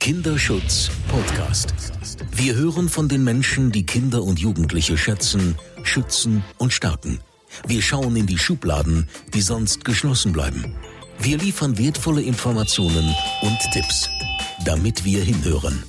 Kinderschutz 0.00 0.90
Podcast. 1.08 1.74
Wir 2.32 2.54
hören 2.54 2.88
von 2.88 3.06
den 3.06 3.22
Menschen, 3.22 3.70
die 3.70 3.84
Kinder 3.84 4.22
und 4.22 4.38
Jugendliche 4.40 4.96
schätzen, 4.96 5.58
schützen 5.82 6.42
und 6.56 6.72
stärken. 6.72 7.20
Wir 7.66 7.82
schauen 7.82 8.16
in 8.16 8.26
die 8.26 8.38
Schubladen, 8.38 9.10
die 9.34 9.42
sonst 9.42 9.84
geschlossen 9.84 10.32
bleiben. 10.32 10.74
Wir 11.18 11.36
liefern 11.36 11.76
wertvolle 11.76 12.22
Informationen 12.22 13.14
und 13.42 13.58
Tipps, 13.74 14.08
damit 14.64 15.04
wir 15.04 15.22
hinhören. 15.22 15.82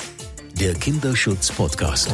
Der 0.59 0.73
Kinderschutz 0.73 1.49
Podcast. 1.49 2.13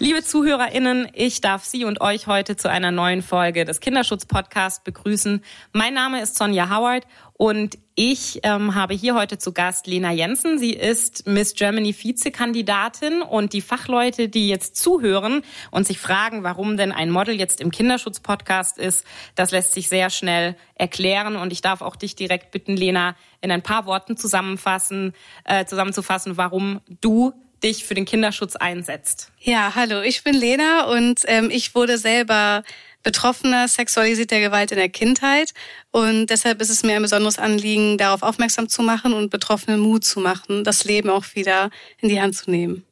Liebe 0.00 0.22
ZuhörerInnen, 0.22 1.08
ich 1.14 1.40
darf 1.40 1.64
Sie 1.64 1.86
und 1.86 2.02
euch 2.02 2.26
heute 2.26 2.56
zu 2.56 2.68
einer 2.68 2.90
neuen 2.90 3.22
Folge 3.22 3.64
des 3.64 3.80
Kinderschutz 3.80 4.26
Podcasts 4.26 4.84
begrüßen. 4.84 5.42
Mein 5.72 5.94
Name 5.94 6.20
ist 6.20 6.36
Sonja 6.36 6.68
Howard 6.68 7.06
und 7.36 7.78
ich 7.96 8.40
ähm, 8.44 8.76
habe 8.76 8.94
hier 8.94 9.16
heute 9.16 9.38
zu 9.38 9.52
Gast 9.52 9.88
Lena 9.88 10.12
Jensen. 10.12 10.58
Sie 10.58 10.72
ist 10.72 11.26
Miss 11.26 11.54
Germany 11.54 11.94
Vizekandidatin 11.96 13.22
und 13.22 13.52
die 13.52 13.60
Fachleute, 13.60 14.28
die 14.28 14.48
jetzt 14.48 14.76
zuhören 14.76 15.42
und 15.72 15.86
sich 15.86 15.98
fragen, 15.98 16.44
warum 16.44 16.76
denn 16.76 16.92
ein 16.92 17.10
Model 17.10 17.34
jetzt 17.34 17.60
im 17.60 17.72
Kinderschutz-Podcast 17.72 18.78
ist, 18.78 19.04
das 19.34 19.50
lässt 19.50 19.74
sich 19.74 19.88
sehr 19.88 20.10
schnell 20.10 20.56
erklären. 20.76 21.34
Und 21.34 21.52
ich 21.52 21.60
darf 21.60 21.82
auch 21.82 21.96
dich 21.96 22.14
direkt 22.14 22.52
bitten, 22.52 22.76
Lena, 22.76 23.16
in 23.40 23.50
ein 23.50 23.62
paar 23.62 23.86
Worten 23.86 24.16
zusammenfassen, 24.16 25.12
äh, 25.44 25.64
zusammenzufassen, 25.64 26.36
warum 26.36 26.80
du 27.00 27.32
dich 27.64 27.84
für 27.84 27.94
den 27.94 28.04
Kinderschutz 28.04 28.54
einsetzt. 28.54 29.32
Ja, 29.40 29.72
hallo, 29.74 30.02
ich 30.02 30.22
bin 30.22 30.34
Lena 30.34 30.84
und 30.84 31.22
ähm, 31.26 31.50
ich 31.50 31.74
wurde 31.74 31.98
selber 31.98 32.62
Betroffener 33.04 33.68
sexualisierter 33.68 34.40
Gewalt 34.40 34.72
in 34.72 34.78
der 34.78 34.88
Kindheit. 34.88 35.52
Und 35.92 36.26
deshalb 36.26 36.60
ist 36.60 36.70
es 36.70 36.82
mir 36.82 36.96
ein 36.96 37.02
besonderes 37.02 37.38
Anliegen, 37.38 37.96
darauf 37.98 38.22
aufmerksam 38.22 38.68
zu 38.68 38.82
machen 38.82 39.12
und 39.12 39.30
Betroffenen 39.30 39.78
Mut 39.78 40.04
zu 40.04 40.18
machen, 40.18 40.64
das 40.64 40.84
Leben 40.84 41.10
auch 41.10 41.24
wieder 41.34 41.70
in 41.98 42.08
die 42.08 42.20
Hand 42.20 42.34
zu 42.34 42.50
nehmen. 42.50 42.84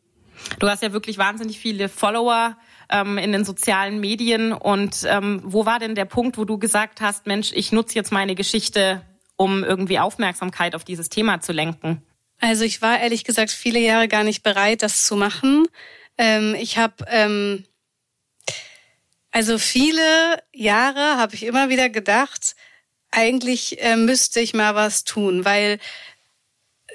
Du 0.59 0.69
hast 0.69 0.83
ja 0.83 0.93
wirklich 0.93 1.19
wahnsinnig 1.19 1.59
viele 1.59 1.89
Follower 1.89 2.57
ähm, 2.91 3.19
in 3.19 3.33
den 3.33 3.45
sozialen 3.45 4.01
Medien. 4.01 4.53
Und 4.53 5.05
ähm, 5.09 5.41
wo 5.45 5.67
war 5.67 5.79
denn 5.79 5.95
der 5.95 6.05
Punkt, 6.05 6.37
wo 6.39 6.45
du 6.45 6.59
gesagt 6.59 7.01
hast, 7.01 7.27
Mensch, 7.27 7.53
ich 7.55 7.73
nutze 7.73 7.95
jetzt 7.95 8.13
meine 8.13 8.35
Geschichte, 8.35 9.03
um 9.37 9.65
irgendwie 9.65 9.99
Aufmerksamkeit 9.99 10.75
auf 10.75 10.85
dieses 10.85 11.09
Thema 11.09 11.41
zu 11.41 11.53
lenken? 11.53 12.03
Also 12.39 12.65
ich 12.65 12.83
war 12.83 13.01
ehrlich 13.01 13.25
gesagt 13.25 13.51
viele 13.51 13.79
Jahre 13.79 14.09
gar 14.09 14.25
nicht 14.25 14.43
bereit, 14.43 14.83
das 14.83 15.07
zu 15.07 15.17
machen. 15.17 15.67
Ähm, 16.19 16.55
ich 16.59 16.77
habe 16.77 17.05
ähm, 17.09 17.65
also 19.33 19.59
viele 19.59 20.43
Jahre 20.53 21.17
habe 21.17 21.35
ich 21.35 21.43
immer 21.45 21.69
wieder 21.71 21.89
gedacht, 21.89 22.55
eigentlich 23.11 23.83
äh, 23.83 23.97
müsste 23.97 24.41
ich 24.41 24.55
mal 24.55 24.75
was 24.75 25.05
tun, 25.05 25.45
weil 25.45 25.79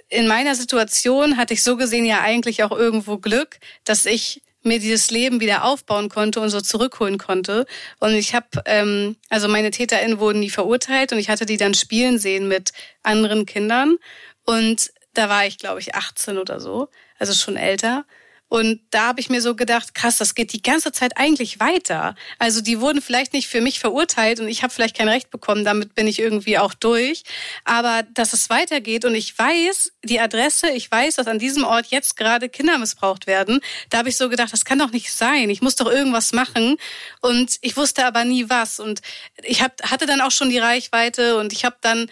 in 0.10 0.28
meiner 0.28 0.56
Situation 0.56 1.38
hatte 1.38 1.54
ich 1.54 1.64
so 1.64 1.76
gesehen 1.76 2.06
ja 2.06 2.22
eigentlich 2.22 2.64
auch 2.64 2.72
irgendwo 2.72 3.18
Glück, 3.18 3.60
dass 3.84 4.06
ich 4.06 4.42
mir 4.64 4.80
dieses 4.80 5.12
Leben 5.12 5.40
wieder 5.40 5.64
aufbauen 5.64 6.10
konnte 6.10 6.40
und 6.40 6.50
so 6.50 6.62
zurückholen 6.62 7.18
konnte. 7.18 7.66
Und 8.00 8.14
ich 8.14 8.36
habe, 8.36 8.48
ähm, 8.66 9.16
also 9.30 9.48
meine 9.48 9.72
TäterInnen 9.72 10.20
wurden 10.20 10.40
nie 10.40 10.50
verurteilt 10.50 11.12
und 11.12 11.20
ich 11.20 11.30
hatte 11.30 11.46
die 11.46 11.58
dann 11.58 11.74
spielen 11.74 12.20
sehen 12.20 12.48
mit 12.48 12.72
anderen 13.04 13.46
Kindern. 13.46 13.98
Und 14.46 14.92
da 15.14 15.30
war 15.30 15.46
ich, 15.46 15.58
glaube 15.58 15.80
ich, 15.80 15.96
18 15.96 16.38
oder 16.38 16.60
so, 16.60 16.90
also 17.18 17.34
schon 17.34 17.56
älter. 17.56 18.06
Und 18.50 18.80
da 18.92 19.08
habe 19.08 19.20
ich 19.20 19.30
mir 19.30 19.42
so 19.42 19.56
gedacht, 19.56 19.94
krass, 19.94 20.18
das 20.18 20.34
geht 20.34 20.54
die 20.54 20.62
ganze 20.62 20.92
Zeit 20.94 21.18
eigentlich 21.18 21.60
weiter. 21.60 22.16
Also 22.40 22.62
die 22.62 22.80
wurden 22.80 23.02
vielleicht 23.02 23.34
nicht 23.34 23.48
für 23.48 23.60
mich 23.60 23.80
verurteilt 23.80 24.40
und 24.40 24.48
ich 24.48 24.64
habe 24.64 24.74
vielleicht 24.74 24.96
kein 24.96 25.10
Recht 25.10 25.30
bekommen, 25.32 25.66
damit 25.66 25.96
bin 25.96 26.08
ich 26.08 26.20
irgendwie 26.20 26.58
auch 26.58 26.74
durch. 26.74 27.24
Aber 27.66 28.04
dass 28.14 28.32
es 28.32 28.50
weitergeht 28.50 29.04
und 29.04 29.16
ich 29.16 29.38
weiß 29.38 29.92
die 30.04 30.20
Adresse, 30.20 30.70
ich 30.70 30.90
weiß, 30.90 31.16
dass 31.16 31.28
an 31.28 31.40
diesem 31.40 31.66
Ort 31.66 31.88
jetzt 31.88 32.16
gerade 32.16 32.48
Kinder 32.48 32.78
missbraucht 32.78 33.28
werden, 33.28 33.60
da 33.90 33.98
habe 34.00 34.10
ich 34.10 34.18
so 34.18 34.30
gedacht, 34.30 34.54
das 34.54 34.64
kann 34.64 34.80
doch 34.80 34.92
nicht 34.92 35.12
sein. 35.12 35.50
Ich 35.50 35.62
muss 35.62 35.76
doch 35.76 35.92
irgendwas 35.92 36.32
machen. 36.32 36.78
Und 37.22 37.58
ich 37.62 37.76
wusste 37.76 38.06
aber 38.06 38.24
nie 38.24 38.50
was. 38.50 38.80
Und 38.80 39.02
ich 39.44 39.62
hab, 39.62 39.82
hatte 39.84 40.06
dann 40.06 40.22
auch 40.22 40.32
schon 40.32 40.50
die 40.50 40.60
Reichweite 40.60 41.38
und 41.38 41.52
ich 41.52 41.66
habe 41.66 41.76
dann 41.82 42.10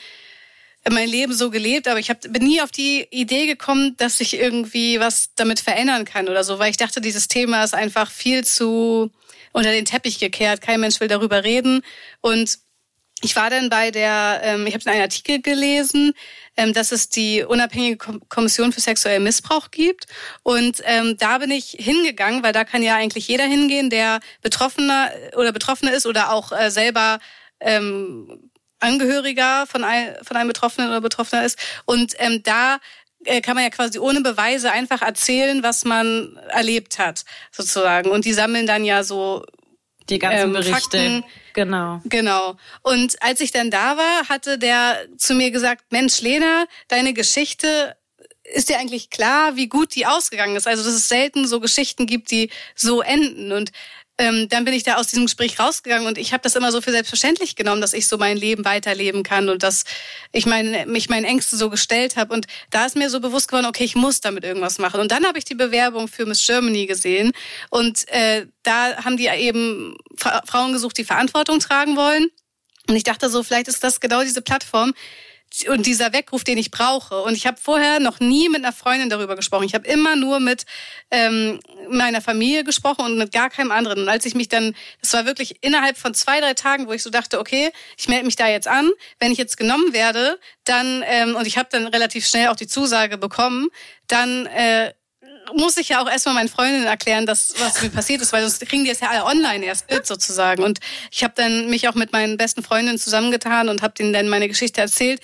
mein 0.90 1.10
Leben 1.10 1.34
so 1.34 1.50
gelebt, 1.50 1.88
aber 1.88 2.00
ich 2.00 2.10
hab, 2.10 2.22
bin 2.22 2.44
nie 2.44 2.62
auf 2.62 2.72
die 2.72 3.08
Idee 3.10 3.48
gekommen, 3.48 3.96
dass 3.98 4.20
ich 4.22 4.38
irgendwie 4.38 5.00
was 5.00 5.34
damit 5.36 5.60
verändern 5.60 6.06
kann 6.06 6.30
oder 6.30 6.44
so, 6.44 6.60
weil 6.60 6.70
ich 6.70 6.78
dachte, 6.78 7.02
dieses 7.02 7.28
Thema 7.28 7.64
ist 7.64 7.74
einfach 7.74 8.12
viel 8.12 8.44
zu 8.44 9.12
unter 9.52 9.72
den 9.72 9.86
Teppich 9.86 10.20
gekehrt. 10.20 10.62
Kein 10.62 10.82
Mensch 10.82 11.00
will 11.00 11.08
darüber 11.08 11.44
reden. 11.44 11.82
Und 12.22 12.60
ich 13.22 13.36
war 13.36 13.50
dann 13.50 13.70
bei 13.70 13.90
der, 13.90 14.42
ähm, 14.44 14.68
ich 14.68 14.74
habe 14.74 14.86
einen 14.92 15.02
Artikel 15.02 15.42
gelesen, 15.42 16.14
ähm, 16.58 16.74
dass 16.74 16.92
es 16.92 17.10
die 17.10 17.44
unabhängige 17.44 17.98
Kommission 18.28 18.74
für 18.74 18.82
sexuellen 18.82 19.24
Missbrauch 19.24 19.72
gibt. 19.72 20.08
Und 20.44 20.82
ähm, 20.84 21.16
da 21.18 21.38
bin 21.38 21.52
ich 21.52 21.78
hingegangen, 21.80 22.44
weil 22.44 22.52
da 22.52 22.66
kann 22.66 22.84
ja 22.84 22.96
eigentlich 22.96 23.30
jeder 23.30 23.46
hingehen, 23.46 23.90
der 23.90 24.20
Betroffener 24.42 25.10
oder 25.38 25.54
Betroffener 25.54 25.94
ist 25.94 26.06
oder 26.06 26.34
auch 26.34 26.52
äh, 26.52 26.70
selber 26.70 27.20
ähm, 27.62 28.52
Angehöriger 28.80 29.66
von, 29.68 29.84
ein, 29.84 30.16
von 30.24 30.38
einem 30.38 30.48
Betroffenen 30.48 30.90
oder 30.90 31.02
Betroffener 31.02 31.46
ist. 31.46 31.58
Und 31.86 32.14
ähm, 32.20 32.44
da 32.44 32.80
äh, 33.26 33.42
kann 33.42 33.56
man 33.56 33.64
ja 33.64 33.70
quasi 33.70 34.00
ohne 34.00 34.22
Beweise 34.22 34.72
einfach 34.72 35.02
erzählen, 35.02 35.64
was 35.64 35.86
man 35.86 36.38
erlebt 36.50 37.00
hat, 37.00 37.26
sozusagen. 37.52 38.10
Und 38.12 38.26
die 38.26 38.34
sammeln 38.34 38.68
dann 38.68 38.86
ja 38.86 39.04
so 39.04 39.44
die 40.10 40.20
ganzen 40.20 40.48
ähm, 40.48 40.54
Berichte. 40.54 40.74
Fakten. 40.74 41.24
Genau. 41.54 42.02
Genau. 42.06 42.58
Und 42.82 43.22
als 43.22 43.42
ich 43.42 43.52
dann 43.52 43.72
da 43.72 43.98
war, 43.98 44.30
hatte 44.30 44.60
der 44.60 44.98
zu 45.18 45.34
mir 45.34 45.52
gesagt, 45.52 45.86
Mensch, 45.92 46.22
Lena, 46.22 46.66
deine 46.88 47.14
Geschichte 47.14 47.96
ist 48.44 48.70
dir 48.70 48.78
eigentlich 48.78 49.10
klar, 49.10 49.56
wie 49.56 49.68
gut 49.68 49.96
die 49.96 50.06
ausgegangen 50.06 50.56
ist? 50.56 50.68
Also, 50.68 50.84
dass 50.84 50.94
es 50.94 51.10
selten 51.10 51.48
so 51.48 51.60
Geschichten 51.60 52.06
gibt, 52.06 52.30
die 52.30 52.52
so 52.76 53.02
enden. 53.02 53.52
Und 53.52 53.72
ähm, 54.18 54.48
dann 54.50 54.64
bin 54.64 54.74
ich 54.74 54.84
da 54.84 54.96
aus 54.96 55.08
diesem 55.08 55.26
Gespräch 55.26 55.60
rausgegangen 55.60 56.08
und 56.08 56.18
ich 56.18 56.32
habe 56.32 56.42
das 56.42 56.56
immer 56.56 56.72
so 56.72 56.80
für 56.80 56.92
selbstverständlich 56.92 57.56
genommen, 57.56 57.82
dass 57.82 57.94
ich 57.94 58.08
so 58.08 58.18
mein 58.18 58.38
Leben 58.38 58.64
weiterleben 58.64 59.24
kann 59.24 59.50
und 59.50 59.62
dass 59.62 59.84
ich 60.32 60.46
mein, 60.46 60.90
mich 60.90 61.10
meinen 61.10 61.26
Ängsten 61.26 61.60
so 61.60 61.70
gestellt 61.70 62.16
habe. 62.16 62.34
Und 62.34 62.48
da 62.70 62.86
ist 62.86 62.96
mir 62.96 63.10
so 63.10 63.20
bewusst 63.20 63.50
geworden, 63.50 63.66
okay, 63.66 63.84
ich 63.84 63.96
muss 63.96 64.22
damit 64.22 64.46
irgendwas 64.46 64.78
machen. 64.78 65.02
Und 65.02 65.12
dann 65.12 65.26
habe 65.26 65.38
ich 65.38 65.46
die 65.46 65.56
Bewerbung 65.56 66.08
für 66.08 66.26
Miss 66.26 66.46
Germany 66.46 66.86
gesehen 66.86 67.34
und 67.70 68.08
äh, 68.10 68.48
da 68.64 69.04
haben 69.04 69.18
die 69.18 69.28
eben 69.28 69.98
Frauen 70.18 70.72
gesucht, 70.72 70.98
die 70.98 71.04
Verantwortung 71.04 71.60
tragen 71.60 71.98
wollen. 71.98 72.30
Und 72.88 72.96
ich 72.96 73.04
dachte 73.04 73.30
so, 73.30 73.44
vielleicht 73.44 73.68
ist 73.68 73.84
das 73.84 74.00
genau 74.00 74.22
diese 74.22 74.42
Plattform, 74.42 74.94
und 75.68 75.86
dieser 75.86 76.14
Weckruf, 76.14 76.44
den 76.44 76.58
ich 76.58 76.72
brauche. 76.72 77.22
Und 77.22 77.34
ich 77.34 77.48
habe 77.48 77.58
vorher 77.62 78.00
noch 78.00 78.20
nie 78.20 78.50
mit 78.50 78.64
einer 78.64 78.74
Freundin 78.74 79.10
darüber 79.10 79.36
gesprochen. 79.36 79.64
Ich 79.64 79.74
habe 79.74 79.88
immer 79.88 80.16
nur 80.16 80.40
mit 80.40 80.66
ähm, 81.12 81.60
meiner 81.90 82.22
Familie 82.22 82.64
gesprochen 82.64 83.06
und 83.06 83.18
mit 83.18 83.32
gar 83.32 83.50
keinem 83.50 83.72
anderen. 83.72 84.04
Und 84.04 84.10
als 84.10 84.26
ich 84.26 84.36
mich 84.36 84.50
dann, 84.50 84.76
das 85.02 85.14
war 85.14 85.26
wirklich 85.26 85.64
innerhalb 85.64 85.98
von 85.98 86.14
zwei, 86.14 86.40
drei 86.40 86.54
Tagen, 86.54 86.88
wo 86.88 86.94
ich 86.94 87.04
so 87.04 87.10
dachte, 87.10 87.40
okay, 87.40 87.72
ich 87.98 88.08
melde 88.08 88.26
mich 88.26 88.36
da 88.36 88.48
jetzt 88.48 88.68
an. 88.68 88.92
Wenn 89.20 89.32
ich 89.32 89.38
jetzt 89.38 89.58
genommen 89.58 89.94
werde, 89.94 90.40
dann, 90.66 91.04
ähm, 91.06 91.36
und 91.36 91.48
ich 91.48 91.58
habe 91.58 91.70
dann 91.72 91.88
relativ 91.88 92.28
schnell 92.28 92.50
auch 92.50 92.56
die 92.56 92.68
Zusage 92.68 93.18
bekommen, 93.18 93.70
dann 94.08 94.46
äh, 94.48 94.94
muss 95.54 95.78
ich 95.78 95.90
ja 95.90 96.02
auch 96.02 96.10
erstmal 96.10 96.36
meinen 96.36 96.50
Freundinnen 96.50 96.86
erklären, 96.86 97.26
dass, 97.26 97.54
was 97.60 97.82
mir 97.82 97.90
passiert 97.90 98.22
ist, 98.22 98.34
weil 98.34 98.42
sonst 98.42 98.66
kriegen 98.68 98.84
die 98.84 98.90
es 98.90 99.00
ja 99.00 99.10
alle 99.10 99.26
online 99.26 99.66
erst 99.66 99.90
mit 99.90 100.06
sozusagen. 100.06 100.64
Und 100.64 100.80
ich 101.12 101.24
habe 101.24 101.34
dann 101.36 101.70
mich 101.70 101.88
auch 101.88 101.96
mit 101.96 102.12
meinen 102.12 102.38
besten 102.38 102.64
Freundinnen 102.64 102.98
zusammengetan 102.98 103.70
und 103.70 103.82
habe 103.82 103.94
denen 103.94 104.14
dann 104.14 104.30
meine 104.30 104.48
Geschichte 104.48 104.82
erzählt. 104.82 105.22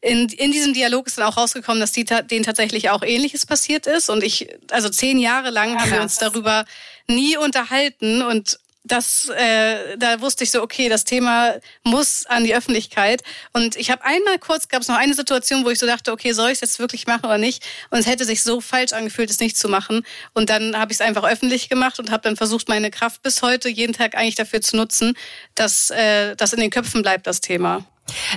In, 0.00 0.28
in 0.28 0.50
diesem 0.50 0.74
Dialog 0.74 1.06
ist 1.06 1.18
dann 1.18 1.26
auch 1.26 1.36
rausgekommen, 1.36 1.80
dass 1.80 1.92
die, 1.92 2.04
denen 2.04 2.44
tatsächlich 2.44 2.90
auch 2.90 3.02
Ähnliches 3.02 3.46
passiert 3.46 3.86
ist. 3.86 4.10
Und 4.10 4.24
ich, 4.24 4.48
also 4.70 4.88
zehn 4.88 5.18
Jahre 5.18 5.50
lang 5.50 5.78
haben 5.78 5.92
wir 5.92 6.02
uns 6.02 6.18
darüber 6.18 6.64
nie 7.06 7.36
unterhalten. 7.36 8.22
Und 8.22 8.58
das, 8.84 9.28
äh, 9.28 9.96
da 9.96 10.20
wusste 10.20 10.44
ich 10.44 10.50
so, 10.50 10.60
okay, 10.60 10.88
das 10.88 11.04
Thema 11.04 11.54
muss 11.84 12.26
an 12.26 12.44
die 12.44 12.54
Öffentlichkeit. 12.54 13.22
Und 13.52 13.76
ich 13.76 13.90
habe 13.90 14.04
einmal 14.04 14.38
kurz, 14.38 14.68
gab 14.68 14.82
es 14.82 14.88
noch 14.88 14.96
eine 14.96 15.14
Situation, 15.14 15.64
wo 15.64 15.70
ich 15.70 15.78
so 15.78 15.86
dachte, 15.86 16.12
okay, 16.12 16.32
soll 16.32 16.48
ich 16.48 16.54
es 16.54 16.60
jetzt 16.60 16.78
wirklich 16.78 17.06
machen 17.06 17.26
oder 17.26 17.38
nicht? 17.38 17.64
Und 17.90 18.00
es 18.00 18.06
hätte 18.06 18.24
sich 18.24 18.42
so 18.42 18.60
falsch 18.60 18.92
angefühlt, 18.92 19.30
es 19.30 19.38
nicht 19.38 19.56
zu 19.56 19.68
machen. 19.68 20.04
Und 20.34 20.50
dann 20.50 20.76
habe 20.76 20.92
ich 20.92 20.96
es 20.96 21.00
einfach 21.00 21.24
öffentlich 21.24 21.68
gemacht 21.68 22.00
und 22.00 22.10
habe 22.10 22.22
dann 22.22 22.36
versucht, 22.36 22.68
meine 22.68 22.90
Kraft 22.90 23.22
bis 23.22 23.42
heute 23.42 23.68
jeden 23.68 23.92
Tag 23.92 24.16
eigentlich 24.16 24.34
dafür 24.34 24.60
zu 24.60 24.76
nutzen, 24.76 25.14
dass 25.54 25.90
äh, 25.90 26.34
das 26.34 26.52
in 26.52 26.60
den 26.60 26.70
Köpfen 26.70 27.02
bleibt, 27.02 27.26
das 27.26 27.40
Thema. 27.40 27.84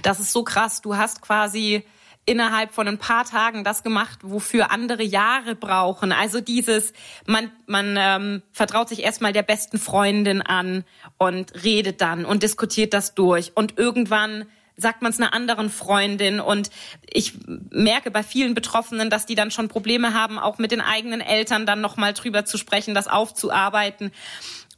Das 0.03 0.19
ist 0.19 0.31
so 0.31 0.44
krass. 0.44 0.81
Du 0.81 0.95
hast 0.95 1.21
quasi 1.21 1.83
innerhalb 2.25 2.74
von 2.74 2.88
ein 2.88 2.98
paar 2.98 3.25
Tagen 3.25 3.63
das 3.63 3.83
gemacht, 3.83 4.19
wofür 4.24 4.72
andere 4.72 5.04
Jahre 5.04 5.56
brauchen. 5.56 6.12
Also 6.12 6.42
dieses, 6.42 6.94
man, 7.25 7.51
man 7.68 7.95
ähm, 7.98 8.42
vertraut 8.51 8.89
sich 8.89 9.04
erstmal 9.04 9.33
der 9.33 9.44
besten 9.44 9.77
Freundin 9.77 10.42
an 10.42 10.83
und 11.18 11.63
redet 11.63 12.01
dann 12.01 12.25
und 12.25 12.44
diskutiert 12.44 12.94
das 12.94 13.13
durch. 13.13 13.51
Und 13.56 13.77
irgendwann 13.77 14.45
sagt 14.77 15.01
man 15.01 15.12
es 15.12 15.19
einer 15.19 15.33
anderen 15.33 15.69
Freundin. 15.69 16.39
Und 16.39 16.69
ich 17.10 17.33
merke 17.48 18.12
bei 18.12 18.24
vielen 18.24 18.54
Betroffenen, 18.54 19.10
dass 19.10 19.25
die 19.25 19.36
dann 19.36 19.51
schon 19.51 19.68
Probleme 19.68 20.13
haben, 20.13 20.38
auch 20.39 20.57
mit 20.57 20.72
den 20.72 20.81
eigenen 20.81 21.22
Eltern 21.22 21.66
dann 21.66 21.81
nochmal 21.81 22.13
drüber 22.13 22.45
zu 22.45 22.57
sprechen, 22.57 22.94
das 22.94 23.07
aufzuarbeiten. 23.07 24.12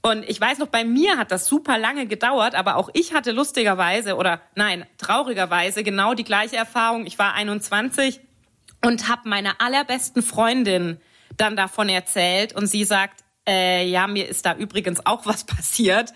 Und 0.07 0.24
ich 0.30 0.39
weiß 0.39 0.59
noch, 0.59 0.68
bei 0.68 0.86
mir 0.86 1.18
hat 1.18 1.31
das 1.31 1.48
super 1.48 1.77
lange 1.77 2.07
gedauert, 2.07 2.56
aber 2.56 2.77
auch 2.77 2.89
ich 2.94 3.13
hatte 3.13 3.33
lustigerweise 3.33 4.15
oder 4.15 4.42
nein, 4.56 4.86
traurigerweise 4.98 5.83
genau 5.83 6.13
die 6.13 6.24
gleiche 6.24 6.56
Erfahrung. 6.56 7.06
Ich 7.06 7.19
war 7.19 7.33
21 7.33 8.21
und 8.86 9.09
habe 9.09 9.27
meiner 9.27 9.59
allerbesten 9.59 10.21
Freundin 10.21 11.01
dann 11.36 11.57
davon 11.57 11.89
erzählt 11.89 12.54
und 12.54 12.68
sie 12.68 12.86
sagt, 12.86 13.25
äh, 13.45 13.86
ja, 13.86 14.07
mir 14.07 14.30
ist 14.30 14.45
da 14.45 14.56
übrigens 14.56 15.06
auch 15.06 15.25
was 15.25 15.44
passiert. 15.44 16.13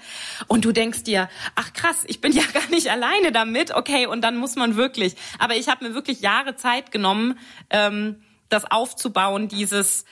Und 0.48 0.64
du 0.64 0.72
denkst 0.72 1.04
dir, 1.04 1.30
ach 1.56 1.74
krass, 1.74 2.06
ich 2.08 2.22
bin 2.22 2.32
ja 2.32 2.44
gar 2.54 2.70
nicht 2.70 2.90
alleine 2.90 3.34
damit. 3.34 3.76
Okay, 3.76 4.06
und 4.06 4.22
dann 4.22 4.38
muss 4.38 4.56
man 4.56 4.78
wirklich. 4.78 5.16
Aber 5.38 5.56
ich 5.56 5.68
habe 5.68 5.86
mir 5.86 5.94
wirklich 5.94 6.22
Jahre 6.22 6.56
Zeit 6.56 6.94
genommen, 6.94 7.38
ähm, 7.70 8.22
das 8.48 8.70
aufzubauen, 8.70 9.50
dieses 9.50 10.06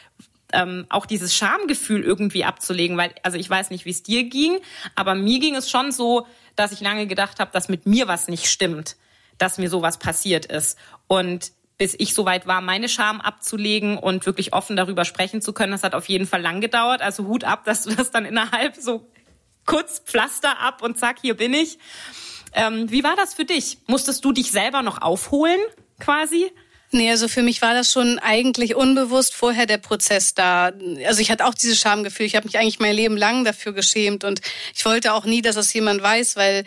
ähm, 0.54 0.86
auch 0.90 1.06
dieses 1.06 1.36
Schamgefühl 1.36 2.04
irgendwie 2.04 2.46
abzulegen, 2.46 2.98
weil 2.98 3.14
also 3.24 3.38
ich 3.38 3.50
weiß 3.50 3.70
nicht, 3.70 3.86
wie 3.86 3.92
es 3.92 4.04
dir 4.04 4.24
ging, 4.24 4.60
aber 4.96 5.16
mir 5.16 5.40
ging 5.40 5.56
es 5.56 5.70
schon 5.70 5.92
so, 5.92 6.28
dass 6.56 6.72
ich 6.72 6.82
lange 6.82 7.08
gedacht 7.08 7.40
habe, 7.40 7.52
dass 7.52 7.70
mit 7.70 7.86
mir 7.86 8.08
was 8.08 8.28
nicht 8.28 8.48
stimmt, 8.48 8.98
dass 9.38 9.58
mir 9.58 9.70
sowas 9.70 10.00
passiert 10.00 10.46
ist 10.46 10.78
und 11.08 11.52
bis 11.80 11.96
ich 11.98 12.14
soweit 12.14 12.46
war, 12.46 12.60
meine 12.60 12.90
Scham 12.90 13.22
abzulegen 13.22 13.98
und 13.98 14.26
wirklich 14.26 14.52
offen 14.54 14.76
darüber 14.76 15.06
sprechen 15.06 15.42
zu 15.42 15.54
können. 15.54 15.72
Das 15.72 15.84
hat 15.84 15.96
auf 15.96 16.10
jeden 16.10 16.28
Fall 16.28 16.42
lang 16.42 16.60
gedauert. 16.60 17.02
Also 17.02 17.26
Hut 17.26 17.46
ab, 17.46 17.64
dass 17.66 17.84
du 17.84 17.96
das 17.96 18.12
dann 18.12 18.26
innerhalb 18.26 18.76
so 18.76 19.10
kurz 19.66 20.00
Pflaster 20.00 20.60
ab 20.60 20.84
und 20.84 21.00
zack, 21.00 21.20
hier 21.22 21.38
bin 21.38 21.54
ich. 21.54 21.80
Ähm, 22.54 22.92
wie 22.92 23.04
war 23.04 23.16
das 23.16 23.34
für 23.34 23.46
dich? 23.46 23.78
Musstest 23.88 24.26
du 24.26 24.34
dich 24.34 24.52
selber 24.52 24.82
noch 24.82 25.02
aufholen, 25.02 25.60
quasi? 26.00 26.52
Nee, 26.92 27.12
also 27.12 27.28
für 27.28 27.44
mich 27.44 27.62
war 27.62 27.74
das 27.76 27.92
schon 27.92 28.18
eigentlich 28.18 28.76
unbewusst 28.76 29.36
vorher 29.36 29.68
der 29.68 29.78
Prozess 29.78 30.34
da. 30.34 30.72
Also 31.06 31.22
ich 31.22 31.30
hatte 31.30 31.46
auch 31.46 31.54
dieses 31.54 31.80
Schamgefühl. 31.80 32.26
Ich 32.26 32.36
habe 32.36 32.48
mich 32.48 32.58
eigentlich 32.58 32.80
mein 32.80 32.96
Leben 32.96 33.16
lang 33.16 33.44
dafür 33.44 33.74
geschämt 33.74 34.24
und 34.24 34.42
ich 34.74 34.84
wollte 34.86 35.14
auch 35.14 35.26
nie, 35.26 35.44
dass 35.44 35.56
das 35.56 35.72
jemand 35.74 36.02
weiß, 36.02 36.36
weil 36.36 36.66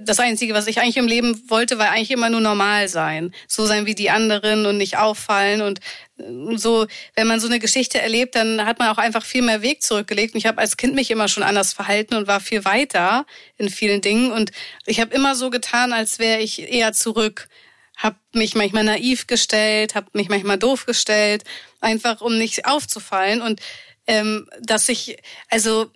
das 0.00 0.18
Einzige, 0.18 0.52
was 0.52 0.66
ich 0.66 0.80
eigentlich 0.80 0.96
im 0.96 1.06
Leben 1.06 1.40
wollte, 1.48 1.78
war 1.78 1.90
eigentlich 1.90 2.10
immer 2.10 2.28
nur 2.28 2.40
normal 2.40 2.88
sein. 2.88 3.32
So 3.46 3.66
sein 3.66 3.86
wie 3.86 3.94
die 3.94 4.10
anderen 4.10 4.66
und 4.66 4.78
nicht 4.78 4.98
auffallen. 4.98 5.60
Und 5.62 5.78
äh, 6.18 6.56
so, 6.56 6.86
wenn 7.14 7.28
man 7.28 7.38
so 7.38 7.46
eine 7.46 7.60
Geschichte 7.60 8.00
erlebt, 8.00 8.34
dann 8.34 8.64
hat 8.66 8.80
man 8.80 8.88
auch 8.88 8.98
einfach 8.98 9.24
viel 9.24 9.42
mehr 9.42 9.62
Weg 9.62 9.82
zurückgelegt. 9.82 10.34
Und 10.34 10.38
ich 10.38 10.46
habe 10.46 10.58
als 10.58 10.76
Kind 10.76 10.94
mich 10.94 11.10
immer 11.10 11.28
schon 11.28 11.44
anders 11.44 11.72
verhalten 11.72 12.14
und 12.14 12.26
war 12.26 12.40
viel 12.40 12.64
weiter 12.64 13.26
in 13.58 13.70
vielen 13.70 14.00
Dingen. 14.00 14.32
Und 14.32 14.50
ich 14.86 15.00
habe 15.00 15.14
immer 15.14 15.36
so 15.36 15.50
getan, 15.50 15.92
als 15.92 16.18
wäre 16.18 16.40
ich 16.40 16.72
eher 16.72 16.92
zurück. 16.92 17.48
Hab 17.96 18.16
mich 18.32 18.54
manchmal 18.54 18.84
naiv 18.84 19.26
gestellt, 19.26 19.94
hab 19.94 20.14
mich 20.14 20.28
manchmal 20.28 20.58
doof 20.58 20.86
gestellt, 20.86 21.44
einfach 21.80 22.20
um 22.20 22.36
nicht 22.36 22.66
aufzufallen. 22.66 23.42
Und 23.42 23.60
ähm, 24.06 24.48
dass 24.60 24.88
ich, 24.88 25.16
also 25.48 25.90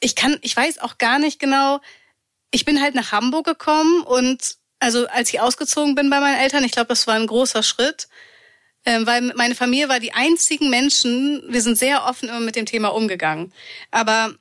ich 0.00 0.14
kann, 0.14 0.38
ich 0.42 0.56
weiß 0.56 0.78
auch 0.78 0.98
gar 0.98 1.18
nicht 1.18 1.38
genau, 1.38 1.80
ich 2.50 2.64
bin 2.64 2.80
halt 2.80 2.94
nach 2.94 3.12
Hamburg 3.12 3.46
gekommen 3.46 4.02
und 4.02 4.56
also 4.78 5.06
als 5.08 5.32
ich 5.32 5.40
ausgezogen 5.40 5.94
bin 5.94 6.10
bei 6.10 6.20
meinen 6.20 6.38
Eltern, 6.38 6.64
ich 6.64 6.72
glaube, 6.72 6.88
das 6.88 7.06
war 7.06 7.14
ein 7.14 7.26
großer 7.26 7.62
Schritt, 7.62 8.08
äh, 8.84 9.00
weil 9.04 9.32
meine 9.36 9.54
Familie 9.54 9.88
war 9.88 10.00
die 10.00 10.12
einzigen 10.12 10.70
Menschen, 10.70 11.42
wir 11.48 11.62
sind 11.62 11.78
sehr 11.78 12.04
offen 12.04 12.28
immer 12.28 12.40
mit 12.40 12.56
dem 12.56 12.66
Thema 12.66 12.88
umgegangen. 12.88 13.52
Aber 13.90 14.34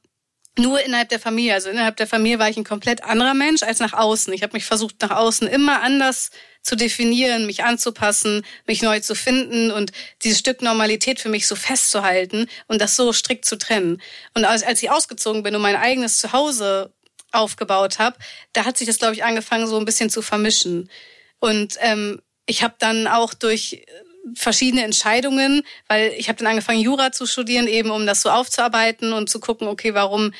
nur 0.57 0.83
innerhalb 0.83 1.09
der 1.09 1.19
Familie. 1.19 1.53
Also 1.53 1.69
innerhalb 1.69 1.97
der 1.97 2.07
Familie 2.07 2.39
war 2.39 2.49
ich 2.49 2.57
ein 2.57 2.63
komplett 2.63 3.03
anderer 3.03 3.33
Mensch 3.33 3.63
als 3.63 3.79
nach 3.79 3.93
außen. 3.93 4.33
Ich 4.33 4.43
habe 4.43 4.53
mich 4.53 4.65
versucht, 4.65 5.01
nach 5.01 5.11
außen 5.11 5.47
immer 5.47 5.81
anders 5.81 6.31
zu 6.61 6.75
definieren, 6.75 7.45
mich 7.45 7.63
anzupassen, 7.63 8.43
mich 8.65 8.81
neu 8.81 8.99
zu 8.99 9.15
finden 9.15 9.71
und 9.71 9.91
dieses 10.23 10.39
Stück 10.39 10.61
Normalität 10.61 11.19
für 11.19 11.29
mich 11.29 11.45
so 11.45 11.55
festzuhalten 11.55 12.47
und 12.67 12.81
das 12.81 12.95
so 12.95 13.13
strikt 13.13 13.45
zu 13.45 13.57
trennen. 13.57 14.01
Und 14.33 14.45
als, 14.45 14.63
als 14.63 14.81
ich 14.81 14.89
ausgezogen 14.89 15.43
bin 15.43 15.55
und 15.55 15.61
mein 15.61 15.75
eigenes 15.75 16.17
Zuhause 16.17 16.91
aufgebaut 17.31 17.99
habe, 17.99 18.17
da 18.53 18.65
hat 18.65 18.77
sich 18.77 18.87
das, 18.87 18.97
glaube 18.97 19.13
ich, 19.13 19.23
angefangen, 19.23 19.67
so 19.67 19.77
ein 19.77 19.85
bisschen 19.85 20.09
zu 20.09 20.21
vermischen. 20.21 20.89
Und 21.39 21.75
ähm, 21.81 22.21
ich 22.45 22.63
habe 22.63 22.75
dann 22.79 23.07
auch 23.07 23.33
durch 23.33 23.85
verschiedene 24.33 24.83
Entscheidungen, 24.83 25.63
weil 25.87 26.13
ich 26.17 26.29
habe 26.29 26.37
dann 26.37 26.47
angefangen, 26.47 26.79
Jura 26.79 27.11
zu 27.11 27.25
studieren, 27.25 27.67
eben 27.67 27.91
um 27.91 28.05
das 28.05 28.21
so 28.21 28.29
aufzuarbeiten 28.29 29.13
und 29.13 29.29
zu 29.29 29.39
gucken, 29.39 29.67
okay, 29.67 29.93
warum 29.93 30.31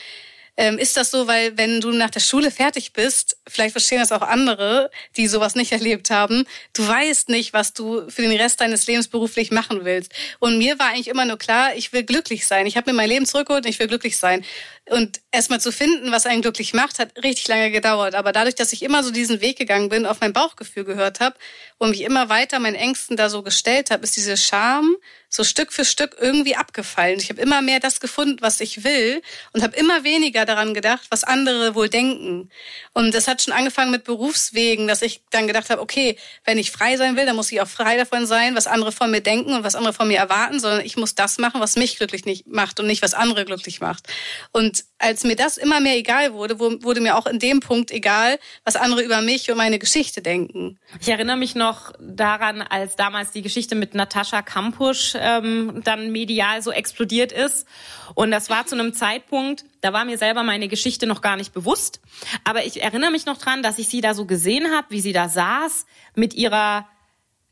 ähm, 0.57 0.77
ist 0.77 0.95
das 0.95 1.11
so, 1.11 1.27
weil 1.27 1.57
wenn 1.57 1.81
du 1.81 1.91
nach 1.91 2.09
der 2.09 2.21
Schule 2.21 2.49
fertig 2.49 2.93
bist, 2.93 3.37
vielleicht 3.47 3.73
verstehen 3.73 3.99
das 3.99 4.11
auch 4.11 4.21
andere, 4.21 4.89
die 5.17 5.27
sowas 5.27 5.55
nicht 5.55 5.71
erlebt 5.73 6.09
haben, 6.09 6.45
du 6.73 6.87
weißt 6.87 7.29
nicht, 7.29 7.53
was 7.53 7.73
du 7.73 8.09
für 8.09 8.21
den 8.21 8.39
Rest 8.39 8.61
deines 8.61 8.87
Lebens 8.87 9.07
beruflich 9.07 9.51
machen 9.51 9.83
willst. 9.83 10.13
Und 10.39 10.57
mir 10.57 10.79
war 10.79 10.89
eigentlich 10.89 11.09
immer 11.09 11.25
nur 11.25 11.38
klar, 11.38 11.75
ich 11.75 11.91
will 11.93 12.03
glücklich 12.03 12.47
sein. 12.47 12.65
Ich 12.67 12.77
habe 12.77 12.91
mir 12.91 12.97
mein 12.97 13.09
Leben 13.09 13.25
zurückgeholt 13.25 13.65
und 13.65 13.69
ich 13.69 13.79
will 13.79 13.88
glücklich 13.88 14.17
sein. 14.17 14.45
Und 14.89 15.19
erstmal 15.31 15.59
zu 15.59 15.71
finden, 15.71 16.11
was 16.11 16.27
einen 16.27 16.43
glücklich 16.43 16.73
macht, 16.73 16.99
hat 16.99 17.11
richtig 17.23 17.47
lange 17.47 17.71
gedauert. 17.71 18.13
Aber 18.13 18.31
dadurch, 18.31 18.53
dass 18.53 18.71
ich 18.71 18.83
immer 18.83 19.03
so 19.03 19.09
diesen 19.09 19.41
Weg 19.41 19.57
gegangen 19.57 19.89
bin, 19.89 20.05
auf 20.05 20.21
mein 20.21 20.33
Bauchgefühl 20.33 20.83
gehört 20.83 21.19
habe 21.19 21.35
und 21.79 21.89
mich 21.89 22.01
immer 22.01 22.29
weiter 22.29 22.59
meinen 22.59 22.75
Ängsten 22.75 23.17
da 23.17 23.29
so 23.29 23.41
gestellt 23.41 23.89
habe, 23.89 24.03
ist 24.03 24.15
diese 24.15 24.37
Scham 24.37 24.95
so 25.35 25.43
Stück 25.43 25.73
für 25.73 25.85
Stück 25.85 26.15
irgendwie 26.19 26.55
abgefallen. 26.55 27.19
Ich 27.19 27.29
habe 27.29 27.41
immer 27.41 27.61
mehr 27.61 27.79
das 27.79 27.99
gefunden, 27.99 28.37
was 28.41 28.61
ich 28.61 28.83
will 28.83 29.21
und 29.53 29.63
habe 29.63 29.75
immer 29.75 30.03
weniger 30.03 30.45
daran 30.45 30.73
gedacht, 30.73 31.07
was 31.09 31.23
andere 31.23 31.75
wohl 31.75 31.89
denken. 31.89 32.49
Und 32.93 33.13
das 33.13 33.27
hat 33.27 33.41
schon 33.41 33.53
angefangen 33.53 33.91
mit 33.91 34.05
Berufswegen, 34.05 34.88
dass 34.88 35.01
ich 35.01 35.23
dann 35.31 35.47
gedacht 35.47 35.69
habe, 35.69 35.81
okay, 35.81 36.17
wenn 36.45 36.57
ich 36.57 36.71
frei 36.71 36.95
sein 36.95 37.17
will, 37.17 37.25
dann 37.25 37.35
muss 37.35 37.51
ich 37.51 37.59
auch 37.61 37.67
frei 37.67 37.97
davon 37.97 38.25
sein, 38.25 38.55
was 38.55 38.67
andere 38.67 38.91
von 38.91 39.11
mir 39.11 39.21
denken 39.21 39.53
und 39.53 39.63
was 39.63 39.75
andere 39.75 39.93
von 39.93 40.07
mir 40.07 40.17
erwarten, 40.17 40.59
sondern 40.59 40.85
ich 40.85 40.95
muss 40.95 41.15
das 41.15 41.38
machen, 41.38 41.59
was 41.59 41.75
mich 41.75 41.97
glücklich 41.97 42.25
nicht 42.25 42.47
macht 42.47 42.79
und 42.79 42.88
nicht 42.88 43.01
was 43.01 43.13
andere 43.13 43.45
glücklich 43.45 43.81
macht. 43.81 44.07
Und 44.51 44.75
als 44.98 45.24
mir 45.24 45.36
das 45.36 45.57
immer 45.57 45.80
mehr 45.80 45.98
egal 45.98 46.33
wurde, 46.33 46.60
wurde 46.60 47.01
mir 47.01 47.18
auch 47.18 47.27
in 47.27 47.39
dem 47.39 47.60
Punkt 47.60 47.92
egal, 47.92 48.39
was 48.63 48.75
andere 48.75 49.04
über 49.04 49.22
mich 49.22 49.51
und 49.51 49.57
meine 49.57 49.80
Geschichte 49.80 50.22
denken. 50.22 50.80
Ich 51.00 51.10
erinnere 51.10 51.38
mich 51.38 51.56
noch 51.56 51.92
daran, 52.00 52.62
als 52.62 52.95
damals 52.95 53.31
die 53.31 53.42
Geschichte 53.42 53.75
mit 53.75 53.94
Natascha 53.94 54.42
Kampusch 54.42 55.13
ähm, 55.18 55.81
dann 55.83 56.12
medial 56.12 56.62
so 56.62 56.72
explodiert 56.72 57.31
ist. 57.31 57.68
Und 58.13 58.31
das 58.31 58.50
war 58.50 58.66
zu 58.66 58.75
einem 58.75 58.94
Zeitpunkt, 58.94 59.66
da 59.81 59.94
war 59.94 60.06
mir 60.06 60.18
selber 60.18 60.44
meine 60.44 60.68
Geschichte 60.68 61.06
noch 61.07 61.22
gar 61.22 61.38
nicht 61.38 61.54
bewusst. 61.54 62.01
Aber 62.44 62.66
ich 62.66 62.81
erinnere 62.81 63.12
mich 63.12 63.25
noch 63.25 63.38
dran, 63.38 63.62
dass 63.62 63.77
ich 63.77 63.88
sie 63.88 64.01
da 64.01 64.13
so 64.13 64.25
gesehen 64.25 64.72
habe, 64.72 64.88
wie 64.89 65.01
sie 65.01 65.13
da 65.13 65.30
saß 65.30 65.86
mit 66.16 66.33
ihrer 66.33 66.88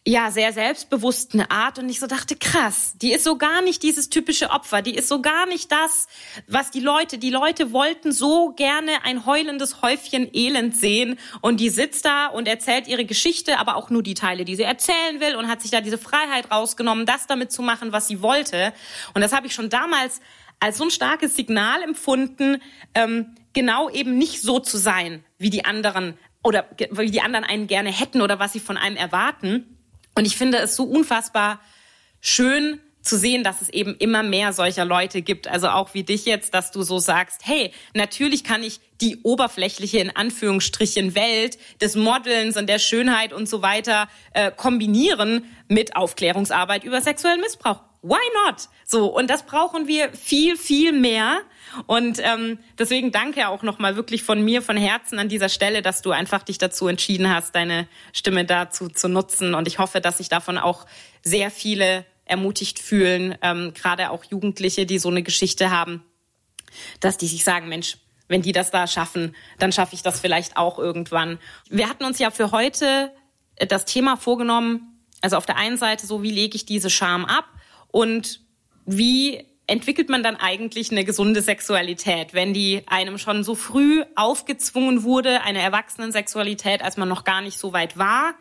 ja, 0.05 0.31
sehr 0.31 0.51
selbstbewussten 0.51 1.41
Art. 1.41 1.79
Und 1.79 1.87
ich 1.87 1.99
so 1.99 2.07
dachte, 2.07 2.35
krass, 2.35 2.93
die 3.01 3.13
ist 3.13 3.23
so 3.23 3.37
gar 3.37 3.61
nicht 3.61 3.83
dieses 3.83 4.09
typische 4.09 4.49
Opfer, 4.49 4.81
die 4.81 4.95
ist 4.95 5.07
so 5.07 5.21
gar 5.21 5.45
nicht 5.45 5.71
das, 5.71 6.07
was 6.47 6.71
die 6.71 6.81
Leute, 6.81 7.17
die 7.17 7.29
Leute 7.29 7.71
wollten 7.71 8.11
so 8.11 8.51
gerne 8.51 8.91
ein 9.05 9.25
heulendes 9.25 9.81
Häufchen 9.81 10.29
Elend 10.33 10.75
sehen. 10.75 11.17
Und 11.41 11.59
die 11.61 11.69
sitzt 11.69 12.03
da 12.05 12.27
und 12.27 12.47
erzählt 12.49 12.87
ihre 12.87 13.05
Geschichte, 13.05 13.59
aber 13.59 13.77
auch 13.77 13.89
nur 13.89 14.03
die 14.03 14.13
Teile, 14.13 14.43
die 14.43 14.55
sie 14.55 14.63
erzählen 14.63 15.19
will 15.19 15.35
und 15.35 15.47
hat 15.47 15.61
sich 15.61 15.71
da 15.71 15.79
diese 15.79 15.97
Freiheit 15.97 16.51
rausgenommen, 16.51 17.05
das 17.05 17.25
damit 17.27 17.51
zu 17.53 17.61
machen, 17.61 17.93
was 17.93 18.07
sie 18.07 18.21
wollte. 18.21 18.73
Und 19.13 19.21
das 19.21 19.31
habe 19.31 19.47
ich 19.47 19.53
schon 19.53 19.69
damals 19.69 20.19
als 20.59 20.77
so 20.77 20.83
ein 20.83 20.91
starkes 20.91 21.35
Signal 21.35 21.81
empfunden, 21.81 22.61
ähm, 22.93 23.35
genau 23.53 23.89
eben 23.89 24.17
nicht 24.17 24.41
so 24.41 24.59
zu 24.59 24.77
sein, 24.77 25.23
wie 25.37 25.49
die 25.49 25.65
anderen 25.65 26.17
oder 26.43 26.67
wie 26.91 27.11
die 27.11 27.21
anderen 27.21 27.45
einen 27.45 27.67
gerne 27.67 27.91
hätten 27.91 28.21
oder 28.21 28.39
was 28.39 28.53
sie 28.53 28.59
von 28.59 28.77
einem 28.77 28.97
erwarten. 28.97 29.73
Und 30.15 30.25
ich 30.25 30.37
finde 30.37 30.59
es 30.59 30.75
so 30.75 30.83
unfassbar 30.83 31.59
schön 32.21 32.79
zu 33.03 33.17
sehen, 33.17 33.43
dass 33.43 33.61
es 33.61 33.69
eben 33.69 33.95
immer 33.97 34.23
mehr 34.23 34.53
solcher 34.53 34.85
Leute 34.85 35.21
gibt, 35.21 35.47
also 35.47 35.67
auch 35.67 35.93
wie 35.93 36.03
dich 36.03 36.25
jetzt, 36.25 36.53
dass 36.53 36.71
du 36.71 36.83
so 36.83 36.99
sagst, 36.99 37.41
hey, 37.43 37.71
natürlich 37.93 38.43
kann 38.45 38.63
ich 38.63 38.79
die 39.01 39.21
oberflächliche 39.23 39.99
in 39.99 40.15
Anführungsstrichen 40.15 41.13
Welt 41.13 41.57
des 41.81 41.95
Modelns 41.95 42.55
und 42.55 42.67
der 42.67 42.79
Schönheit 42.79 43.33
und 43.33 43.49
so 43.49 43.61
weiter 43.61 44.07
äh, 44.33 44.51
kombinieren 44.51 45.43
mit 45.67 45.97
Aufklärungsarbeit 45.97 46.85
über 46.85 47.01
sexuellen 47.01 47.41
Missbrauch. 47.41 47.81
Why 48.01 48.19
not? 48.45 48.69
So 48.85 49.07
und 49.07 49.29
das 49.29 49.45
brauchen 49.45 49.87
wir 49.87 50.11
viel 50.13 50.55
viel 50.55 50.93
mehr 50.93 51.41
und 51.87 52.19
ähm, 52.21 52.59
deswegen 52.77 53.11
danke 53.11 53.47
auch 53.47 53.63
nochmal 53.63 53.95
wirklich 53.95 54.23
von 54.23 54.43
mir, 54.43 54.61
von 54.61 54.77
Herzen 54.77 55.19
an 55.19 55.29
dieser 55.29 55.49
Stelle, 55.49 55.81
dass 55.81 56.01
du 56.01 56.11
einfach 56.11 56.43
dich 56.43 56.57
dazu 56.57 56.87
entschieden 56.87 57.33
hast, 57.33 57.55
deine 57.55 57.87
Stimme 58.11 58.45
dazu 58.45 58.89
zu 58.89 59.07
nutzen. 59.07 59.53
Und 59.53 59.67
ich 59.67 59.79
hoffe, 59.79 60.01
dass 60.01 60.17
sich 60.17 60.29
davon 60.29 60.57
auch 60.57 60.85
sehr 61.23 61.51
viele 61.51 62.05
ermutigt 62.25 62.79
fühlen, 62.79 63.37
ähm, 63.41 63.73
gerade 63.73 64.09
auch 64.11 64.23
Jugendliche, 64.23 64.85
die 64.85 64.99
so 64.99 65.09
eine 65.09 65.23
Geschichte 65.23 65.71
haben, 65.71 66.03
dass 66.99 67.17
die 67.17 67.27
sich 67.27 67.43
sagen, 67.43 67.67
Mensch, 67.67 67.97
wenn 68.27 68.41
die 68.41 68.53
das 68.53 68.71
da 68.71 68.87
schaffen, 68.87 69.35
dann 69.59 69.71
schaffe 69.71 69.95
ich 69.95 70.01
das 70.01 70.19
vielleicht 70.19 70.57
auch 70.57 70.79
irgendwann. 70.79 71.39
Wir 71.69 71.89
hatten 71.89 72.05
uns 72.05 72.19
ja 72.19 72.31
für 72.31 72.51
heute 72.51 73.11
das 73.57 73.85
Thema 73.85 74.15
vorgenommen, 74.15 74.99
also 75.21 75.37
auf 75.37 75.45
der 75.45 75.57
einen 75.57 75.77
Seite 75.77 76.07
so, 76.07 76.23
wie 76.23 76.31
lege 76.31 76.55
ich 76.55 76.65
diese 76.65 76.89
Scham 76.89 77.25
ab 77.25 77.45
und 77.89 78.41
wie 78.85 79.45
entwickelt 79.67 80.09
man 80.09 80.23
dann 80.23 80.35
eigentlich 80.35 80.91
eine 80.91 81.05
gesunde 81.05 81.41
Sexualität, 81.41 82.33
wenn 82.33 82.53
die 82.53 82.83
einem 82.87 83.17
schon 83.17 83.43
so 83.43 83.55
früh 83.55 84.03
aufgezwungen 84.15 85.03
wurde, 85.03 85.41
eine 85.41 85.61
Erwachsenensexualität, 85.61 86.81
als 86.81 86.97
man 86.97 87.09
noch 87.09 87.23
gar 87.23 87.41
nicht 87.41 87.57
so 87.57 87.73
weit 87.73 87.97
war? 87.97 88.33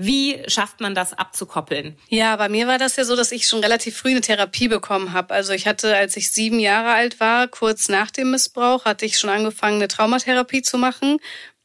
Wie 0.00 0.40
schafft 0.46 0.80
man 0.80 0.94
das 0.94 1.12
abzukoppeln? 1.12 1.96
Ja, 2.08 2.36
bei 2.36 2.48
mir 2.48 2.68
war 2.68 2.78
das 2.78 2.94
ja 2.94 3.04
so, 3.04 3.16
dass 3.16 3.32
ich 3.32 3.48
schon 3.48 3.60
relativ 3.60 3.96
früh 3.96 4.10
eine 4.10 4.20
Therapie 4.20 4.68
bekommen 4.68 5.12
habe. 5.12 5.34
Also 5.34 5.52
ich 5.52 5.66
hatte, 5.66 5.96
als 5.96 6.16
ich 6.16 6.30
sieben 6.30 6.60
Jahre 6.60 6.90
alt 6.90 7.18
war, 7.18 7.48
kurz 7.48 7.88
nach 7.88 8.12
dem 8.12 8.30
Missbrauch, 8.30 8.84
hatte 8.84 9.06
ich 9.06 9.18
schon 9.18 9.30
angefangen, 9.30 9.76
eine 9.76 9.88
Traumatherapie 9.88 10.62
zu 10.62 10.78
machen. 10.78 11.18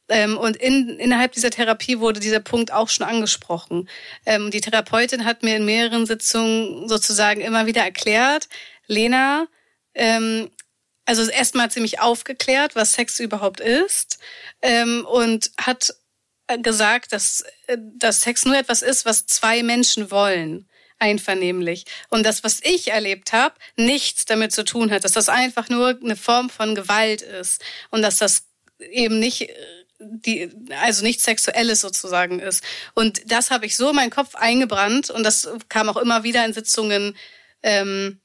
Ähm, 0.10 0.38
und 0.38 0.58
in, 0.58 0.90
innerhalb 1.00 1.32
dieser 1.34 1.52
Therapie 1.52 2.00
wurde 2.00 2.20
dieser 2.20 2.40
Punkt 2.40 2.74
auch 2.74 2.90
schon 2.90 3.06
angesprochen. 3.06 3.88
Ähm, 4.26 4.52
die 4.52 4.62
Therapeutin 4.62 5.26
hat 5.26 5.44
mir 5.44 5.56
in 5.56 5.66
mehreren 5.66 6.06
Sitzungen 6.06 6.90
sozusagen 6.90 7.40
immer 7.40 7.68
wieder 7.68 7.84
erklärt, 7.84 8.50
Lena, 8.88 9.48
ähm, 9.94 10.52
also 11.06 11.30
erstmal 11.30 11.70
ziemlich 11.70 12.00
aufgeklärt, 12.00 12.76
was 12.76 12.94
Sex 12.94 13.20
überhaupt 13.20 13.60
ist 13.60 14.20
ähm, 14.62 15.06
und 15.06 15.52
hat 15.60 15.94
gesagt, 16.62 17.12
dass, 17.14 17.44
äh, 17.68 17.78
dass 17.80 18.22
Sex 18.22 18.46
nur 18.46 18.58
etwas 18.58 18.82
ist, 18.82 19.06
was 19.06 19.26
zwei 19.26 19.64
Menschen 19.64 20.12
wollen 20.12 20.68
einvernehmlich. 21.00 21.86
Und 22.10 22.26
das, 22.26 22.44
was 22.44 22.62
ich 22.64 22.92
erlebt 22.92 23.34
habe, 23.34 23.56
nichts 23.76 24.26
damit 24.26 24.54
zu 24.54 24.64
tun 24.64 24.92
hat, 24.92 25.04
dass 25.04 25.12
das 25.12 25.28
einfach 25.28 25.68
nur 25.70 26.00
eine 26.02 26.16
Form 26.16 26.50
von 26.50 26.76
Gewalt 26.76 27.22
ist 27.22 27.62
und 27.90 28.02
dass 28.02 28.18
das 28.18 28.46
eben 28.80 29.20
nicht 29.20 29.50
äh, 29.50 29.56
die, 30.00 30.50
also 30.82 31.04
nichts 31.04 31.24
Sexuelles 31.24 31.82
sozusagen 31.82 32.40
ist. 32.40 32.64
Und 32.94 33.32
das 33.32 33.52
habe 33.52 33.66
ich 33.66 33.76
so 33.76 33.90
in 33.90 33.96
meinen 33.96 34.10
Kopf 34.10 34.36
eingebrannt 34.36 35.10
und 35.10 35.24
das 35.24 35.50
kam 35.70 35.90
auch 35.90 35.98
immer 35.98 36.24
wieder 36.24 36.46
in 36.46 36.54
Sitzungen 36.54 37.16
ähm, 37.62 38.20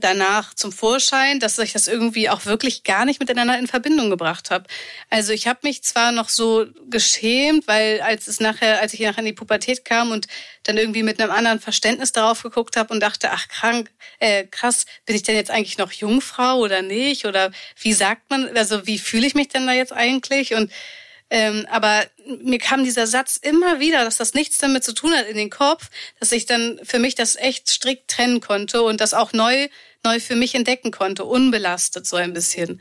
danach 0.00 0.54
zum 0.54 0.72
Vorschein, 0.72 1.40
dass 1.40 1.58
ich 1.58 1.72
das 1.72 1.88
irgendwie 1.88 2.28
auch 2.28 2.46
wirklich 2.46 2.84
gar 2.84 3.04
nicht 3.04 3.20
miteinander 3.20 3.58
in 3.58 3.66
Verbindung 3.66 4.10
gebracht 4.10 4.50
habe. 4.50 4.64
Also 5.10 5.32
ich 5.32 5.46
habe 5.46 5.60
mich 5.62 5.82
zwar 5.82 6.12
noch 6.12 6.28
so 6.28 6.66
geschämt, 6.90 7.66
weil 7.68 8.00
als 8.00 8.26
es 8.26 8.40
nachher, 8.40 8.80
als 8.80 8.94
ich 8.94 9.00
nachher 9.00 9.20
in 9.20 9.26
die 9.26 9.32
Pubertät 9.32 9.84
kam 9.84 10.10
und 10.10 10.26
dann 10.64 10.76
irgendwie 10.76 11.02
mit 11.02 11.20
einem 11.20 11.30
anderen 11.30 11.60
Verständnis 11.60 12.12
darauf 12.12 12.42
geguckt 12.42 12.76
habe 12.76 12.92
und 12.92 13.00
dachte, 13.00 13.30
ach 13.30 13.48
krank, 13.48 13.90
äh, 14.18 14.44
krass, 14.44 14.86
bin 15.06 15.16
ich 15.16 15.22
denn 15.22 15.36
jetzt 15.36 15.50
eigentlich 15.50 15.78
noch 15.78 15.92
Jungfrau 15.92 16.58
oder 16.58 16.82
nicht? 16.82 17.24
Oder 17.26 17.52
wie 17.80 17.92
sagt 17.92 18.30
man, 18.30 18.56
also 18.56 18.86
wie 18.86 18.98
fühle 18.98 19.26
ich 19.26 19.34
mich 19.34 19.48
denn 19.48 19.66
da 19.66 19.72
jetzt 19.72 19.92
eigentlich? 19.92 20.54
Und 20.54 20.70
ähm, 21.34 21.66
aber 21.68 22.04
mir 22.44 22.60
kam 22.60 22.84
dieser 22.84 23.08
Satz 23.08 23.36
immer 23.36 23.80
wieder, 23.80 24.04
dass 24.04 24.18
das 24.18 24.34
nichts 24.34 24.58
damit 24.58 24.84
zu 24.84 24.94
tun 24.94 25.12
hat 25.12 25.26
in 25.26 25.36
den 25.36 25.50
Kopf, 25.50 25.90
dass 26.20 26.30
ich 26.30 26.46
dann 26.46 26.78
für 26.84 27.00
mich 27.00 27.16
das 27.16 27.34
echt 27.34 27.68
strikt 27.68 28.08
trennen 28.08 28.40
konnte 28.40 28.82
und 28.82 29.00
das 29.00 29.14
auch 29.14 29.32
neu 29.32 29.68
neu 30.04 30.20
für 30.20 30.36
mich 30.36 30.54
entdecken 30.54 30.90
konnte, 30.92 31.24
unbelastet 31.24 32.06
so 32.06 32.16
ein 32.16 32.34
bisschen. 32.34 32.80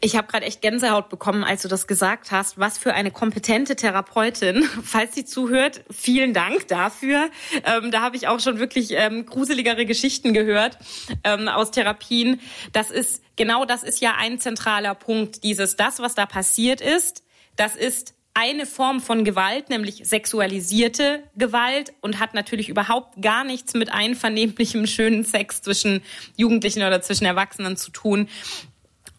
Ich 0.00 0.16
habe 0.16 0.26
gerade 0.26 0.46
echt 0.46 0.62
Gänsehaut 0.62 1.10
bekommen, 1.10 1.44
als 1.44 1.62
du 1.62 1.68
das 1.68 1.86
gesagt 1.86 2.32
hast. 2.32 2.58
Was 2.58 2.78
für 2.78 2.94
eine 2.94 3.10
kompetente 3.10 3.76
Therapeutin. 3.76 4.62
Falls 4.82 5.14
sie 5.14 5.24
zuhört, 5.24 5.82
vielen 5.90 6.32
Dank 6.34 6.66
dafür. 6.68 7.30
Ähm, 7.64 7.90
da 7.90 8.00
habe 8.00 8.16
ich 8.16 8.26
auch 8.26 8.40
schon 8.40 8.58
wirklich 8.58 8.92
ähm, 8.92 9.26
gruseligere 9.26 9.84
Geschichten 9.84 10.32
gehört 10.32 10.78
ähm, 11.22 11.46
aus 11.46 11.70
Therapien. 11.70 12.40
Das 12.72 12.90
ist 12.90 13.22
genau 13.36 13.64
das 13.64 13.82
ist 13.82 14.00
ja 14.00 14.14
ein 14.18 14.40
zentraler 14.40 14.94
Punkt. 14.94 15.44
Dieses 15.44 15.76
das, 15.76 16.00
was 16.00 16.14
da 16.14 16.26
passiert 16.26 16.80
ist 16.80 17.22
das 17.56 17.76
ist 17.76 18.14
eine 18.34 18.64
Form 18.64 19.00
von 19.00 19.24
Gewalt, 19.24 19.68
nämlich 19.68 20.02
sexualisierte 20.04 21.22
Gewalt 21.36 21.92
und 22.00 22.18
hat 22.18 22.32
natürlich 22.32 22.68
überhaupt 22.68 23.20
gar 23.20 23.44
nichts 23.44 23.74
mit 23.74 23.92
einvernehmlichem 23.92 24.86
schönen 24.86 25.24
Sex 25.24 25.60
zwischen 25.60 26.02
Jugendlichen 26.36 26.82
oder 26.82 27.02
zwischen 27.02 27.26
Erwachsenen 27.26 27.76
zu 27.76 27.90
tun. 27.90 28.28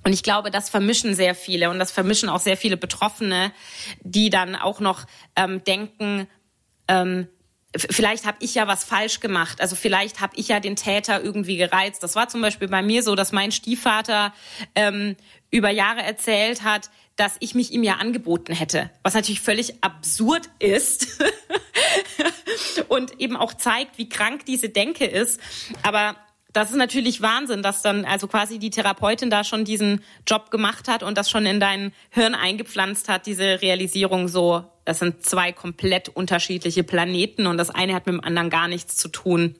Und 0.03 0.13
ich 0.13 0.23
glaube, 0.23 0.51
das 0.51 0.69
vermischen 0.69 1.15
sehr 1.15 1.35
viele 1.35 1.69
und 1.69 1.79
das 1.79 1.91
vermischen 1.91 2.27
auch 2.27 2.39
sehr 2.39 2.57
viele 2.57 2.75
Betroffene, 2.75 3.51
die 4.01 4.29
dann 4.29 4.55
auch 4.55 4.79
noch 4.79 5.05
ähm, 5.35 5.63
denken, 5.63 6.27
ähm, 6.87 7.27
vielleicht 7.75 8.25
habe 8.25 8.37
ich 8.41 8.55
ja 8.55 8.67
was 8.67 8.83
falsch 8.83 9.19
gemacht. 9.19 9.61
Also 9.61 9.75
vielleicht 9.75 10.21
habe 10.21 10.33
ich 10.35 10.49
ja 10.49 10.59
den 10.59 10.75
Täter 10.75 11.23
irgendwie 11.23 11.57
gereizt. 11.57 12.03
Das 12.03 12.15
war 12.15 12.27
zum 12.27 12.41
Beispiel 12.41 12.67
bei 12.67 12.81
mir 12.81 13.01
so, 13.03 13.15
dass 13.15 13.31
mein 13.31 13.51
Stiefvater 13.51 14.33
ähm, 14.75 15.15
über 15.51 15.69
Jahre 15.69 16.01
erzählt 16.01 16.63
hat, 16.63 16.89
dass 17.15 17.35
ich 17.39 17.53
mich 17.53 17.71
ihm 17.71 17.83
ja 17.83 17.95
angeboten 17.95 18.53
hätte, 18.53 18.89
was 19.03 19.13
natürlich 19.13 19.41
völlig 19.41 19.83
absurd 19.83 20.49
ist 20.59 21.23
und 22.87 23.19
eben 23.21 23.37
auch 23.37 23.53
zeigt, 23.53 23.97
wie 23.97 24.09
krank 24.09 24.45
diese 24.45 24.69
Denke 24.69 25.05
ist. 25.05 25.39
Aber 25.83 26.15
das 26.53 26.69
ist 26.69 26.77
natürlich 26.77 27.21
Wahnsinn, 27.21 27.63
dass 27.63 27.81
dann 27.81 28.05
also 28.05 28.27
quasi 28.27 28.59
die 28.59 28.69
Therapeutin 28.69 29.29
da 29.29 29.43
schon 29.43 29.65
diesen 29.65 30.03
Job 30.27 30.51
gemacht 30.51 30.87
hat 30.87 31.03
und 31.03 31.17
das 31.17 31.29
schon 31.29 31.45
in 31.45 31.59
dein 31.59 31.93
Hirn 32.11 32.35
eingepflanzt 32.35 33.09
hat, 33.09 33.25
diese 33.25 33.61
Realisierung 33.61 34.27
so, 34.27 34.63
das 34.85 34.99
sind 34.99 35.25
zwei 35.25 35.51
komplett 35.51 36.09
unterschiedliche 36.09 36.83
Planeten 36.83 37.47
und 37.47 37.57
das 37.57 37.71
eine 37.71 37.95
hat 37.95 38.05
mit 38.05 38.13
dem 38.13 38.23
anderen 38.23 38.49
gar 38.49 38.67
nichts 38.67 38.95
zu 38.95 39.07
tun. 39.07 39.55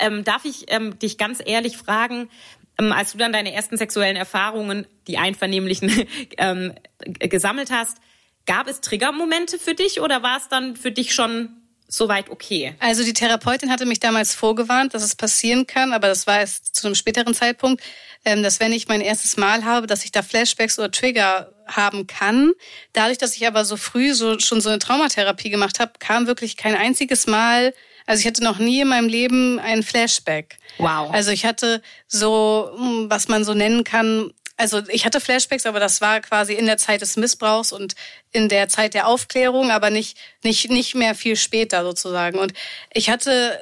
Ähm, 0.00 0.24
darf 0.24 0.44
ich 0.44 0.72
ähm, 0.72 0.98
dich 0.98 1.18
ganz 1.18 1.42
ehrlich 1.44 1.76
fragen, 1.76 2.30
als 2.78 3.12
du 3.12 3.18
dann 3.18 3.32
deine 3.32 3.52
ersten 3.52 3.76
sexuellen 3.76 4.16
Erfahrungen, 4.16 4.86
die 5.06 5.18
einvernehmlichen, 5.18 6.06
ähm, 6.38 6.74
gesammelt 6.98 7.70
hast, 7.70 7.98
gab 8.46 8.68
es 8.68 8.80
Triggermomente 8.80 9.58
für 9.58 9.74
dich 9.74 10.00
oder 10.00 10.22
war 10.22 10.38
es 10.38 10.48
dann 10.48 10.76
für 10.76 10.92
dich 10.92 11.14
schon 11.14 11.50
soweit 11.88 12.30
okay? 12.30 12.74
Also 12.80 13.04
die 13.04 13.12
Therapeutin 13.12 13.70
hatte 13.70 13.86
mich 13.86 14.00
damals 14.00 14.34
vorgewarnt, 14.34 14.94
dass 14.94 15.02
es 15.02 15.14
passieren 15.14 15.66
kann, 15.66 15.92
aber 15.92 16.08
das 16.08 16.26
war 16.26 16.40
erst 16.40 16.74
zu 16.74 16.86
einem 16.86 16.94
späteren 16.94 17.34
Zeitpunkt, 17.34 17.82
ähm, 18.24 18.42
dass 18.42 18.60
wenn 18.60 18.72
ich 18.72 18.88
mein 18.88 19.00
erstes 19.00 19.36
Mal 19.36 19.64
habe, 19.64 19.86
dass 19.86 20.04
ich 20.04 20.12
da 20.12 20.22
Flashbacks 20.22 20.78
oder 20.78 20.90
Trigger 20.90 21.52
haben 21.66 22.06
kann. 22.06 22.52
Dadurch, 22.92 23.18
dass 23.18 23.36
ich 23.36 23.46
aber 23.46 23.64
so 23.64 23.76
früh 23.76 24.14
so 24.14 24.38
schon 24.38 24.60
so 24.60 24.68
eine 24.68 24.78
Traumatherapie 24.78 25.50
gemacht 25.50 25.80
habe, 25.80 25.92
kam 25.98 26.26
wirklich 26.26 26.56
kein 26.56 26.74
einziges 26.74 27.26
Mal 27.26 27.72
also 28.06 28.20
ich 28.20 28.26
hatte 28.26 28.42
noch 28.42 28.58
nie 28.58 28.80
in 28.80 28.88
meinem 28.88 29.08
Leben 29.08 29.58
einen 29.58 29.82
Flashback. 29.82 30.58
Wow. 30.78 31.10
Also 31.12 31.30
ich 31.32 31.44
hatte 31.44 31.82
so, 32.06 32.70
hm, 32.76 33.10
was 33.10 33.28
man 33.28 33.44
so 33.44 33.52
nennen 33.52 33.84
kann, 33.84 34.32
also 34.56 34.82
ich 34.88 35.04
hatte 35.04 35.20
Flashbacks, 35.20 35.66
aber 35.66 35.80
das 35.80 36.00
war 36.00 36.20
quasi 36.20 36.54
in 36.54 36.66
der 36.66 36.78
Zeit 36.78 37.02
des 37.02 37.16
Missbrauchs 37.16 37.72
und 37.72 37.94
in 38.32 38.48
der 38.48 38.68
Zeit 38.68 38.94
der 38.94 39.06
Aufklärung, 39.06 39.70
aber 39.70 39.90
nicht 39.90 40.16
nicht 40.42 40.70
nicht 40.70 40.94
mehr 40.94 41.14
viel 41.14 41.36
später 41.36 41.84
sozusagen. 41.84 42.38
Und 42.38 42.54
ich 42.92 43.10
hatte 43.10 43.58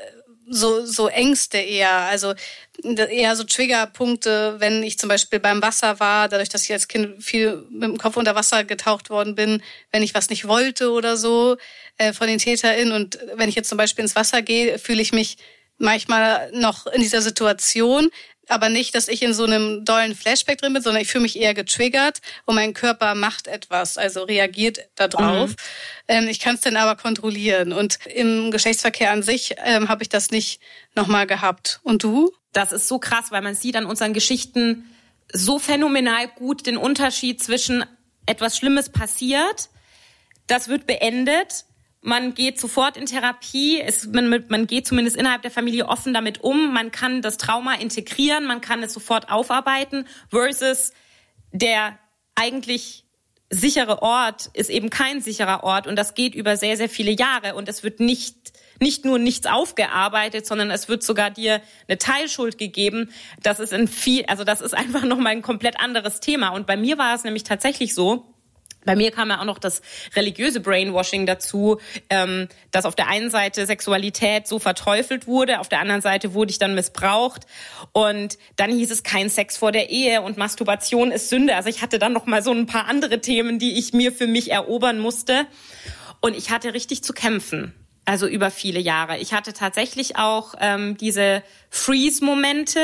so 0.48 0.84
so 0.84 1.08
Ängste 1.08 1.58
eher, 1.58 1.90
also 1.90 2.34
eher 2.82 3.36
so 3.36 3.44
Triggerpunkte, 3.44 4.56
wenn 4.58 4.82
ich 4.82 4.98
zum 4.98 5.08
Beispiel 5.08 5.40
beim 5.40 5.62
Wasser 5.62 6.00
war, 6.00 6.28
dadurch, 6.28 6.48
dass 6.48 6.64
ich 6.64 6.72
als 6.72 6.88
Kind 6.88 7.22
viel 7.22 7.64
mit 7.70 7.82
dem 7.82 7.98
Kopf 7.98 8.16
unter 8.16 8.34
Wasser 8.34 8.64
getaucht 8.64 9.10
worden 9.10 9.34
bin, 9.34 9.62
wenn 9.92 10.02
ich 10.02 10.14
was 10.14 10.30
nicht 10.30 10.46
wollte 10.48 10.90
oder 10.90 11.16
so, 11.16 11.56
äh, 11.98 12.12
von 12.12 12.26
den 12.26 12.38
TäterInnen. 12.38 12.92
Und 12.92 13.18
wenn 13.34 13.48
ich 13.48 13.54
jetzt 13.54 13.68
zum 13.68 13.78
Beispiel 13.78 14.02
ins 14.02 14.16
Wasser 14.16 14.42
gehe, 14.42 14.78
fühle 14.78 15.02
ich 15.02 15.12
mich 15.12 15.36
manchmal 15.78 16.50
noch 16.52 16.86
in 16.86 17.00
dieser 17.00 17.22
Situation, 17.22 18.10
aber 18.48 18.68
nicht, 18.68 18.94
dass 18.94 19.08
ich 19.08 19.22
in 19.22 19.34
so 19.34 19.44
einem 19.44 19.84
dollen 19.84 20.14
Flashback 20.14 20.58
drin 20.58 20.72
bin, 20.72 20.82
sondern 20.82 21.02
ich 21.02 21.08
fühle 21.08 21.22
mich 21.22 21.38
eher 21.38 21.54
getriggert 21.54 22.20
und 22.44 22.54
mein 22.54 22.74
Körper 22.74 23.14
macht 23.14 23.46
etwas, 23.46 23.98
also 23.98 24.24
reagiert 24.24 24.80
darauf. 24.94 25.50
Mhm. 25.50 25.56
Ähm, 26.08 26.28
ich 26.28 26.40
kann 26.40 26.54
es 26.56 26.60
dann 26.60 26.76
aber 26.76 27.00
kontrollieren 27.00 27.72
und 27.72 27.98
im 28.06 28.50
Geschlechtsverkehr 28.50 29.10
an 29.10 29.22
sich 29.22 29.54
ähm, 29.64 29.88
habe 29.88 30.02
ich 30.02 30.08
das 30.08 30.30
nicht 30.30 30.60
nochmal 30.94 31.26
gehabt. 31.26 31.80
Und 31.82 32.02
du? 32.02 32.32
Das 32.52 32.72
ist 32.72 32.88
so 32.88 32.98
krass, 32.98 33.26
weil 33.30 33.42
man 33.42 33.54
sieht 33.54 33.76
an 33.76 33.86
unseren 33.86 34.12
Geschichten 34.12 34.84
so 35.32 35.58
phänomenal 35.58 36.28
gut 36.28 36.66
den 36.66 36.76
Unterschied 36.76 37.42
zwischen 37.42 37.84
etwas 38.26 38.56
Schlimmes 38.56 38.88
passiert, 38.88 39.68
das 40.46 40.68
wird 40.68 40.86
beendet 40.86 41.64
man 42.04 42.34
geht 42.34 42.60
sofort 42.60 42.96
in 42.96 43.06
Therapie, 43.06 43.80
es, 43.80 44.06
man, 44.06 44.44
man 44.48 44.66
geht 44.66 44.86
zumindest 44.86 45.16
innerhalb 45.16 45.42
der 45.42 45.50
Familie 45.50 45.88
offen 45.88 46.12
damit 46.12 46.42
um, 46.42 46.72
man 46.72 46.90
kann 46.90 47.22
das 47.22 47.38
Trauma 47.38 47.74
integrieren, 47.74 48.44
man 48.44 48.60
kann 48.60 48.82
es 48.82 48.92
sofort 48.92 49.30
aufarbeiten, 49.30 50.06
versus 50.28 50.92
der 51.52 51.98
eigentlich 52.34 53.04
sichere 53.48 54.02
Ort 54.02 54.50
ist 54.52 54.68
eben 54.68 54.90
kein 54.90 55.20
sicherer 55.20 55.64
Ort. 55.64 55.86
Und 55.86 55.96
das 55.96 56.14
geht 56.14 56.34
über 56.34 56.56
sehr, 56.56 56.76
sehr 56.76 56.88
viele 56.88 57.12
Jahre. 57.12 57.54
Und 57.54 57.68
es 57.68 57.82
wird 57.82 58.00
nicht 58.00 58.52
nicht 58.80 59.04
nur 59.04 59.20
nichts 59.20 59.46
aufgearbeitet, 59.46 60.46
sondern 60.46 60.70
es 60.72 60.88
wird 60.88 61.04
sogar 61.04 61.30
dir 61.30 61.62
eine 61.86 61.96
Teilschuld 61.96 62.58
gegeben. 62.58 63.12
Das 63.40 63.60
ist 63.60 63.72
ein 63.72 63.86
viel, 63.86 64.24
also 64.26 64.42
das 64.42 64.60
ist 64.60 64.74
einfach 64.74 65.04
nochmal 65.04 65.32
ein 65.32 65.42
komplett 65.42 65.78
anderes 65.80 66.20
Thema. 66.20 66.48
Und 66.48 66.66
bei 66.66 66.76
mir 66.76 66.98
war 66.98 67.14
es 67.14 67.24
nämlich 67.24 67.44
tatsächlich 67.44 67.94
so, 67.94 68.33
bei 68.84 68.96
mir 68.96 69.10
kam 69.10 69.30
ja 69.30 69.40
auch 69.40 69.44
noch 69.44 69.58
das 69.58 69.82
religiöse 70.14 70.60
Brainwashing 70.60 71.26
dazu, 71.26 71.78
ähm, 72.10 72.48
dass 72.70 72.84
auf 72.84 72.94
der 72.94 73.08
einen 73.08 73.30
Seite 73.30 73.66
Sexualität 73.66 74.46
so 74.46 74.58
verteufelt 74.58 75.26
wurde, 75.26 75.60
auf 75.60 75.68
der 75.68 75.80
anderen 75.80 76.00
Seite 76.00 76.34
wurde 76.34 76.50
ich 76.50 76.58
dann 76.58 76.74
missbraucht 76.74 77.46
und 77.92 78.38
dann 78.56 78.70
hieß 78.70 78.90
es 78.90 79.02
kein 79.02 79.30
Sex 79.30 79.56
vor 79.56 79.72
der 79.72 79.90
Ehe 79.90 80.22
und 80.22 80.36
Masturbation 80.36 81.10
ist 81.10 81.28
Sünde. 81.28 81.56
Also 81.56 81.68
ich 81.68 81.82
hatte 81.82 81.98
dann 81.98 82.12
noch 82.12 82.26
mal 82.26 82.42
so 82.42 82.52
ein 82.52 82.66
paar 82.66 82.86
andere 82.86 83.20
Themen, 83.20 83.58
die 83.58 83.78
ich 83.78 83.92
mir 83.92 84.12
für 84.12 84.26
mich 84.26 84.50
erobern 84.50 84.98
musste 84.98 85.46
und 86.20 86.36
ich 86.36 86.50
hatte 86.50 86.74
richtig 86.74 87.02
zu 87.02 87.12
kämpfen. 87.12 87.74
Also 88.06 88.26
über 88.26 88.50
viele 88.50 88.80
Jahre. 88.80 89.18
Ich 89.18 89.32
hatte 89.32 89.54
tatsächlich 89.54 90.16
auch 90.16 90.54
ähm, 90.60 90.96
diese 90.98 91.42
Freeze-Momente, 91.70 92.80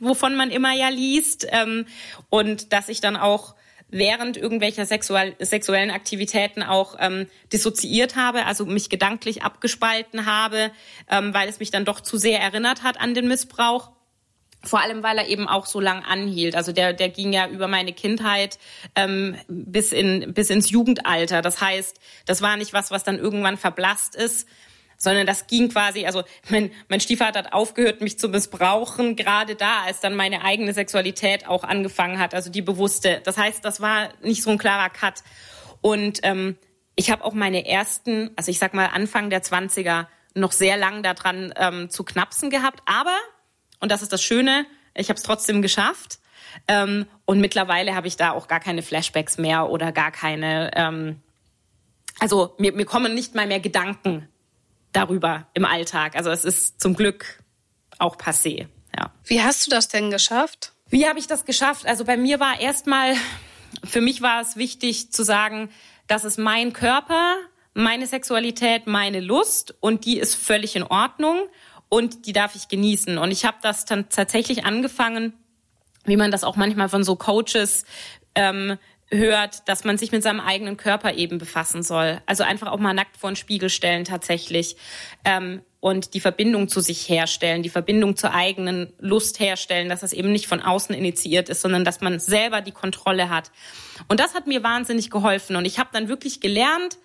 wovon 0.00 0.36
man 0.36 0.50
immer 0.50 0.72
ja 0.72 0.88
liest, 0.88 1.46
ähm, 1.50 1.86
und 2.30 2.72
dass 2.72 2.88
ich 2.88 3.02
dann 3.02 3.16
auch 3.16 3.54
während 3.88 4.36
irgendwelcher 4.36 4.86
sexuell, 4.86 5.34
sexuellen 5.38 5.90
Aktivitäten 5.90 6.62
auch 6.62 6.96
ähm, 6.98 7.26
dissoziiert 7.52 8.16
habe, 8.16 8.46
also 8.46 8.66
mich 8.66 8.90
gedanklich 8.90 9.42
abgespalten 9.42 10.26
habe, 10.26 10.70
ähm, 11.10 11.32
weil 11.32 11.48
es 11.48 11.60
mich 11.60 11.70
dann 11.70 11.84
doch 11.84 12.00
zu 12.00 12.16
sehr 12.16 12.40
erinnert 12.40 12.82
hat 12.82 13.00
an 13.00 13.14
den 13.14 13.28
Missbrauch. 13.28 13.90
Vor 14.62 14.80
allem, 14.80 15.02
weil 15.02 15.18
er 15.18 15.28
eben 15.28 15.46
auch 15.46 15.66
so 15.66 15.78
lang 15.78 16.02
anhielt. 16.02 16.56
Also 16.56 16.72
der, 16.72 16.94
der 16.94 17.10
ging 17.10 17.32
ja 17.34 17.48
über 17.48 17.68
meine 17.68 17.92
Kindheit 17.92 18.58
ähm, 18.96 19.36
bis, 19.46 19.92
in, 19.92 20.32
bis 20.32 20.48
ins 20.48 20.70
Jugendalter. 20.70 21.42
Das 21.42 21.60
heißt, 21.60 22.00
das 22.24 22.40
war 22.40 22.56
nicht 22.56 22.72
was, 22.72 22.90
was 22.90 23.04
dann 23.04 23.18
irgendwann 23.18 23.58
verblasst 23.58 24.16
ist, 24.16 24.48
sondern 25.04 25.26
das 25.26 25.46
ging 25.46 25.68
quasi, 25.68 26.06
also 26.06 26.24
mein, 26.48 26.72
mein 26.88 27.00
Stiefvater 27.00 27.40
hat 27.40 27.52
aufgehört, 27.52 28.00
mich 28.00 28.18
zu 28.18 28.28
missbrauchen, 28.28 29.14
gerade 29.14 29.54
da, 29.54 29.82
als 29.82 30.00
dann 30.00 30.16
meine 30.16 30.42
eigene 30.42 30.72
Sexualität 30.72 31.46
auch 31.46 31.62
angefangen 31.62 32.18
hat, 32.18 32.34
also 32.34 32.50
die 32.50 32.62
bewusste. 32.62 33.20
Das 33.24 33.36
heißt, 33.36 33.64
das 33.64 33.80
war 33.80 34.08
nicht 34.22 34.42
so 34.42 34.50
ein 34.50 34.58
klarer 34.58 34.90
Cut. 34.90 35.22
Und 35.80 36.20
ähm, 36.24 36.56
ich 36.96 37.10
habe 37.10 37.24
auch 37.24 37.34
meine 37.34 37.66
ersten, 37.66 38.30
also 38.36 38.50
ich 38.50 38.58
sag 38.58 38.74
mal 38.74 38.86
Anfang 38.86 39.30
der 39.30 39.42
Zwanziger, 39.42 40.08
noch 40.34 40.50
sehr 40.50 40.76
lang 40.76 41.04
daran 41.04 41.54
ähm, 41.56 41.90
zu 41.90 42.02
knapsen 42.02 42.50
gehabt. 42.50 42.80
Aber 42.86 43.16
und 43.84 43.92
das 43.92 44.00
ist 44.00 44.14
das 44.14 44.22
Schöne, 44.22 44.64
ich 44.94 45.10
habe 45.10 45.18
es 45.18 45.22
trotzdem 45.22 45.60
geschafft. 45.60 46.18
Ähm, 46.68 47.06
und 47.26 47.38
mittlerweile 47.38 47.94
habe 47.94 48.06
ich 48.06 48.16
da 48.16 48.30
auch 48.30 48.48
gar 48.48 48.60
keine 48.60 48.82
Flashbacks 48.82 49.36
mehr 49.36 49.68
oder 49.68 49.92
gar 49.92 50.10
keine, 50.10 50.70
ähm, 50.74 51.20
also 52.18 52.54
mir, 52.58 52.72
mir 52.72 52.86
kommen 52.86 53.14
nicht 53.14 53.34
mal 53.34 53.46
mehr 53.46 53.60
Gedanken 53.60 54.26
darüber 54.94 55.46
im 55.52 55.66
Alltag. 55.66 56.16
Also 56.16 56.30
es 56.30 56.44
ist 56.44 56.80
zum 56.80 56.94
Glück 56.94 57.42
auch 57.98 58.16
passé. 58.16 58.68
Ja. 58.96 59.12
Wie 59.24 59.42
hast 59.42 59.66
du 59.66 59.70
das 59.70 59.88
denn 59.88 60.10
geschafft? 60.10 60.72
Wie 60.88 61.06
habe 61.06 61.18
ich 61.18 61.26
das 61.26 61.44
geschafft? 61.44 61.86
Also 61.86 62.04
bei 62.04 62.16
mir 62.16 62.40
war 62.40 62.60
erstmal, 62.60 63.14
für 63.84 64.00
mich 64.00 64.22
war 64.22 64.40
es 64.40 64.56
wichtig 64.56 65.12
zu 65.12 65.22
sagen, 65.22 65.70
das 66.06 66.24
ist 66.24 66.38
mein 66.38 66.72
Körper, 66.72 67.36
meine 67.74 68.06
Sexualität, 68.06 68.86
meine 68.86 69.20
Lust 69.20 69.74
und 69.80 70.04
die 70.04 70.18
ist 70.18 70.34
völlig 70.34 70.76
in 70.76 70.84
Ordnung 70.84 71.48
und 71.88 72.26
die 72.26 72.32
darf 72.32 72.54
ich 72.54 72.68
genießen. 72.68 73.18
Und 73.18 73.30
ich 73.30 73.44
habe 73.44 73.56
das 73.62 73.84
dann 73.84 74.08
tatsächlich 74.08 74.64
angefangen, 74.64 75.32
wie 76.04 76.16
man 76.16 76.30
das 76.30 76.44
auch 76.44 76.56
manchmal 76.56 76.88
von 76.88 77.02
so 77.02 77.16
Coaches 77.16 77.84
ähm, 78.34 78.78
hört, 79.10 79.68
dass 79.68 79.84
man 79.84 79.98
sich 79.98 80.12
mit 80.12 80.22
seinem 80.22 80.40
eigenen 80.40 80.76
Körper 80.76 81.14
eben 81.14 81.38
befassen 81.38 81.82
soll. 81.82 82.20
Also 82.26 82.42
einfach 82.42 82.70
auch 82.70 82.78
mal 82.78 82.94
nackt 82.94 83.16
vor 83.16 83.30
den 83.30 83.36
Spiegel 83.36 83.68
stellen 83.68 84.04
tatsächlich 84.04 84.76
ähm, 85.24 85.62
und 85.80 86.14
die 86.14 86.20
Verbindung 86.20 86.68
zu 86.68 86.80
sich 86.80 87.08
herstellen, 87.08 87.62
die 87.62 87.68
Verbindung 87.68 88.16
zur 88.16 88.32
eigenen 88.32 88.92
Lust 88.98 89.40
herstellen, 89.40 89.88
dass 89.88 90.00
das 90.00 90.12
eben 90.12 90.32
nicht 90.32 90.46
von 90.46 90.62
außen 90.62 90.94
initiiert 90.94 91.48
ist, 91.48 91.60
sondern 91.60 91.84
dass 91.84 92.00
man 92.00 92.18
selber 92.18 92.60
die 92.60 92.72
Kontrolle 92.72 93.28
hat. 93.28 93.50
Und 94.08 94.20
das 94.20 94.34
hat 94.34 94.46
mir 94.46 94.62
wahnsinnig 94.62 95.10
geholfen. 95.10 95.56
Und 95.56 95.66
ich 95.66 95.78
habe 95.78 95.90
dann 95.92 96.08
wirklich 96.08 96.40
gelernt, 96.40 96.98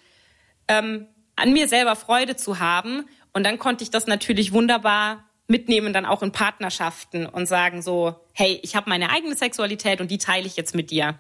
ähm, 0.68 1.08
an 1.36 1.53
mir 1.53 1.68
selber 1.68 1.96
Freude 1.96 2.36
zu 2.36 2.60
haben 2.60 3.06
und 3.34 3.46
dann 3.46 3.60
konnte 3.60 3.84
ich 3.84 3.91
das 3.91 4.08
natürlich 4.08 4.51
wunderbar 4.51 5.29
mitnehmen, 5.50 5.94
dann 5.94 6.06
auch 6.06 6.22
in 6.24 6.32
Partnerschaften 6.32 7.25
und 7.25 7.48
sagen 7.48 7.82
so, 7.82 8.15
hey, 8.34 8.60
ich 8.63 8.75
habe 8.75 8.89
meine 8.89 9.10
eigene 9.10 9.36
Sexualität 9.36 10.01
und 10.01 10.12
die 10.12 10.18
teile 10.18 10.46
ich 10.46 10.56
jetzt 10.56 10.75
mit 10.75 10.91
dir. 10.91 11.20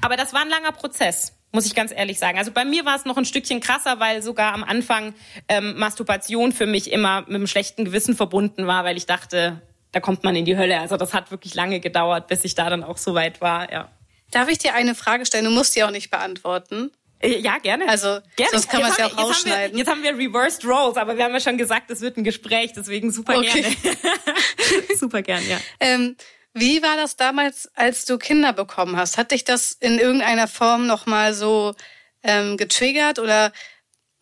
Aber 0.00 0.16
das 0.16 0.32
war 0.32 0.42
ein 0.42 0.48
langer 0.48 0.72
Prozess 0.72 1.32
muss 1.54 1.66
ich 1.66 1.76
ganz 1.76 1.92
ehrlich 1.94 2.18
sagen. 2.18 2.36
Also 2.36 2.50
bei 2.50 2.64
mir 2.64 2.84
war 2.84 2.96
es 2.96 3.04
noch 3.04 3.16
ein 3.16 3.24
Stückchen 3.24 3.60
krasser, 3.60 4.00
weil 4.00 4.22
sogar 4.22 4.52
am 4.52 4.64
Anfang 4.64 5.14
ähm, 5.48 5.78
Masturbation 5.78 6.50
für 6.50 6.66
mich 6.66 6.90
immer 6.90 7.20
mit 7.20 7.30
einem 7.30 7.46
schlechten 7.46 7.84
Gewissen 7.84 8.16
verbunden 8.16 8.66
war, 8.66 8.84
weil 8.84 8.96
ich 8.96 9.06
dachte, 9.06 9.62
da 9.92 10.00
kommt 10.00 10.24
man 10.24 10.34
in 10.34 10.44
die 10.44 10.56
Hölle. 10.56 10.80
Also 10.80 10.96
das 10.96 11.14
hat 11.14 11.30
wirklich 11.30 11.54
lange 11.54 11.78
gedauert, 11.78 12.26
bis 12.26 12.44
ich 12.44 12.56
da 12.56 12.68
dann 12.68 12.82
auch 12.82 12.98
so 12.98 13.14
weit 13.14 13.40
war, 13.40 13.72
ja. 13.72 13.88
Darf 14.32 14.48
ich 14.48 14.58
dir 14.58 14.74
eine 14.74 14.96
Frage 14.96 15.24
stellen? 15.26 15.44
Du 15.44 15.52
musst 15.52 15.76
die 15.76 15.84
auch 15.84 15.92
nicht 15.92 16.10
beantworten. 16.10 16.90
Äh, 17.20 17.38
ja, 17.38 17.58
gerne. 17.58 17.88
Also, 17.88 18.20
gerne. 18.36 18.52
sonst 18.52 18.68
kann 18.68 18.82
man 18.82 18.90
es 18.90 18.98
ja 18.98 19.06
auch 19.06 19.16
rausschneiden. 19.16 19.76
Jetzt 19.76 19.88
haben, 19.88 20.02
wir, 20.02 20.10
jetzt 20.10 20.18
haben 20.18 20.18
wir 20.20 20.34
Reversed 20.34 20.64
Roles, 20.64 20.96
aber 20.96 21.16
wir 21.16 21.24
haben 21.24 21.32
ja 21.32 21.40
schon 21.40 21.58
gesagt, 21.58 21.90
es 21.90 22.00
wird 22.00 22.16
ein 22.16 22.24
Gespräch, 22.24 22.72
deswegen 22.74 23.10
super 23.10 23.38
okay. 23.38 23.62
gerne. 23.62 23.96
super 24.98 25.22
gern, 25.22 25.46
ja. 25.48 25.58
Ähm, 25.80 26.16
wie 26.52 26.82
war 26.82 26.96
das 26.96 27.16
damals, 27.16 27.68
als 27.74 28.04
du 28.04 28.18
Kinder 28.18 28.52
bekommen 28.52 28.96
hast? 28.96 29.18
Hat 29.18 29.32
dich 29.32 29.44
das 29.44 29.72
in 29.72 29.98
irgendeiner 29.98 30.46
Form 30.46 30.86
nochmal 30.86 31.34
so 31.34 31.74
ähm, 32.22 32.56
getriggert 32.56 33.18
oder 33.18 33.52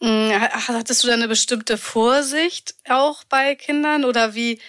mh, 0.00 0.08
hm, 0.08 0.40
hattest 0.68 1.04
du 1.04 1.08
da 1.08 1.14
eine 1.14 1.28
bestimmte 1.28 1.76
Vorsicht 1.76 2.74
auch 2.88 3.24
bei 3.24 3.54
Kindern 3.54 4.04
oder 4.04 4.34
wie, 4.34 4.60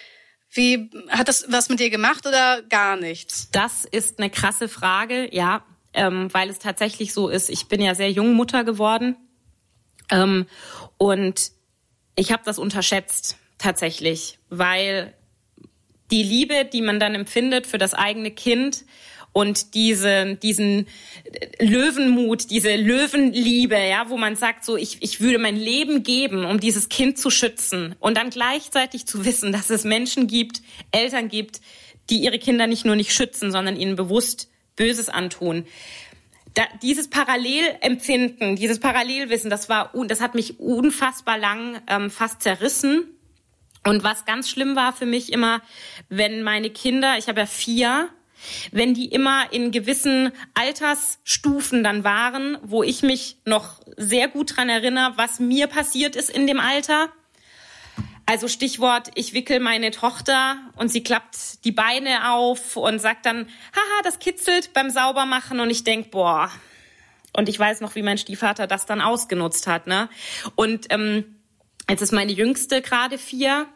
wie 0.50 0.90
hat 1.08 1.28
das 1.28 1.46
was 1.48 1.68
mit 1.68 1.80
dir 1.80 1.90
gemacht 1.90 2.26
oder 2.26 2.62
gar 2.62 2.96
nichts? 2.96 3.48
Das 3.50 3.84
ist 3.84 4.18
eine 4.18 4.28
krasse 4.28 4.68
Frage, 4.68 5.34
ja 5.34 5.64
ähm, 5.94 6.32
weil 6.32 6.50
es 6.50 6.58
tatsächlich 6.58 7.12
so 7.12 7.28
ist, 7.28 7.48
ich 7.48 7.66
bin 7.66 7.80
ja 7.80 7.94
sehr 7.94 8.10
jung 8.10 8.34
Mutter 8.34 8.64
geworden. 8.64 9.16
Ähm, 10.10 10.46
und 10.98 11.52
ich 12.16 12.32
habe 12.32 12.42
das 12.44 12.58
unterschätzt 12.58 13.36
tatsächlich, 13.58 14.38
weil 14.50 15.14
die 16.10 16.22
Liebe, 16.22 16.64
die 16.70 16.82
man 16.82 17.00
dann 17.00 17.14
empfindet 17.14 17.66
für 17.66 17.78
das 17.78 17.94
eigene 17.94 18.30
Kind 18.30 18.84
und 19.32 19.74
diese, 19.74 20.36
diesen 20.36 20.86
Löwenmut, 21.58 22.50
diese 22.50 22.76
Löwenliebe, 22.76 23.76
ja, 23.76 24.08
wo 24.08 24.16
man 24.16 24.36
sagt, 24.36 24.64
so 24.64 24.76
ich, 24.76 24.98
ich 25.00 25.20
würde 25.20 25.38
mein 25.38 25.56
Leben 25.56 26.02
geben, 26.04 26.44
um 26.44 26.60
dieses 26.60 26.88
Kind 26.88 27.18
zu 27.18 27.30
schützen 27.30 27.96
und 27.98 28.16
dann 28.16 28.30
gleichzeitig 28.30 29.06
zu 29.06 29.24
wissen, 29.24 29.50
dass 29.50 29.70
es 29.70 29.84
Menschen 29.84 30.28
gibt, 30.28 30.62
Eltern 30.92 31.28
gibt, 31.28 31.60
die 32.10 32.18
ihre 32.18 32.38
Kinder 32.38 32.66
nicht 32.66 32.84
nur 32.84 32.96
nicht 32.96 33.12
schützen, 33.12 33.50
sondern 33.50 33.76
ihnen 33.76 33.96
bewusst 33.96 34.50
Böses 34.76 35.08
antun. 35.08 35.66
Da, 36.54 36.62
dieses 36.82 37.10
Parallelempfinden, 37.10 38.56
dieses 38.56 38.78
Parallelwissen, 38.78 39.50
das 39.50 39.68
war, 39.68 39.92
das 40.06 40.20
hat 40.20 40.34
mich 40.34 40.60
unfassbar 40.60 41.36
lang 41.38 41.80
ähm, 41.88 42.10
fast 42.10 42.42
zerrissen. 42.42 43.04
Und 43.86 44.02
was 44.04 44.24
ganz 44.24 44.48
schlimm 44.48 44.76
war 44.76 44.92
für 44.92 45.06
mich 45.06 45.32
immer, 45.32 45.60
wenn 46.08 46.42
meine 46.42 46.70
Kinder, 46.70 47.18
ich 47.18 47.28
habe 47.28 47.40
ja 47.40 47.46
vier, 47.46 48.08
wenn 48.72 48.94
die 48.94 49.06
immer 49.06 49.52
in 49.52 49.70
gewissen 49.70 50.32
Altersstufen 50.54 51.82
dann 51.82 52.04
waren, 52.04 52.58
wo 52.62 52.82
ich 52.82 53.02
mich 53.02 53.36
noch 53.44 53.80
sehr 53.96 54.28
gut 54.28 54.56
dran 54.56 54.68
erinnere, 54.68 55.14
was 55.16 55.40
mir 55.40 55.66
passiert 55.66 56.16
ist 56.16 56.30
in 56.30 56.46
dem 56.46 56.60
Alter, 56.60 57.10
also 58.26 58.48
Stichwort, 58.48 59.10
ich 59.14 59.34
wickel 59.34 59.60
meine 59.60 59.90
Tochter 59.90 60.56
und 60.76 60.90
sie 60.90 61.02
klappt 61.02 61.64
die 61.64 61.72
Beine 61.72 62.32
auf 62.32 62.76
und 62.76 62.98
sagt 62.98 63.26
dann, 63.26 63.46
haha, 63.74 64.02
das 64.02 64.18
kitzelt 64.18 64.72
beim 64.72 64.90
Saubermachen 64.90 65.60
und 65.60 65.70
ich 65.70 65.84
denk, 65.84 66.10
boah. 66.10 66.50
Und 67.36 67.48
ich 67.48 67.58
weiß 67.58 67.80
noch, 67.80 67.94
wie 67.96 68.02
mein 68.02 68.16
Stiefvater 68.16 68.66
das 68.66 68.86
dann 68.86 69.00
ausgenutzt 69.00 69.66
hat. 69.66 69.86
Ne? 69.86 70.08
Und 70.54 70.86
ähm, 70.90 71.36
jetzt 71.88 72.00
ist 72.00 72.12
meine 72.12 72.32
Jüngste 72.32 72.80
gerade 72.80 73.18
vier 73.18 73.66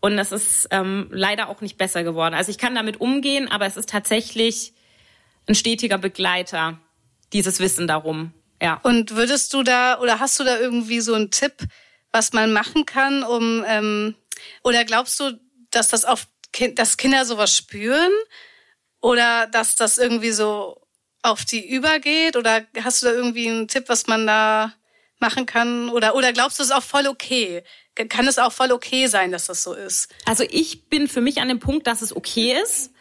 und 0.00 0.16
das 0.16 0.32
ist 0.32 0.68
ähm, 0.72 1.08
leider 1.10 1.48
auch 1.48 1.60
nicht 1.60 1.78
besser 1.78 2.02
geworden. 2.02 2.34
Also 2.34 2.50
ich 2.50 2.58
kann 2.58 2.74
damit 2.74 3.00
umgehen, 3.00 3.50
aber 3.50 3.66
es 3.66 3.76
ist 3.76 3.88
tatsächlich 3.88 4.74
ein 5.48 5.54
stetiger 5.54 5.98
Begleiter, 5.98 6.78
dieses 7.32 7.60
Wissen 7.60 7.86
darum. 7.86 8.32
Ja. 8.60 8.80
Und 8.82 9.14
würdest 9.14 9.52
du 9.54 9.62
da 9.62 10.00
oder 10.00 10.18
hast 10.18 10.38
du 10.40 10.44
da 10.44 10.58
irgendwie 10.58 11.00
so 11.00 11.14
einen 11.14 11.30
Tipp, 11.30 11.54
was 12.16 12.32
man 12.32 12.50
machen 12.50 12.86
kann, 12.86 13.22
um 13.22 13.62
ähm, 13.66 14.14
oder 14.64 14.86
glaubst 14.86 15.20
du, 15.20 15.38
dass 15.70 15.90
das 15.90 16.06
auf 16.06 16.26
dass 16.74 16.96
Kinder 16.96 17.26
sowas 17.26 17.54
spüren 17.54 18.12
oder 19.02 19.46
dass 19.48 19.76
das 19.76 19.98
irgendwie 19.98 20.30
so 20.30 20.80
auf 21.20 21.44
die 21.44 21.68
übergeht 21.68 22.36
oder 22.36 22.64
hast 22.82 23.02
du 23.02 23.06
da 23.06 23.12
irgendwie 23.12 23.50
einen 23.50 23.68
Tipp, 23.68 23.84
was 23.88 24.06
man 24.06 24.26
da 24.26 24.72
machen 25.18 25.44
kann 25.44 25.90
oder 25.90 26.14
oder 26.14 26.32
glaubst 26.32 26.58
du, 26.58 26.62
es 26.62 26.70
ist 26.70 26.74
auch 26.74 26.82
voll 26.82 27.06
okay? 27.06 27.62
Kann 28.08 28.26
es 28.26 28.38
auch 28.38 28.52
voll 28.52 28.72
okay 28.72 29.08
sein, 29.08 29.30
dass 29.30 29.46
das 29.46 29.62
so 29.62 29.74
ist? 29.74 30.08
Also 30.24 30.44
ich 30.48 30.88
bin 30.88 31.08
für 31.08 31.20
mich 31.20 31.42
an 31.42 31.48
dem 31.48 31.60
Punkt, 31.60 31.86
dass 31.86 32.00
es 32.00 32.16
okay 32.16 32.56
ist, 32.62 32.92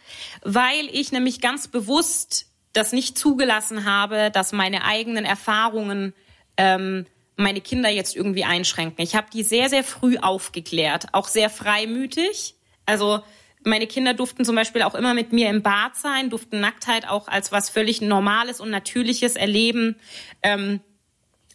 weil 0.41 0.89
ich 0.91 1.13
nämlich 1.13 1.39
ganz 1.39 1.69
bewusst 1.69 2.47
das 2.73 2.91
nicht 2.91 3.17
zugelassen 3.17 3.85
habe, 3.85 4.29
dass 4.31 4.51
meine 4.51 4.83
eigenen 4.83 5.23
Erfahrungen 5.23 6.13
ähm, 6.57 7.05
meine 7.35 7.61
Kinder 7.61 7.89
jetzt 7.89 8.15
irgendwie 8.15 8.45
einschränken. 8.45 9.03
Ich 9.03 9.15
habe 9.15 9.27
die 9.31 9.43
sehr, 9.43 9.69
sehr 9.69 9.83
früh 9.83 10.17
aufgeklärt, 10.17 11.07
auch 11.11 11.27
sehr 11.27 11.49
freimütig. 11.49 12.55
Also 12.85 13.21
meine 13.63 13.87
Kinder 13.87 14.13
durften 14.13 14.45
zum 14.45 14.55
Beispiel 14.55 14.83
auch 14.83 14.95
immer 14.95 15.13
mit 15.13 15.33
mir 15.33 15.49
im 15.49 15.61
Bad 15.61 15.95
sein, 15.95 16.29
durften 16.29 16.59
Nacktheit 16.59 17.07
auch 17.09 17.27
als 17.27 17.51
was 17.51 17.69
völlig 17.69 17.99
Normales 18.01 18.61
und 18.61 18.69
Natürliches 18.69 19.35
erleben. 19.35 19.95
Ähm, 20.43 20.81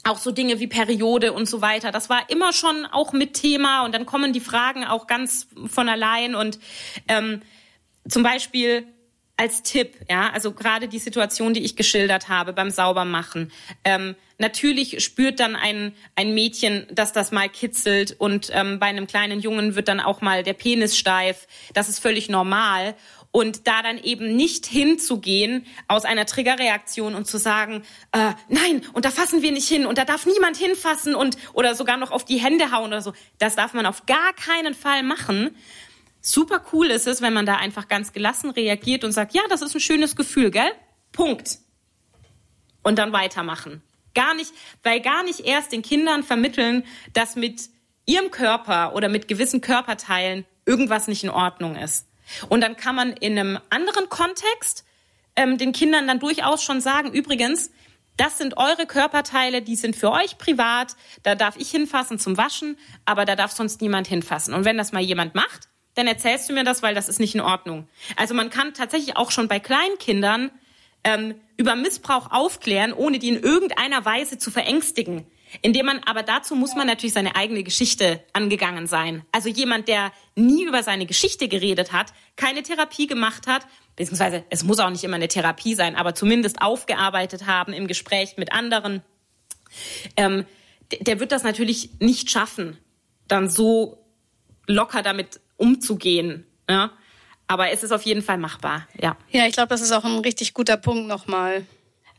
auch 0.04 0.18
so 0.18 0.30
Dinge 0.30 0.60
wie 0.60 0.66
Periode 0.66 1.32
und 1.32 1.46
so 1.46 1.60
weiter. 1.60 1.92
Das 1.92 2.08
war 2.08 2.30
immer 2.30 2.52
schon 2.52 2.86
auch 2.86 3.12
mit 3.12 3.34
Thema 3.34 3.84
und 3.84 3.94
dann 3.94 4.06
kommen 4.06 4.32
die 4.32 4.40
Fragen 4.40 4.84
auch 4.84 5.06
ganz 5.06 5.46
von 5.66 5.88
allein 5.88 6.34
und 6.34 6.58
ähm, 7.06 7.42
zum 8.08 8.22
Beispiel 8.22 8.86
als 9.40 9.62
Tipp, 9.62 9.96
ja, 10.10 10.28
also 10.34 10.52
gerade 10.52 10.86
die 10.86 10.98
Situation, 10.98 11.54
die 11.54 11.64
ich 11.64 11.74
geschildert 11.74 12.28
habe 12.28 12.52
beim 12.52 12.70
Saubermachen. 12.70 13.50
Ähm, 13.84 14.14
natürlich 14.36 15.02
spürt 15.02 15.40
dann 15.40 15.56
ein, 15.56 15.94
ein 16.14 16.34
Mädchen, 16.34 16.86
dass 16.90 17.14
das 17.14 17.32
mal 17.32 17.48
kitzelt 17.48 18.14
und 18.18 18.50
ähm, 18.52 18.78
bei 18.78 18.84
einem 18.84 19.06
kleinen 19.06 19.40
Jungen 19.40 19.76
wird 19.76 19.88
dann 19.88 19.98
auch 19.98 20.20
mal 20.20 20.42
der 20.42 20.52
Penis 20.52 20.98
steif. 20.98 21.48
Das 21.72 21.88
ist 21.88 22.00
völlig 22.00 22.28
normal. 22.28 22.94
Und 23.32 23.66
da 23.66 23.80
dann 23.80 23.96
eben 23.96 24.36
nicht 24.36 24.66
hinzugehen 24.66 25.64
aus 25.88 26.04
einer 26.04 26.26
Triggerreaktion 26.26 27.14
und 27.14 27.26
zu 27.26 27.38
sagen, 27.38 27.84
äh, 28.12 28.32
nein, 28.48 28.82
und 28.92 29.06
da 29.06 29.10
fassen 29.10 29.40
wir 29.40 29.52
nicht 29.52 29.68
hin 29.68 29.86
und 29.86 29.96
da 29.96 30.04
darf 30.04 30.26
niemand 30.26 30.58
hinfassen 30.58 31.14
und 31.14 31.38
oder 31.54 31.74
sogar 31.74 31.96
noch 31.96 32.10
auf 32.10 32.26
die 32.26 32.38
Hände 32.38 32.72
hauen 32.72 32.88
oder 32.88 33.00
so. 33.00 33.14
Das 33.38 33.56
darf 33.56 33.72
man 33.72 33.86
auf 33.86 34.04
gar 34.04 34.34
keinen 34.34 34.74
Fall 34.74 35.02
machen, 35.02 35.56
super 36.20 36.62
cool 36.72 36.86
ist 36.86 37.06
es, 37.06 37.22
wenn 37.22 37.32
man 37.32 37.46
da 37.46 37.56
einfach 37.56 37.88
ganz 37.88 38.12
gelassen 38.12 38.50
reagiert 38.50 39.04
und 39.04 39.12
sagt, 39.12 39.34
ja, 39.34 39.42
das 39.48 39.62
ist 39.62 39.74
ein 39.74 39.80
schönes 39.80 40.16
Gefühl, 40.16 40.50
gell? 40.50 40.70
Punkt. 41.12 41.58
Und 42.82 42.98
dann 42.98 43.12
weitermachen. 43.12 43.82
Gar 44.14 44.34
nicht, 44.34 44.52
weil 44.82 45.00
gar 45.00 45.22
nicht 45.22 45.40
erst 45.40 45.72
den 45.72 45.82
Kindern 45.82 46.22
vermitteln, 46.22 46.84
dass 47.12 47.36
mit 47.36 47.70
ihrem 48.06 48.30
Körper 48.30 48.94
oder 48.94 49.08
mit 49.08 49.28
gewissen 49.28 49.60
Körperteilen 49.60 50.44
irgendwas 50.66 51.08
nicht 51.08 51.24
in 51.24 51.30
Ordnung 51.30 51.76
ist. 51.76 52.08
Und 52.48 52.60
dann 52.60 52.76
kann 52.76 52.94
man 52.94 53.12
in 53.12 53.38
einem 53.38 53.58
anderen 53.70 54.08
Kontext 54.08 54.84
ähm, 55.36 55.58
den 55.58 55.72
Kindern 55.72 56.06
dann 56.06 56.18
durchaus 56.18 56.62
schon 56.62 56.80
sagen, 56.80 57.12
übrigens, 57.12 57.70
das 58.16 58.36
sind 58.36 58.58
eure 58.58 58.86
Körperteile, 58.86 59.62
die 59.62 59.76
sind 59.76 59.96
für 59.96 60.10
euch 60.10 60.36
privat, 60.36 60.94
da 61.22 61.34
darf 61.34 61.56
ich 61.56 61.70
hinfassen 61.70 62.18
zum 62.18 62.36
Waschen, 62.36 62.76
aber 63.04 63.24
da 63.24 63.34
darf 63.34 63.52
sonst 63.52 63.80
niemand 63.80 64.06
hinfassen. 64.08 64.52
Und 64.52 64.64
wenn 64.64 64.76
das 64.76 64.92
mal 64.92 65.00
jemand 65.00 65.34
macht, 65.34 65.69
dann 66.00 66.06
erzählst 66.06 66.48
du 66.48 66.54
mir 66.54 66.64
das, 66.64 66.82
weil 66.82 66.94
das 66.94 67.08
ist 67.08 67.20
nicht 67.20 67.34
in 67.34 67.40
Ordnung. 67.42 67.86
Also 68.16 68.34
man 68.34 68.48
kann 68.48 68.72
tatsächlich 68.74 69.16
auch 69.16 69.30
schon 69.30 69.48
bei 69.48 69.60
Kleinkindern 69.60 70.50
ähm, 71.04 71.34
über 71.56 71.76
Missbrauch 71.76 72.30
aufklären, 72.30 72.92
ohne 72.92 73.18
die 73.18 73.28
in 73.28 73.42
irgendeiner 73.42 74.04
Weise 74.04 74.38
zu 74.38 74.50
verängstigen. 74.50 75.26
Indem 75.62 75.86
man, 75.86 76.00
aber 76.06 76.22
dazu 76.22 76.54
muss 76.54 76.74
man 76.74 76.86
natürlich 76.86 77.12
seine 77.12 77.36
eigene 77.36 77.64
Geschichte 77.64 78.22
angegangen 78.32 78.86
sein. 78.86 79.24
Also 79.32 79.48
jemand, 79.48 79.88
der 79.88 80.12
nie 80.36 80.64
über 80.64 80.82
seine 80.82 81.06
Geschichte 81.06 81.48
geredet 81.48 81.92
hat, 81.92 82.12
keine 82.36 82.62
Therapie 82.62 83.06
gemacht 83.06 83.46
hat, 83.46 83.66
beziehungsweise 83.96 84.44
es 84.48 84.62
muss 84.62 84.78
auch 84.78 84.90
nicht 84.90 85.04
immer 85.04 85.16
eine 85.16 85.28
Therapie 85.28 85.74
sein, 85.74 85.96
aber 85.96 86.14
zumindest 86.14 86.62
aufgearbeitet 86.62 87.46
haben 87.46 87.72
im 87.72 87.88
Gespräch 87.88 88.36
mit 88.36 88.52
anderen, 88.52 89.02
ähm, 90.16 90.46
der 91.00 91.20
wird 91.20 91.32
das 91.32 91.42
natürlich 91.42 91.90
nicht 91.98 92.30
schaffen, 92.30 92.78
dann 93.26 93.50
so 93.50 93.99
locker 94.70 95.02
damit 95.02 95.40
umzugehen. 95.56 96.46
Ja? 96.68 96.92
Aber 97.46 97.70
es 97.70 97.82
ist 97.82 97.92
auf 97.92 98.02
jeden 98.02 98.22
Fall 98.22 98.38
machbar, 98.38 98.86
ja. 99.00 99.16
Ja, 99.30 99.46
ich 99.46 99.52
glaube, 99.52 99.68
das 99.68 99.80
ist 99.80 99.92
auch 99.92 100.04
ein 100.04 100.20
richtig 100.20 100.54
guter 100.54 100.76
Punkt 100.76 101.08
nochmal. 101.08 101.66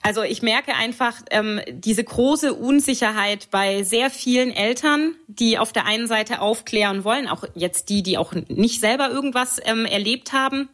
Also 0.03 0.23
ich 0.23 0.41
merke 0.41 0.73
einfach 0.75 1.21
ähm, 1.29 1.61
diese 1.69 2.03
große 2.03 2.53
Unsicherheit 2.53 3.49
bei 3.51 3.83
sehr 3.83 4.09
vielen 4.09 4.51
Eltern, 4.51 5.15
die 5.27 5.59
auf 5.59 5.71
der 5.71 5.85
einen 5.85 6.07
Seite 6.07 6.41
aufklären 6.41 7.03
wollen, 7.03 7.27
auch 7.27 7.43
jetzt 7.53 7.89
die, 7.89 8.01
die 8.01 8.17
auch 8.17 8.33
nicht 8.33 8.79
selber 8.79 9.09
irgendwas 9.09 9.59
ähm, 9.63 9.85
erlebt 9.85 10.33
haben 10.33 10.69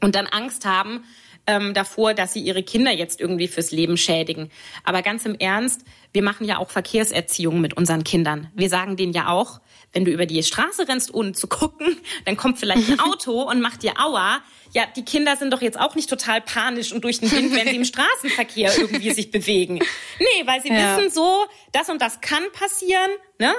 und 0.00 0.14
dann 0.14 0.26
Angst 0.26 0.64
haben 0.64 1.04
ähm, 1.46 1.74
davor, 1.74 2.14
dass 2.14 2.32
sie 2.32 2.40
ihre 2.40 2.62
Kinder 2.62 2.92
jetzt 2.92 3.20
irgendwie 3.20 3.48
fürs 3.48 3.70
Leben 3.70 3.96
schädigen. 3.96 4.50
Aber 4.84 5.02
ganz 5.02 5.26
im 5.26 5.34
Ernst, 5.38 5.82
wir 6.12 6.22
machen 6.22 6.46
ja 6.46 6.58
auch 6.58 6.70
Verkehrserziehung 6.70 7.60
mit 7.60 7.76
unseren 7.76 8.04
Kindern. 8.04 8.50
Wir 8.54 8.68
sagen 8.68 8.96
denen 8.96 9.12
ja 9.12 9.28
auch, 9.28 9.60
wenn 9.92 10.04
du 10.04 10.10
über 10.10 10.26
die 10.26 10.42
Straße 10.42 10.86
rennst, 10.88 11.14
ohne 11.14 11.32
zu 11.32 11.46
gucken, 11.46 11.96
dann 12.26 12.36
kommt 12.36 12.58
vielleicht 12.58 12.90
ein 12.90 13.00
Auto 13.12 13.42
und 13.42 13.60
macht 13.60 13.82
dir 13.82 13.94
Aua. 13.98 14.42
Ja, 14.72 14.84
die 14.94 15.04
Kinder 15.04 15.36
sind 15.36 15.52
doch 15.52 15.62
jetzt 15.62 15.80
auch 15.80 15.94
nicht 15.94 16.10
total 16.10 16.42
panisch 16.42 16.92
und 16.92 17.02
durch 17.02 17.20
den 17.20 17.30
Wind, 17.32 17.54
wenn 17.54 17.66
sie 17.68 17.76
im 17.76 17.84
Straßenverkehr 17.86 18.76
irgendwie 18.76 19.12
sich 19.12 19.30
bewegen. 19.30 19.78
Nee, 20.18 20.46
weil 20.46 20.60
sie 20.60 20.68
ja. 20.68 20.98
wissen 20.98 21.10
so, 21.10 21.46
das 21.72 21.88
und 21.88 22.02
das 22.02 22.20
kann 22.20 22.42
passieren, 22.52 23.10
ne? 23.38 23.54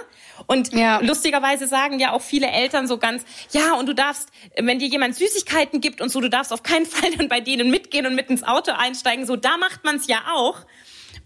Und 0.45 0.73
ja. 0.73 0.99
lustigerweise 0.99 1.65
sagen 1.65 1.99
ja 1.99 2.11
auch 2.11 2.21
viele 2.21 2.47
Eltern 2.47 2.87
so 2.87 2.99
ganz, 2.99 3.25
ja, 3.51 3.73
und 3.73 3.87
du 3.87 3.93
darfst, 3.93 4.29
wenn 4.55 4.77
dir 4.77 4.87
jemand 4.87 5.15
Süßigkeiten 5.15 5.81
gibt 5.81 6.01
und 6.01 6.09
so, 6.09 6.21
du 6.21 6.29
darfst 6.29 6.53
auf 6.53 6.61
keinen 6.61 6.85
Fall 6.87 7.09
dann 7.17 7.29
bei 7.29 7.39
denen 7.39 7.71
mitgehen 7.71 8.05
und 8.05 8.13
mit 8.13 8.29
ins 8.29 8.43
Auto 8.43 8.71
einsteigen. 8.71 9.25
So, 9.25 9.35
da 9.35 9.57
macht 9.57 9.83
man 9.83 9.95
es 9.95 10.05
ja 10.05 10.19
auch. 10.31 10.59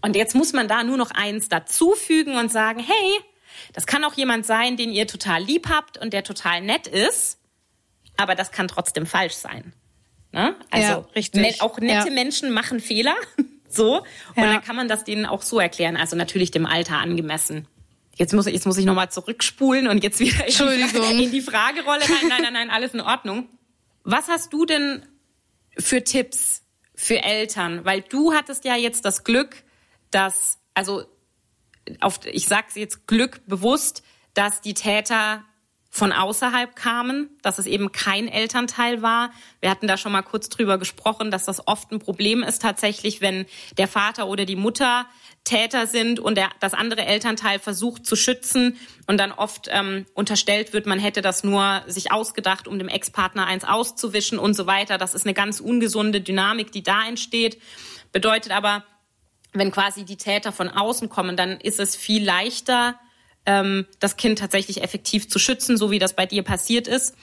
Und 0.02 0.16
jetzt 0.16 0.34
muss 0.34 0.52
man 0.52 0.68
da 0.68 0.82
nur 0.82 0.96
noch 0.96 1.10
eins 1.12 1.48
dazufügen 1.48 2.36
und 2.36 2.50
sagen, 2.50 2.80
hey, 2.80 3.20
das 3.72 3.86
kann 3.86 4.04
auch 4.04 4.14
jemand 4.14 4.44
sein, 4.44 4.76
den 4.76 4.92
ihr 4.92 5.06
total 5.06 5.42
lieb 5.42 5.68
habt 5.68 5.98
und 5.98 6.12
der 6.12 6.24
total 6.24 6.60
nett 6.60 6.86
ist, 6.86 7.38
aber 8.16 8.34
das 8.34 8.50
kann 8.50 8.68
trotzdem 8.68 9.06
falsch 9.06 9.34
sein. 9.34 9.72
Ne? 10.32 10.56
Also 10.70 10.88
ja, 10.88 11.06
richtig. 11.14 11.40
Ne, 11.40 11.54
auch 11.60 11.78
nette 11.78 12.08
ja. 12.08 12.14
Menschen 12.14 12.50
machen 12.50 12.80
Fehler. 12.80 13.14
so. 13.68 13.98
Und 13.98 14.06
ja. 14.36 14.52
dann 14.52 14.62
kann 14.62 14.76
man 14.76 14.88
das 14.88 15.04
denen 15.04 15.26
auch 15.26 15.42
so 15.42 15.60
erklären. 15.60 15.96
Also 15.96 16.16
natürlich 16.16 16.50
dem 16.50 16.66
Alter 16.66 16.98
angemessen. 16.98 17.68
Jetzt 18.16 18.34
muss, 18.34 18.46
jetzt 18.46 18.66
muss 18.66 18.76
ich 18.76 18.84
nochmal 18.84 19.10
zurückspulen 19.10 19.88
und 19.88 20.02
jetzt 20.02 20.20
wieder 20.20 20.46
in 20.46 21.16
die, 21.18 21.24
in 21.24 21.30
die 21.30 21.40
Fragerolle 21.40 22.02
rein. 22.02 22.28
Nein, 22.28 22.42
nein, 22.42 22.52
nein, 22.52 22.70
alles 22.70 22.92
in 22.92 23.00
Ordnung. 23.00 23.48
Was 24.04 24.28
hast 24.28 24.52
du 24.52 24.66
denn 24.66 25.06
für 25.78 26.04
Tipps 26.04 26.62
für 26.94 27.22
Eltern? 27.22 27.84
Weil 27.84 28.02
du 28.02 28.34
hattest 28.34 28.64
ja 28.64 28.76
jetzt 28.76 29.04
das 29.04 29.24
Glück, 29.24 29.62
dass, 30.12 30.58
also 30.74 31.04
auf, 32.00 32.20
ich 32.24 32.46
sage 32.46 32.66
jetzt 32.74 33.06
Glück 33.06 33.46
bewusst, 33.46 34.02
dass 34.34 34.60
die 34.60 34.74
Täter 34.74 35.44
von 35.94 36.10
außerhalb 36.10 36.74
kamen, 36.74 37.28
dass 37.42 37.58
es 37.58 37.66
eben 37.66 37.92
kein 37.92 38.26
Elternteil 38.26 39.02
war. 39.02 39.30
Wir 39.60 39.68
hatten 39.68 39.86
da 39.86 39.98
schon 39.98 40.12
mal 40.12 40.22
kurz 40.22 40.48
drüber 40.48 40.78
gesprochen, 40.78 41.30
dass 41.30 41.44
das 41.44 41.68
oft 41.68 41.92
ein 41.92 41.98
Problem 41.98 42.42
ist 42.42 42.62
tatsächlich, 42.62 43.20
wenn 43.20 43.44
der 43.76 43.88
Vater 43.88 44.26
oder 44.26 44.46
die 44.46 44.56
Mutter 44.56 45.04
Täter 45.44 45.86
sind 45.86 46.18
und 46.18 46.36
der, 46.36 46.48
das 46.60 46.72
andere 46.72 47.04
Elternteil 47.04 47.58
versucht 47.58 48.06
zu 48.06 48.16
schützen 48.16 48.78
und 49.06 49.18
dann 49.18 49.32
oft 49.32 49.68
ähm, 49.70 50.06
unterstellt 50.14 50.72
wird, 50.72 50.86
man 50.86 50.98
hätte 50.98 51.20
das 51.20 51.44
nur 51.44 51.82
sich 51.86 52.10
ausgedacht, 52.10 52.68
um 52.68 52.78
dem 52.78 52.88
Ex-Partner 52.88 53.44
eins 53.44 53.64
auszuwischen 53.64 54.38
und 54.38 54.54
so 54.54 54.66
weiter. 54.66 54.96
Das 54.96 55.12
ist 55.12 55.26
eine 55.26 55.34
ganz 55.34 55.60
ungesunde 55.60 56.22
Dynamik, 56.22 56.72
die 56.72 56.82
da 56.82 57.06
entsteht. 57.06 57.60
Bedeutet 58.12 58.52
aber, 58.52 58.84
wenn 59.52 59.70
quasi 59.70 60.04
die 60.04 60.16
Täter 60.16 60.52
von 60.52 60.68
außen 60.68 61.08
kommen, 61.08 61.36
dann 61.36 61.60
ist 61.60 61.80
es 61.80 61.96
viel 61.96 62.24
leichter, 62.24 62.98
ähm, 63.44 63.86
das 63.98 64.16
Kind 64.16 64.38
tatsächlich 64.38 64.82
effektiv 64.82 65.28
zu 65.28 65.38
schützen, 65.38 65.76
so 65.76 65.90
wie 65.90 65.98
das 65.98 66.14
bei 66.14 66.26
dir 66.26 66.42
passiert 66.42 66.86
ist. 66.86 67.16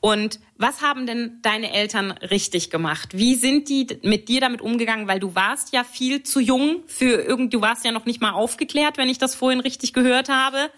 Und 0.00 0.38
was 0.56 0.82
haben 0.82 1.06
denn 1.06 1.38
deine 1.42 1.72
Eltern 1.72 2.12
richtig 2.12 2.70
gemacht? 2.70 3.16
Wie 3.16 3.34
sind 3.34 3.68
die 3.68 3.86
mit 4.02 4.28
dir 4.28 4.40
damit 4.40 4.60
umgegangen? 4.60 5.08
Weil 5.08 5.20
du 5.20 5.34
warst 5.34 5.72
ja 5.72 5.84
viel 5.84 6.22
zu 6.22 6.40
jung 6.40 6.82
für 6.86 7.22
irgend, 7.22 7.54
du 7.54 7.60
warst 7.60 7.84
ja 7.84 7.92
noch 7.92 8.04
nicht 8.04 8.20
mal 8.20 8.32
aufgeklärt, 8.32 8.98
wenn 8.98 9.08
ich 9.08 9.18
das 9.18 9.34
vorhin 9.34 9.60
richtig 9.60 9.92
gehört 9.92 10.28
habe. 10.28 10.70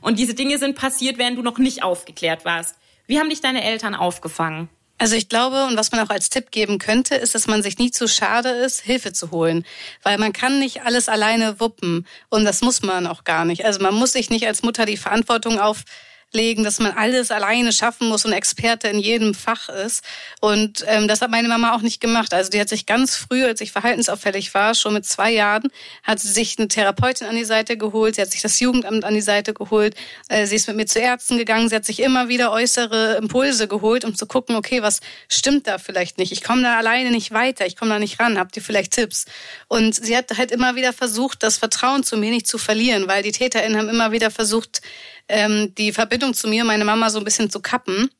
Und 0.00 0.18
diese 0.18 0.34
Dinge 0.34 0.58
sind 0.58 0.76
passiert, 0.76 1.18
während 1.18 1.38
du 1.38 1.42
noch 1.42 1.58
nicht 1.58 1.82
aufgeklärt 1.82 2.44
warst. 2.44 2.76
Wie 3.06 3.18
haben 3.18 3.30
dich 3.30 3.40
deine 3.40 3.64
Eltern 3.64 3.94
aufgefangen? 3.94 4.68
Also 4.98 5.14
ich 5.14 5.28
glaube, 5.28 5.66
und 5.66 5.76
was 5.76 5.92
man 5.92 6.00
auch 6.00 6.10
als 6.10 6.30
Tipp 6.30 6.50
geben 6.50 6.78
könnte, 6.78 7.16
ist, 7.16 7.34
dass 7.34 7.46
man 7.46 7.62
sich 7.62 7.78
nie 7.78 7.90
zu 7.90 8.08
schade 8.08 8.48
ist, 8.48 8.80
Hilfe 8.80 9.12
zu 9.12 9.30
holen. 9.30 9.64
Weil 10.02 10.16
man 10.16 10.32
kann 10.32 10.58
nicht 10.58 10.82
alles 10.82 11.08
alleine 11.08 11.60
wuppen. 11.60 12.06
Und 12.30 12.44
das 12.44 12.62
muss 12.62 12.82
man 12.82 13.06
auch 13.06 13.24
gar 13.24 13.44
nicht. 13.44 13.66
Also 13.66 13.80
man 13.80 13.94
muss 13.94 14.12
sich 14.12 14.30
nicht 14.30 14.46
als 14.46 14.62
Mutter 14.62 14.86
die 14.86 14.96
Verantwortung 14.96 15.60
auf 15.60 15.84
legen, 16.32 16.64
dass 16.64 16.78
man 16.78 16.92
alles 16.92 17.30
alleine 17.30 17.72
schaffen 17.72 18.08
muss 18.08 18.24
und 18.24 18.32
Experte 18.32 18.88
in 18.88 18.98
jedem 18.98 19.34
Fach 19.34 19.68
ist. 19.68 20.04
Und 20.40 20.84
ähm, 20.86 21.08
das 21.08 21.20
hat 21.20 21.30
meine 21.30 21.48
Mama 21.48 21.74
auch 21.74 21.80
nicht 21.80 22.00
gemacht. 22.00 22.34
Also 22.34 22.50
die 22.50 22.60
hat 22.60 22.68
sich 22.68 22.86
ganz 22.86 23.16
früh, 23.16 23.44
als 23.44 23.60
ich 23.60 23.72
verhaltensauffällig 23.72 24.52
war, 24.54 24.74
schon 24.74 24.94
mit 24.94 25.06
zwei 25.06 25.32
Jahren, 25.32 25.70
hat 26.02 26.20
sie 26.20 26.28
sich 26.28 26.58
eine 26.58 26.68
Therapeutin 26.68 27.26
an 27.26 27.36
die 27.36 27.44
Seite 27.44 27.76
geholt, 27.76 28.16
sie 28.16 28.22
hat 28.22 28.30
sich 28.30 28.42
das 28.42 28.60
Jugendamt 28.60 29.04
an 29.04 29.14
die 29.14 29.20
Seite 29.20 29.54
geholt, 29.54 29.94
äh, 30.28 30.46
sie 30.46 30.56
ist 30.56 30.68
mit 30.68 30.76
mir 30.76 30.86
zu 30.86 31.00
Ärzten 31.00 31.38
gegangen, 31.38 31.68
sie 31.68 31.76
hat 31.76 31.84
sich 31.84 32.00
immer 32.00 32.28
wieder 32.28 32.52
äußere 32.52 33.16
Impulse 33.16 33.68
geholt, 33.68 34.04
um 34.04 34.14
zu 34.14 34.26
gucken, 34.26 34.56
okay, 34.56 34.82
was 34.82 35.00
stimmt 35.28 35.66
da 35.66 35.78
vielleicht 35.78 36.18
nicht? 36.18 36.32
Ich 36.32 36.42
komme 36.42 36.62
da 36.62 36.76
alleine 36.76 37.10
nicht 37.10 37.32
weiter, 37.32 37.66
ich 37.66 37.76
komme 37.76 37.92
da 37.92 37.98
nicht 37.98 38.20
ran, 38.20 38.38
habt 38.38 38.56
ihr 38.56 38.62
vielleicht 38.62 38.92
Tipps? 38.92 39.24
Und 39.68 39.94
sie 39.94 40.16
hat 40.16 40.36
halt 40.36 40.50
immer 40.50 40.76
wieder 40.76 40.92
versucht, 40.92 41.42
das 41.42 41.56
Vertrauen 41.56 42.04
zu 42.04 42.16
mir 42.16 42.30
nicht 42.30 42.46
zu 42.46 42.58
verlieren, 42.58 43.08
weil 43.08 43.22
die 43.22 43.32
TäterInnen 43.32 43.78
haben 43.78 43.88
immer 43.88 44.12
wieder 44.12 44.30
versucht, 44.30 44.82
ähm, 45.28 45.74
die 45.76 45.92
Verbindung 45.92 46.34
zu 46.34 46.48
mir, 46.48 46.64
meine 46.64 46.84
Mama 46.84 47.10
so 47.10 47.18
ein 47.18 47.24
bisschen 47.24 47.50
zu 47.50 47.60
kappen 47.60 48.10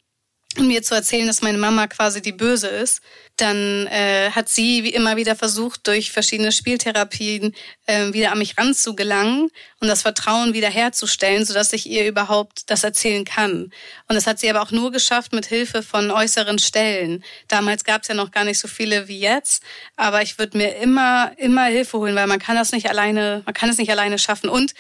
und 0.59 0.69
mir 0.69 0.83
zu 0.83 0.95
erzählen, 0.95 1.27
dass 1.27 1.43
meine 1.43 1.59
Mama 1.59 1.87
quasi 1.87 2.23
die 2.23 2.33
Böse 2.33 2.69
ist, 2.69 3.03
dann 3.37 3.87
äh, 3.89 4.31
hat 4.31 4.49
sie 4.49 4.85
wie 4.85 4.91
immer 4.95 5.17
wieder 5.17 5.37
versucht, 5.37 5.87
durch 5.87 6.11
verschiedene 6.11 6.53
Spieltherapien 6.53 7.55
äh, 7.87 8.13
wieder 8.13 8.33
an 8.33 8.39
mich 8.39 8.57
ranzugelangen 8.57 9.51
und 9.81 9.89
das 9.89 10.03
Vertrauen 10.03 10.55
wieder 10.55 10.71
herzustellen, 10.71 11.45
sodass 11.45 11.73
ich 11.73 11.87
ihr 11.89 12.07
überhaupt 12.07 12.71
das 12.71 12.85
erzählen 12.85 13.25
kann. 13.25 13.71
Und 14.09 14.15
das 14.15 14.27
hat 14.27 14.39
sie 14.39 14.49
aber 14.49 14.63
auch 14.63 14.71
nur 14.71 14.93
geschafft 14.93 15.33
mit 15.33 15.47
Hilfe 15.47 15.83
von 15.83 16.11
äußeren 16.11 16.59
Stellen. 16.59 17.23
Damals 17.49 17.85
gab 17.85 18.03
es 18.03 18.09
ja 18.09 18.15
noch 18.15 18.31
gar 18.31 18.45
nicht 18.45 18.59
so 18.59 18.69
viele 18.69 19.09
wie 19.09 19.21
jetzt, 19.21 19.63
aber 19.97 20.23
ich 20.23 20.39
würde 20.39 20.57
mir 20.57 20.77
immer, 20.77 21.33
immer 21.37 21.67
Hilfe 21.67 21.99
holen, 21.99 22.15
weil 22.15 22.27
man 22.27 22.39
kann 22.39 22.57
das 22.57 22.73
nicht 22.73 22.89
alleine, 22.89 23.43
man 23.45 23.55
kann 23.55 23.69
es 23.69 23.79
nicht 23.79 23.91
alleine 23.91 24.19
schaffen. 24.19 24.49
Und 24.49 24.73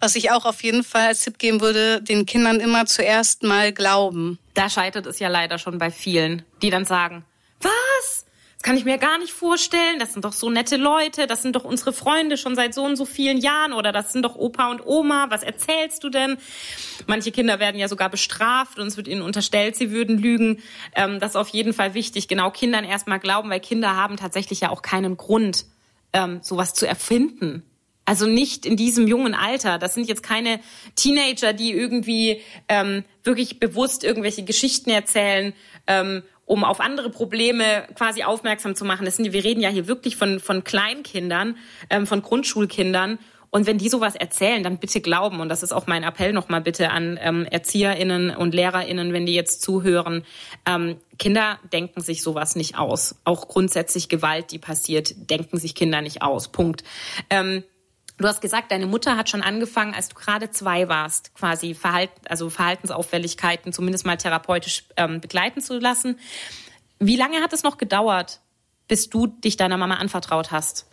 was 0.00 0.16
ich 0.16 0.30
auch 0.30 0.44
auf 0.44 0.62
jeden 0.62 0.82
Fall 0.82 1.08
als 1.08 1.20
Tipp 1.20 1.38
geben 1.38 1.60
würde, 1.60 2.02
den 2.02 2.26
Kindern 2.26 2.60
immer 2.60 2.86
zuerst 2.86 3.42
mal 3.42 3.72
glauben. 3.72 4.38
Da 4.54 4.68
scheitert 4.68 5.06
es 5.06 5.18
ja 5.18 5.28
leider 5.28 5.58
schon 5.58 5.78
bei 5.78 5.90
vielen, 5.90 6.42
die 6.62 6.70
dann 6.70 6.84
sagen, 6.84 7.24
was? 7.60 8.26
Das 8.60 8.66
kann 8.66 8.76
ich 8.76 8.84
mir 8.84 8.98
gar 8.98 9.16
nicht 9.16 9.32
vorstellen. 9.32 9.98
Das 9.98 10.12
sind 10.12 10.26
doch 10.26 10.34
so 10.34 10.50
nette 10.50 10.76
Leute. 10.76 11.26
Das 11.26 11.40
sind 11.40 11.56
doch 11.56 11.64
unsere 11.64 11.94
Freunde 11.94 12.36
schon 12.36 12.56
seit 12.56 12.74
so 12.74 12.84
und 12.84 12.96
so 12.96 13.06
vielen 13.06 13.38
Jahren. 13.38 13.72
Oder 13.72 13.90
das 13.90 14.12
sind 14.12 14.22
doch 14.22 14.36
Opa 14.36 14.70
und 14.70 14.84
Oma. 14.84 15.28
Was 15.30 15.42
erzählst 15.42 16.04
du 16.04 16.10
denn? 16.10 16.36
Manche 17.06 17.32
Kinder 17.32 17.58
werden 17.58 17.80
ja 17.80 17.88
sogar 17.88 18.10
bestraft 18.10 18.78
und 18.78 18.86
es 18.86 18.98
wird 18.98 19.08
ihnen 19.08 19.22
unterstellt, 19.22 19.76
sie 19.76 19.90
würden 19.92 20.18
lügen. 20.18 20.62
Ähm, 20.94 21.20
das 21.20 21.30
ist 21.30 21.36
auf 21.36 21.48
jeden 21.48 21.72
Fall 21.72 21.94
wichtig. 21.94 22.28
Genau 22.28 22.50
Kindern 22.50 22.84
erstmal 22.84 23.18
glauben, 23.18 23.48
weil 23.48 23.60
Kinder 23.60 23.96
haben 23.96 24.18
tatsächlich 24.18 24.60
ja 24.60 24.68
auch 24.68 24.82
keinen 24.82 25.16
Grund, 25.16 25.64
ähm, 26.12 26.40
sowas 26.42 26.74
zu 26.74 26.86
erfinden. 26.86 27.62
Also 28.10 28.26
nicht 28.26 28.66
in 28.66 28.76
diesem 28.76 29.06
jungen 29.06 29.34
Alter. 29.36 29.78
Das 29.78 29.94
sind 29.94 30.08
jetzt 30.08 30.24
keine 30.24 30.58
Teenager, 30.96 31.52
die 31.52 31.70
irgendwie 31.70 32.40
ähm, 32.68 33.04
wirklich 33.22 33.60
bewusst 33.60 34.02
irgendwelche 34.02 34.42
Geschichten 34.42 34.90
erzählen, 34.90 35.52
ähm, 35.86 36.24
um 36.44 36.64
auf 36.64 36.80
andere 36.80 37.10
Probleme 37.10 37.86
quasi 37.94 38.24
aufmerksam 38.24 38.74
zu 38.74 38.84
machen. 38.84 39.04
Das 39.04 39.14
sind, 39.14 39.32
wir 39.32 39.44
reden 39.44 39.60
ja 39.60 39.68
hier 39.68 39.86
wirklich 39.86 40.16
von, 40.16 40.40
von 40.40 40.64
Kleinkindern, 40.64 41.56
ähm, 41.88 42.04
von 42.04 42.20
Grundschulkindern. 42.20 43.20
Und 43.50 43.68
wenn 43.68 43.78
die 43.78 43.88
sowas 43.88 44.16
erzählen, 44.16 44.64
dann 44.64 44.78
bitte 44.78 45.00
glauben. 45.00 45.38
Und 45.38 45.48
das 45.48 45.62
ist 45.62 45.70
auch 45.70 45.86
mein 45.86 46.02
Appell 46.02 46.32
nochmal 46.32 46.62
bitte 46.62 46.90
an 46.90 47.16
ähm, 47.22 47.46
ErzieherInnen 47.48 48.30
und 48.34 48.54
LehrerInnen, 48.54 49.12
wenn 49.12 49.24
die 49.24 49.34
jetzt 49.34 49.62
zuhören. 49.62 50.24
Ähm, 50.66 50.96
Kinder 51.16 51.60
denken 51.72 52.00
sich 52.00 52.24
sowas 52.24 52.56
nicht 52.56 52.76
aus. 52.76 53.14
Auch 53.22 53.46
grundsätzlich 53.46 54.08
Gewalt, 54.08 54.50
die 54.50 54.58
passiert, 54.58 55.30
denken 55.30 55.58
sich 55.58 55.76
Kinder 55.76 56.00
nicht 56.02 56.22
aus. 56.22 56.50
Punkt. 56.50 56.82
Ähm, 57.30 57.62
Du 58.20 58.28
hast 58.28 58.42
gesagt, 58.42 58.70
deine 58.70 58.86
Mutter 58.86 59.16
hat 59.16 59.30
schon 59.30 59.40
angefangen, 59.40 59.94
als 59.94 60.10
du 60.10 60.14
gerade 60.14 60.50
zwei 60.50 60.88
warst, 60.88 61.34
quasi 61.34 61.72
Verhalten, 61.72 62.20
also 62.28 62.50
Verhaltensauffälligkeiten 62.50 63.72
zumindest 63.72 64.04
mal 64.04 64.18
therapeutisch 64.18 64.84
ähm, 64.98 65.22
begleiten 65.22 65.62
zu 65.62 65.78
lassen. 65.78 66.18
Wie 66.98 67.16
lange 67.16 67.40
hat 67.40 67.54
es 67.54 67.62
noch 67.62 67.78
gedauert, 67.78 68.40
bis 68.88 69.08
du 69.08 69.26
dich 69.26 69.56
deiner 69.56 69.78
Mama 69.78 69.94
anvertraut 69.94 70.52
hast? 70.52 70.84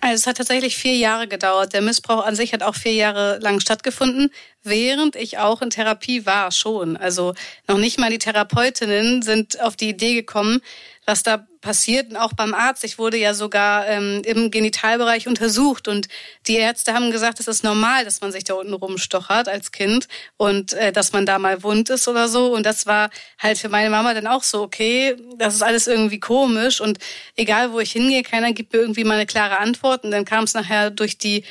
Also 0.00 0.14
es 0.14 0.26
hat 0.26 0.38
tatsächlich 0.38 0.76
vier 0.76 0.96
Jahre 0.96 1.28
gedauert. 1.28 1.72
Der 1.72 1.82
Missbrauch 1.82 2.26
an 2.26 2.34
sich 2.34 2.52
hat 2.52 2.64
auch 2.64 2.74
vier 2.74 2.94
Jahre 2.94 3.38
lang 3.38 3.60
stattgefunden, 3.60 4.32
während 4.64 5.14
ich 5.14 5.38
auch 5.38 5.62
in 5.62 5.70
Therapie 5.70 6.26
war 6.26 6.50
schon. 6.50 6.96
Also 6.96 7.34
noch 7.68 7.78
nicht 7.78 8.00
mal 8.00 8.10
die 8.10 8.18
Therapeutinnen 8.18 9.22
sind 9.22 9.60
auf 9.60 9.76
die 9.76 9.90
Idee 9.90 10.14
gekommen, 10.14 10.60
was 11.06 11.22
da 11.22 11.46
passiert. 11.62 12.10
Und 12.10 12.16
auch 12.16 12.34
beim 12.34 12.52
Arzt. 12.52 12.84
Ich 12.84 12.98
wurde 12.98 13.16
ja 13.16 13.32
sogar 13.32 13.88
ähm, 13.88 14.20
im 14.26 14.50
Genitalbereich 14.50 15.26
untersucht 15.26 15.88
und 15.88 16.08
die 16.46 16.56
Ärzte 16.56 16.92
haben 16.92 17.10
gesagt, 17.10 17.40
es 17.40 17.48
ist 17.48 17.64
normal, 17.64 18.04
dass 18.04 18.20
man 18.20 18.32
sich 18.32 18.44
da 18.44 18.54
unten 18.54 18.74
rumstochert 18.74 19.48
als 19.48 19.72
Kind 19.72 20.08
und 20.36 20.74
äh, 20.74 20.92
dass 20.92 21.12
man 21.12 21.24
da 21.24 21.38
mal 21.38 21.62
wund 21.62 21.88
ist 21.88 22.06
oder 22.06 22.28
so. 22.28 22.54
Und 22.54 22.66
das 22.66 22.86
war 22.86 23.08
halt 23.38 23.56
für 23.56 23.70
meine 23.70 23.88
Mama 23.88 24.12
dann 24.12 24.26
auch 24.26 24.42
so, 24.42 24.62
okay, 24.62 25.16
das 25.38 25.54
ist 25.54 25.62
alles 25.62 25.86
irgendwie 25.86 26.20
komisch 26.20 26.82
und 26.82 26.98
egal 27.36 27.72
wo 27.72 27.80
ich 27.80 27.92
hingehe, 27.92 28.22
keiner 28.22 28.52
gibt 28.52 28.74
mir 28.74 28.80
irgendwie 28.80 29.04
mal 29.04 29.14
eine 29.14 29.26
klare 29.26 29.58
Antwort. 29.58 30.04
Und 30.04 30.10
dann 30.10 30.26
kam 30.26 30.44
es 30.44 30.52
nachher 30.52 30.90
durch 30.90 31.16
die 31.16 31.44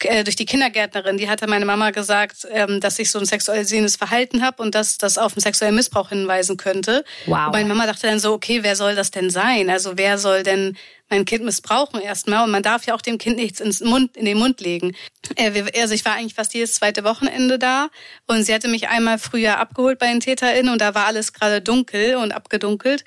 äh, 0.00 0.24
durch 0.24 0.36
die 0.36 0.46
Kindergärtnerin, 0.46 1.16
die 1.16 1.28
hatte 1.28 1.46
meine 1.46 1.64
Mama 1.64 1.90
gesagt, 1.90 2.46
ähm, 2.50 2.80
dass 2.80 2.98
ich 2.98 3.10
so 3.10 3.18
ein 3.18 3.24
sexualisierendes 3.24 3.96
Verhalten 3.96 4.42
habe 4.42 4.62
und 4.62 4.74
dass 4.74 4.98
das 4.98 5.18
auf 5.18 5.32
einen 5.32 5.40
sexuellen 5.40 5.74
Missbrauch 5.74 6.10
hinweisen 6.10 6.56
könnte. 6.56 7.04
Wow. 7.26 7.46
Und 7.46 7.52
meine 7.52 7.68
Mama 7.68 7.86
dachte 7.86 8.06
dann 8.06 8.20
so, 8.20 8.32
okay, 8.32 8.62
wer 8.62 8.76
soll 8.76 8.94
das 8.94 9.10
denn 9.10 9.30
sein? 9.30 9.70
Also 9.70 9.96
wer 9.96 10.18
soll 10.18 10.42
denn 10.42 10.76
mein 11.08 11.24
Kind 11.24 11.44
missbrauchen 11.44 12.00
erstmal 12.00 12.44
und 12.44 12.50
man 12.50 12.62
darf 12.62 12.84
ja 12.86 12.94
auch 12.94 13.00
dem 13.00 13.18
Kind 13.18 13.36
nichts 13.36 13.60
ins 13.60 13.80
Mund, 13.80 14.16
in 14.16 14.24
den 14.24 14.38
Mund 14.38 14.60
legen. 14.60 14.96
Äh, 15.36 15.64
also 15.80 15.94
ich 15.94 16.04
war 16.04 16.14
eigentlich 16.14 16.34
fast 16.34 16.52
jedes 16.54 16.74
zweite 16.74 17.04
Wochenende 17.04 17.58
da 17.58 17.88
und 18.26 18.42
sie 18.44 18.52
hatte 18.52 18.68
mich 18.68 18.88
einmal 18.88 19.18
früher 19.18 19.58
abgeholt 19.58 19.98
bei 19.98 20.08
den 20.08 20.20
TäterInnen 20.20 20.72
und 20.72 20.80
da 20.80 20.94
war 20.94 21.06
alles 21.06 21.32
gerade 21.32 21.60
dunkel 21.60 22.16
und 22.16 22.32
abgedunkelt 22.32 23.04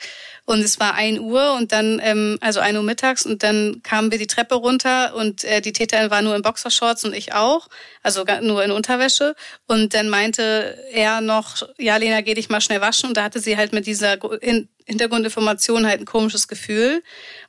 und 0.49 0.61
es 0.61 0.79
war 0.79 0.95
ein 0.95 1.19
Uhr 1.19 1.53
und 1.53 1.71
dann, 1.71 2.01
ähm, 2.03 2.39
also 2.41 2.59
ein 2.59 2.75
Uhr 2.75 2.81
mittags 2.81 3.23
und 3.23 3.43
dann 3.43 3.83
kamen 3.83 4.09
wir 4.09 4.17
die 4.17 4.25
Treppe 4.25 4.55
runter 4.55 5.13
und 5.13 5.43
äh, 5.43 5.61
die 5.61 5.73
Täterin 5.73 6.09
war 6.09 6.23
nur 6.23 6.35
in 6.35 6.41
Boxershorts 6.41 7.05
und 7.05 7.13
ich 7.13 7.33
auch, 7.33 7.67
also 8.01 8.25
nur 8.41 8.63
in 8.63 8.71
Unterwäsche. 8.71 9.35
Und 9.67 9.93
dann 9.93 10.09
meinte 10.09 10.75
er 10.91 11.21
noch, 11.21 11.67
ja 11.77 11.97
Lena, 11.97 12.21
geh 12.21 12.33
dich 12.33 12.49
mal 12.49 12.61
schnell 12.61 12.81
waschen. 12.81 13.09
Und 13.09 13.17
da 13.17 13.23
hatte 13.25 13.39
sie 13.39 13.57
halt 13.57 13.73
mit 13.73 13.85
dieser 13.85 14.17
Hintergrundinformation 14.89 15.85
halt 15.85 16.01
ein 16.01 16.05
komisches 16.05 16.47
Gefühl 16.47 17.03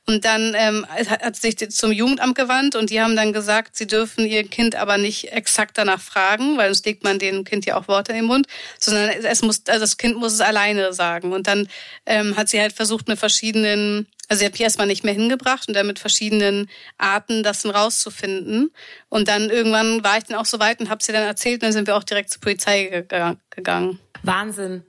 und 0.07 0.25
dann 0.25 0.53
ähm, 0.55 0.85
hat 0.87 1.35
sich 1.35 1.57
zum 1.57 1.91
Jugendamt 1.91 2.35
gewandt 2.35 2.75
und 2.75 2.89
die 2.89 3.01
haben 3.01 3.15
dann 3.15 3.33
gesagt, 3.33 3.75
sie 3.75 3.87
dürfen 3.87 4.25
ihr 4.25 4.43
Kind 4.47 4.75
aber 4.75 4.97
nicht 4.97 5.31
exakt 5.31 5.77
danach 5.77 5.99
fragen, 5.99 6.57
weil 6.57 6.69
sonst 6.69 6.85
legt 6.85 7.03
man 7.03 7.19
dem 7.19 7.43
Kind 7.43 7.65
ja 7.65 7.77
auch 7.77 7.87
Worte 7.87 8.11
in 8.11 8.19
den 8.19 8.25
Mund, 8.25 8.47
sondern 8.79 9.09
es 9.09 9.41
muss, 9.41 9.63
also 9.67 9.81
das 9.81 9.97
Kind 9.97 10.17
muss 10.17 10.33
es 10.33 10.41
alleine 10.41 10.93
sagen. 10.93 11.33
Und 11.33 11.47
dann 11.47 11.67
ähm, 12.05 12.37
hat 12.37 12.49
sie 12.49 12.59
halt 12.59 12.73
versucht 12.73 13.07
mit 13.07 13.19
verschiedenen, 13.19 14.07
also 14.27 14.39
sie 14.39 14.45
hat 14.45 14.53
mich 14.53 14.61
erstmal 14.61 14.87
nicht 14.87 15.03
mehr 15.03 15.13
hingebracht 15.13 15.67
und 15.67 15.75
dann 15.75 15.87
mit 15.87 15.99
verschiedenen 15.99 16.69
Arten 16.97 17.43
das 17.43 17.63
dann 17.63 17.71
rauszufinden. 17.71 18.71
Und 19.09 19.27
dann 19.27 19.49
irgendwann 19.49 20.03
war 20.03 20.17
ich 20.17 20.25
dann 20.25 20.37
auch 20.37 20.45
so 20.45 20.59
weit 20.59 20.79
und 20.79 20.89
habe 20.89 21.03
sie 21.03 21.11
dann 21.11 21.23
erzählt 21.23 21.55
und 21.61 21.63
dann 21.63 21.73
sind 21.73 21.87
wir 21.87 21.95
auch 21.95 22.03
direkt 22.03 22.29
zur 22.31 22.41
Polizei 22.41 23.05
gegangen. 23.49 23.99
Wahnsinn. 24.23 24.83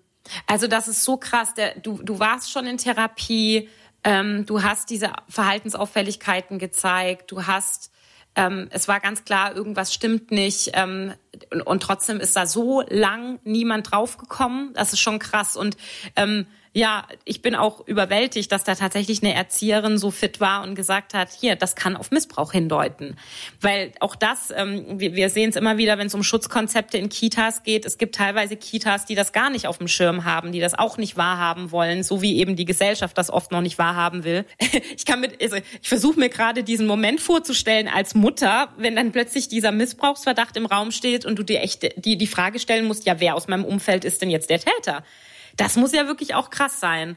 Also 0.46 0.66
das 0.66 0.88
ist 0.88 1.04
so 1.04 1.16
krass. 1.16 1.54
Der, 1.54 1.78
du, 1.78 2.00
du 2.02 2.18
warst 2.18 2.50
schon 2.50 2.66
in 2.66 2.78
Therapie, 2.78 3.68
ähm, 4.04 4.46
du 4.46 4.62
hast 4.62 4.90
diese 4.90 5.12
Verhaltensauffälligkeiten 5.28 6.58
gezeigt, 6.58 7.30
du 7.30 7.46
hast 7.46 7.90
ähm, 8.34 8.68
es 8.70 8.88
war 8.88 9.00
ganz 9.00 9.24
klar, 9.24 9.54
irgendwas 9.54 9.92
stimmt 9.92 10.30
nicht. 10.30 10.70
Ähm, 10.72 11.12
und, 11.50 11.62
und, 11.62 11.82
trotzdem 11.82 12.18
ist 12.18 12.34
da 12.34 12.46
so 12.46 12.82
lang 12.88 13.40
niemand 13.44 13.90
draufgekommen. 13.90 14.72
Das 14.74 14.92
ist 14.92 15.00
schon 15.00 15.18
krass. 15.18 15.56
Und 15.56 15.76
ähm, 16.16 16.46
ja, 16.74 17.06
ich 17.24 17.42
bin 17.42 17.54
auch 17.54 17.86
überwältigt, 17.86 18.50
dass 18.50 18.64
da 18.64 18.74
tatsächlich 18.74 19.22
eine 19.22 19.34
Erzieherin 19.34 19.98
so 19.98 20.10
fit 20.10 20.40
war 20.40 20.62
und 20.62 20.74
gesagt 20.74 21.12
hat, 21.12 21.28
hier, 21.30 21.54
das 21.54 21.76
kann 21.76 21.96
auf 21.96 22.10
Missbrauch 22.10 22.52
hindeuten. 22.52 23.18
Weil 23.60 23.92
auch 24.00 24.16
das, 24.16 24.50
ähm, 24.56 24.98
wir, 24.98 25.14
wir 25.14 25.28
sehen 25.28 25.50
es 25.50 25.56
immer 25.56 25.76
wieder, 25.76 25.98
wenn 25.98 26.06
es 26.06 26.14
um 26.14 26.22
Schutzkonzepte 26.22 26.96
in 26.96 27.10
Kitas 27.10 27.62
geht. 27.62 27.84
Es 27.84 27.98
gibt 27.98 28.14
teilweise 28.14 28.56
Kitas, 28.56 29.04
die 29.04 29.14
das 29.14 29.32
gar 29.32 29.50
nicht 29.50 29.66
auf 29.66 29.76
dem 29.76 29.88
Schirm 29.88 30.24
haben, 30.24 30.50
die 30.52 30.60
das 30.60 30.72
auch 30.72 30.96
nicht 30.96 31.18
wahrhaben 31.18 31.72
wollen, 31.72 32.02
so 32.02 32.22
wie 32.22 32.38
eben 32.38 32.56
die 32.56 32.64
Gesellschaft 32.64 33.18
das 33.18 33.28
oft 33.28 33.52
noch 33.52 33.60
nicht 33.60 33.78
wahrhaben 33.78 34.24
will. 34.24 34.44
Ich 34.96 35.06
kann 35.06 35.20
mit, 35.20 35.42
also 35.42 35.56
ich 35.56 35.88
versuche 35.88 36.18
mir 36.18 36.28
gerade 36.28 36.64
diesen 36.64 36.86
Moment 36.86 37.20
vorzustellen 37.20 37.88
als 37.88 38.14
Mutter, 38.14 38.68
wenn 38.76 38.94
dann 38.94 39.10
plötzlich 39.10 39.48
dieser 39.48 39.72
Missbrauchsverdacht 39.72 40.56
im 40.56 40.66
Raum 40.66 40.90
steht 40.92 41.24
und 41.24 41.38
du 41.38 41.42
dir 41.42 41.60
echt 41.60 42.04
die, 42.04 42.16
die 42.16 42.26
Frage 42.26 42.58
stellen 42.58 42.86
musst, 42.86 43.06
ja, 43.06 43.20
wer 43.20 43.34
aus 43.34 43.48
meinem 43.48 43.64
Umfeld 43.64 44.04
ist 44.04 44.22
denn 44.22 44.30
jetzt 44.30 44.50
der 44.50 44.60
Täter? 44.60 45.04
Das 45.56 45.76
muss 45.76 45.92
ja 45.92 46.06
wirklich 46.06 46.34
auch 46.34 46.50
krass 46.50 46.80
sein. 46.80 47.16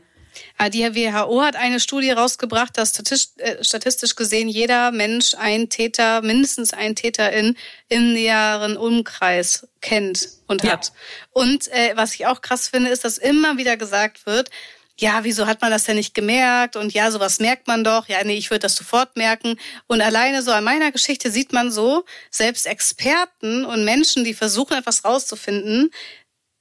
Ah, 0.57 0.69
die 0.69 0.83
WHO 0.83 1.41
hat 1.41 1.55
eine 1.55 1.79
Studie 1.79 2.11
rausgebracht, 2.11 2.77
dass 2.77 2.99
äh, 3.37 3.63
statistisch 3.63 4.15
gesehen 4.15 4.49
jeder 4.49 4.91
Mensch 4.91 5.33
einen 5.35 5.69
Täter, 5.69 6.21
mindestens 6.21 6.73
einen 6.73 6.95
Täter 6.95 7.31
in, 7.31 7.55
im 7.89 8.13
näheren 8.13 8.77
Umkreis 8.77 9.67
kennt 9.81 10.29
und 10.47 10.63
ja. 10.63 10.73
hat. 10.73 10.91
Und 11.31 11.67
äh, 11.69 11.93
was 11.95 12.15
ich 12.15 12.25
auch 12.27 12.41
krass 12.41 12.67
finde, 12.67 12.89
ist, 12.89 13.03
dass 13.05 13.17
immer 13.17 13.57
wieder 13.57 13.77
gesagt 13.77 14.25
wird, 14.25 14.49
ja, 14.97 15.25
wieso 15.25 15.45
hat 15.45 15.61
man 15.61 15.71
das 15.71 15.83
denn 15.83 15.97
nicht 15.97 16.13
gemerkt? 16.13 16.77
Und 16.77 16.93
ja, 16.93 17.11
sowas 17.11 17.39
merkt 17.39 17.67
man 17.67 17.83
doch. 17.83 18.07
Ja, 18.07 18.23
nee, 18.23 18.37
ich 18.37 18.49
würde 18.49 18.61
das 18.61 18.75
sofort 18.75 19.17
merken. 19.17 19.59
Und 19.87 19.99
alleine 19.99 20.41
so 20.41 20.51
an 20.51 20.63
meiner 20.63 20.91
Geschichte 20.93 21.31
sieht 21.31 21.51
man 21.51 21.69
so, 21.69 22.05
selbst 22.31 22.65
Experten 22.65 23.65
und 23.65 23.83
Menschen, 23.83 24.23
die 24.23 24.33
versuchen, 24.33 24.77
etwas 24.77 25.03
rauszufinden, 25.03 25.91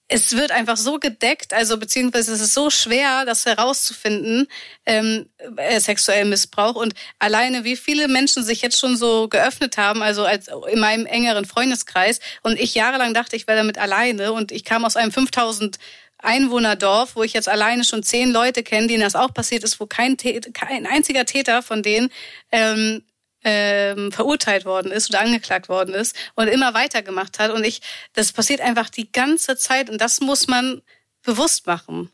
es 0.09 0.37
wird 0.37 0.51
einfach 0.51 0.77
so 0.77 0.99
gedeckt, 0.99 1.55
also 1.55 1.79
beziehungsweise 1.79 2.33
es 2.33 2.41
ist 2.41 2.55
so 2.55 2.69
schwer, 2.69 3.25
das 3.25 3.47
herauszufinden, 3.47 4.47
ähm, 4.85 5.31
äh, 5.57 5.81
sexuellen 5.81 6.29
Missbrauch. 6.29 6.75
Und 6.75 6.95
alleine 7.19 7.65
wie 7.65 7.77
viele 7.77 8.09
Menschen 8.09 8.45
sich 8.45 8.61
jetzt 8.61 8.79
schon 8.79 8.97
so 8.97 9.29
geöffnet 9.29 9.79
haben, 9.79 10.03
also 10.03 10.25
als 10.25 10.49
in 10.71 10.79
meinem 10.79 11.07
engeren 11.07 11.47
Freundeskreis. 11.47 12.21
Und 12.43 12.61
ich 12.61 12.75
jahrelang 12.75 13.15
dachte, 13.15 13.35
ich 13.37 13.47
wäre 13.47 13.59
damit 13.59 13.79
alleine. 13.79 14.33
Und 14.33 14.53
ich 14.53 14.65
kam 14.65 14.85
aus 14.85 14.97
einem 14.97 15.11
5000 15.11 15.79
Einwohnerdorf, 16.19 17.17
wo 17.17 17.23
ich 17.23 17.33
jetzt 17.33 17.49
alleine 17.49 17.85
schon 17.85 18.03
zehn 18.03 18.31
Leute 18.31 18.63
kenne, 18.63 18.87
denen 18.87 19.03
das 19.03 19.17
auch 19.17 19.33
passiert 19.33 19.65
ist, 19.65 19.81
wo 19.81 19.87
kein, 19.87 20.17
kein 20.17 20.87
einziger 20.87 21.25
Täter 21.25 21.63
von 21.63 21.83
denen 21.83 22.11
ähm, 22.53 23.03
ähm, 23.45 24.11
verurteilt 24.11 24.65
worden 24.65 24.91
ist 24.91 25.11
oder 25.11 25.21
angeklagt 25.21 25.69
worden 25.69 25.95
ist 25.95 26.17
und 26.35 26.49
immer 26.49 26.75
weitergemacht 26.75 27.39
hat. 27.39 27.51
Und 27.51 27.65
ich, 27.65 27.81
das 28.15 28.33
passiert 28.33 28.61
einfach 28.61 28.91
die 28.91 29.13
ganze 29.13 29.57
Zeit 29.57 29.91
und 29.91 30.01
das 30.01 30.21
muss 30.21 30.49
man 30.49 30.83
bewusst 31.23 31.67
machen. 31.67 32.11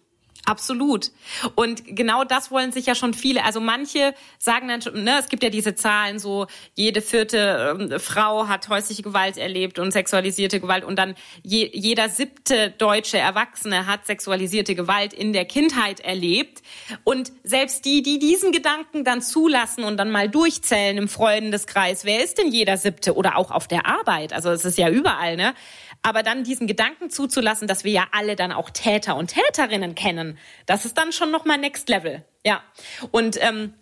Absolut. 0.51 1.13
Und 1.55 1.85
genau 1.87 2.25
das 2.25 2.51
wollen 2.51 2.73
sich 2.73 2.87
ja 2.87 2.97
schon 2.97 3.15
viele. 3.15 3.45
Also 3.45 3.61
manche 3.61 4.15
sagen 4.41 4.67
dann, 4.67 4.83
schon, 4.83 5.05
ne, 5.05 5.21
es 5.21 5.29
gibt 5.29 5.45
ja 5.45 5.49
diese 5.49 5.77
Zahlen, 5.77 6.19
so 6.19 6.49
jede 6.75 7.03
vierte 7.03 7.77
ähm, 7.79 8.01
Frau 8.01 8.49
hat 8.49 8.69
häusliche 8.69 9.03
Gewalt 9.03 9.37
erlebt 9.37 9.79
und 9.79 9.93
sexualisierte 9.93 10.59
Gewalt 10.59 10.83
und 10.83 10.99
dann 10.99 11.15
je, 11.45 11.71
jeder 11.73 12.09
siebte 12.09 12.71
deutsche 12.77 13.17
Erwachsene 13.17 13.87
hat 13.87 14.07
sexualisierte 14.07 14.75
Gewalt 14.75 15.13
in 15.13 15.33
der 15.33 15.45
Kindheit 15.45 16.01
erlebt. 16.01 16.63
Und 17.05 17.31
selbst 17.45 17.85
die, 17.85 18.03
die 18.03 18.19
diesen 18.19 18.51
Gedanken 18.51 19.05
dann 19.05 19.23
zulassen 19.23 19.85
und 19.85 19.99
dann 19.99 20.11
mal 20.11 20.29
durchzählen 20.29 20.99
im 20.99 21.07
Freundeskreis, 21.07 22.05
wer 22.05 22.25
ist 22.25 22.39
denn 22.39 22.51
jeder 22.51 22.77
siebte 22.77 23.15
oder 23.15 23.37
auch 23.37 23.53
auf 23.53 23.69
der 23.69 23.87
Arbeit? 23.87 24.33
Also 24.33 24.51
es 24.51 24.65
ist 24.65 24.79
ja 24.79 24.89
überall, 24.89 25.37
ne? 25.37 25.55
Aber 26.03 26.23
dann 26.23 26.45
diesen 26.45 26.67
Gedanken 26.67 27.11
zuzulassen, 27.11 27.69
dass 27.69 27.85
wir 27.85 27.93
ja 27.93 28.07
alle 28.13 28.35
dann 28.35 28.53
auch 28.53 28.71
Täter 28.71 29.17
und 29.17 29.29
Täterinnen 29.35 29.95
kennen, 29.95 30.39
das 30.67 30.85
ist 30.85 30.97
dann 30.97 31.13
schon 31.13 31.31
nochmal 31.31 31.59
Next 31.59 31.89
Level. 31.89 32.25
Ja. 32.45 32.63
Und 33.11 33.37
ähm, 33.43 33.75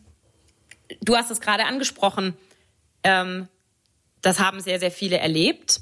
du 1.00 1.16
hast 1.16 1.30
es 1.30 1.40
gerade 1.40 1.64
angesprochen, 1.64 2.36
ähm, 3.04 3.48
das 4.20 4.40
haben 4.40 4.60
sehr, 4.60 4.80
sehr 4.80 4.90
viele 4.90 5.18
erlebt 5.18 5.80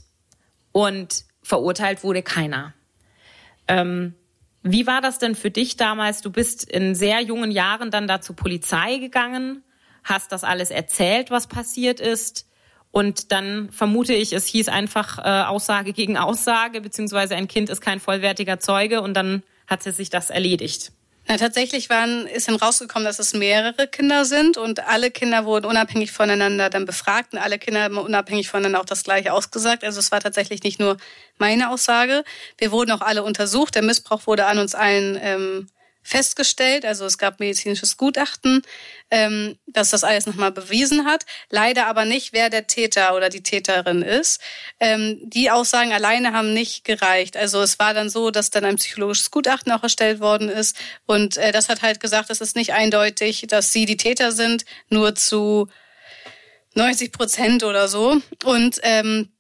und 0.72 1.25
verurteilt 1.42 2.05
wurde 2.05 2.22
keiner. 2.22 2.75
Ähm, 3.68 4.14
wie 4.62 4.87
war 4.87 5.01
das 5.01 5.18
denn 5.18 5.35
für 5.35 5.51
dich 5.51 5.77
damals? 5.77 6.20
Du 6.20 6.31
bist 6.31 6.64
in 6.64 6.94
sehr 6.94 7.20
jungen 7.20 7.51
Jahren 7.51 7.90
dann 7.90 8.09
da 8.09 8.20
zur 8.20 8.37
Polizei 8.37 8.99
gegangen, 8.99 9.62
hast 10.03 10.33
das 10.33 10.44
alles 10.44 10.70
erzählt, 10.70 11.31
was 11.31 11.46
passiert 11.46 12.01
ist. 12.01 12.49
Und 12.97 13.31
dann 13.31 13.69
vermute 13.73 14.15
ich, 14.15 14.33
es 14.33 14.47
hieß 14.47 14.71
einfach 14.71 15.19
äh, 15.19 15.45
Aussage 15.45 15.93
gegen 15.93 16.17
Aussage, 16.17 16.81
beziehungsweise 16.81 17.37
ein 17.37 17.47
Kind 17.47 17.69
ist 17.69 17.83
kein 17.83 18.01
vollwertiger 18.01 18.59
Zeuge 18.59 19.03
und 19.03 19.13
dann 19.13 19.43
hat 19.67 19.83
sich 19.83 20.09
das 20.09 20.31
erledigt. 20.31 20.93
Na, 21.29 21.37
tatsächlich 21.37 21.91
waren, 21.91 22.27
ist 22.27 22.49
dann 22.49 22.55
rausgekommen, 22.55 23.05
dass 23.05 23.19
es 23.19 23.35
mehrere 23.35 23.87
Kinder 23.87 24.25
sind 24.25 24.57
und 24.57 24.89
alle 24.89 25.11
Kinder 25.11 25.45
wurden 25.45 25.67
unabhängig 25.67 26.11
voneinander 26.11 26.71
dann 26.71 26.87
befragt 26.87 27.35
und 27.35 27.39
alle 27.39 27.59
Kinder 27.59 27.83
haben 27.83 27.99
unabhängig 27.99 28.49
voneinander 28.49 28.81
auch 28.81 28.87
das 28.87 29.05
Gleiche 29.05 29.35
ausgesagt. 29.35 29.85
Also 29.85 30.01
es 30.01 30.11
war 30.11 30.21
tatsächlich 30.21 30.63
nicht 30.63 30.81
nur 30.81 30.97
meine 31.37 31.69
Aussage. 31.69 32.25
Wir 32.57 32.73
wurden 32.73 32.93
auch 32.93 33.03
alle 33.03 33.25
untersucht. 33.25 33.75
Der 33.75 33.83
Missbrauch 33.83 34.27
wurde 34.27 34.47
an 34.47 34.57
uns 34.59 34.75
allen 34.75 35.19
ähm, 35.21 35.69
festgestellt. 36.07 36.85
Also 36.85 37.05
es 37.05 37.19
gab 37.19 37.40
medizinisches 37.40 37.97
Gutachten, 37.97 38.62
ähm, 39.11 39.59
dass 39.66 39.90
das 39.90 40.05
alles 40.05 40.27
nochmal 40.27 40.53
bewiesen 40.53 41.05
hat. 41.05 41.27
Leider 41.51 41.87
aber 41.87 42.05
nicht, 42.05 42.33
wer 42.33 42.49
der 42.49 42.66
Täter 42.66 43.16
oder 43.16 43.29
die 43.29 43.42
Täterin 43.42 44.03
ist. 44.03 44.40
Ähm, 44.79 45.19
die 45.23 45.51
Aussagen 45.51 45.92
alleine 45.92 46.33
haben 46.33 46.55
nicht 46.55 46.85
gereicht. 46.85 47.37
Also 47.37 47.61
es 47.61 47.79
war 47.79 47.92
dann 47.92 48.09
so, 48.09 48.31
dass 48.31 48.51
dann 48.51 48.64
ein 48.64 48.77
psychologisches 48.77 49.31
Gutachten 49.31 49.73
auch 49.73 49.83
erstellt 49.83 50.21
worden 50.21 50.49
ist. 50.49 50.77
Und 51.07 51.37
äh, 51.37 51.51
das 51.51 51.69
hat 51.69 51.83
halt 51.83 51.99
gesagt, 51.99 52.31
es 52.31 52.40
ist 52.40 52.55
nicht 52.55 52.73
eindeutig, 52.73 53.47
dass 53.49 53.73
sie 53.73 53.85
die 53.85 53.97
Täter 53.97 54.31
sind, 54.31 54.64
nur 54.88 55.16
zu 55.16 55.69
90 56.75 57.11
Prozent 57.11 57.64
oder 57.64 57.88
so. 57.88 58.21
Und 58.45 58.79
ähm, 58.83 59.31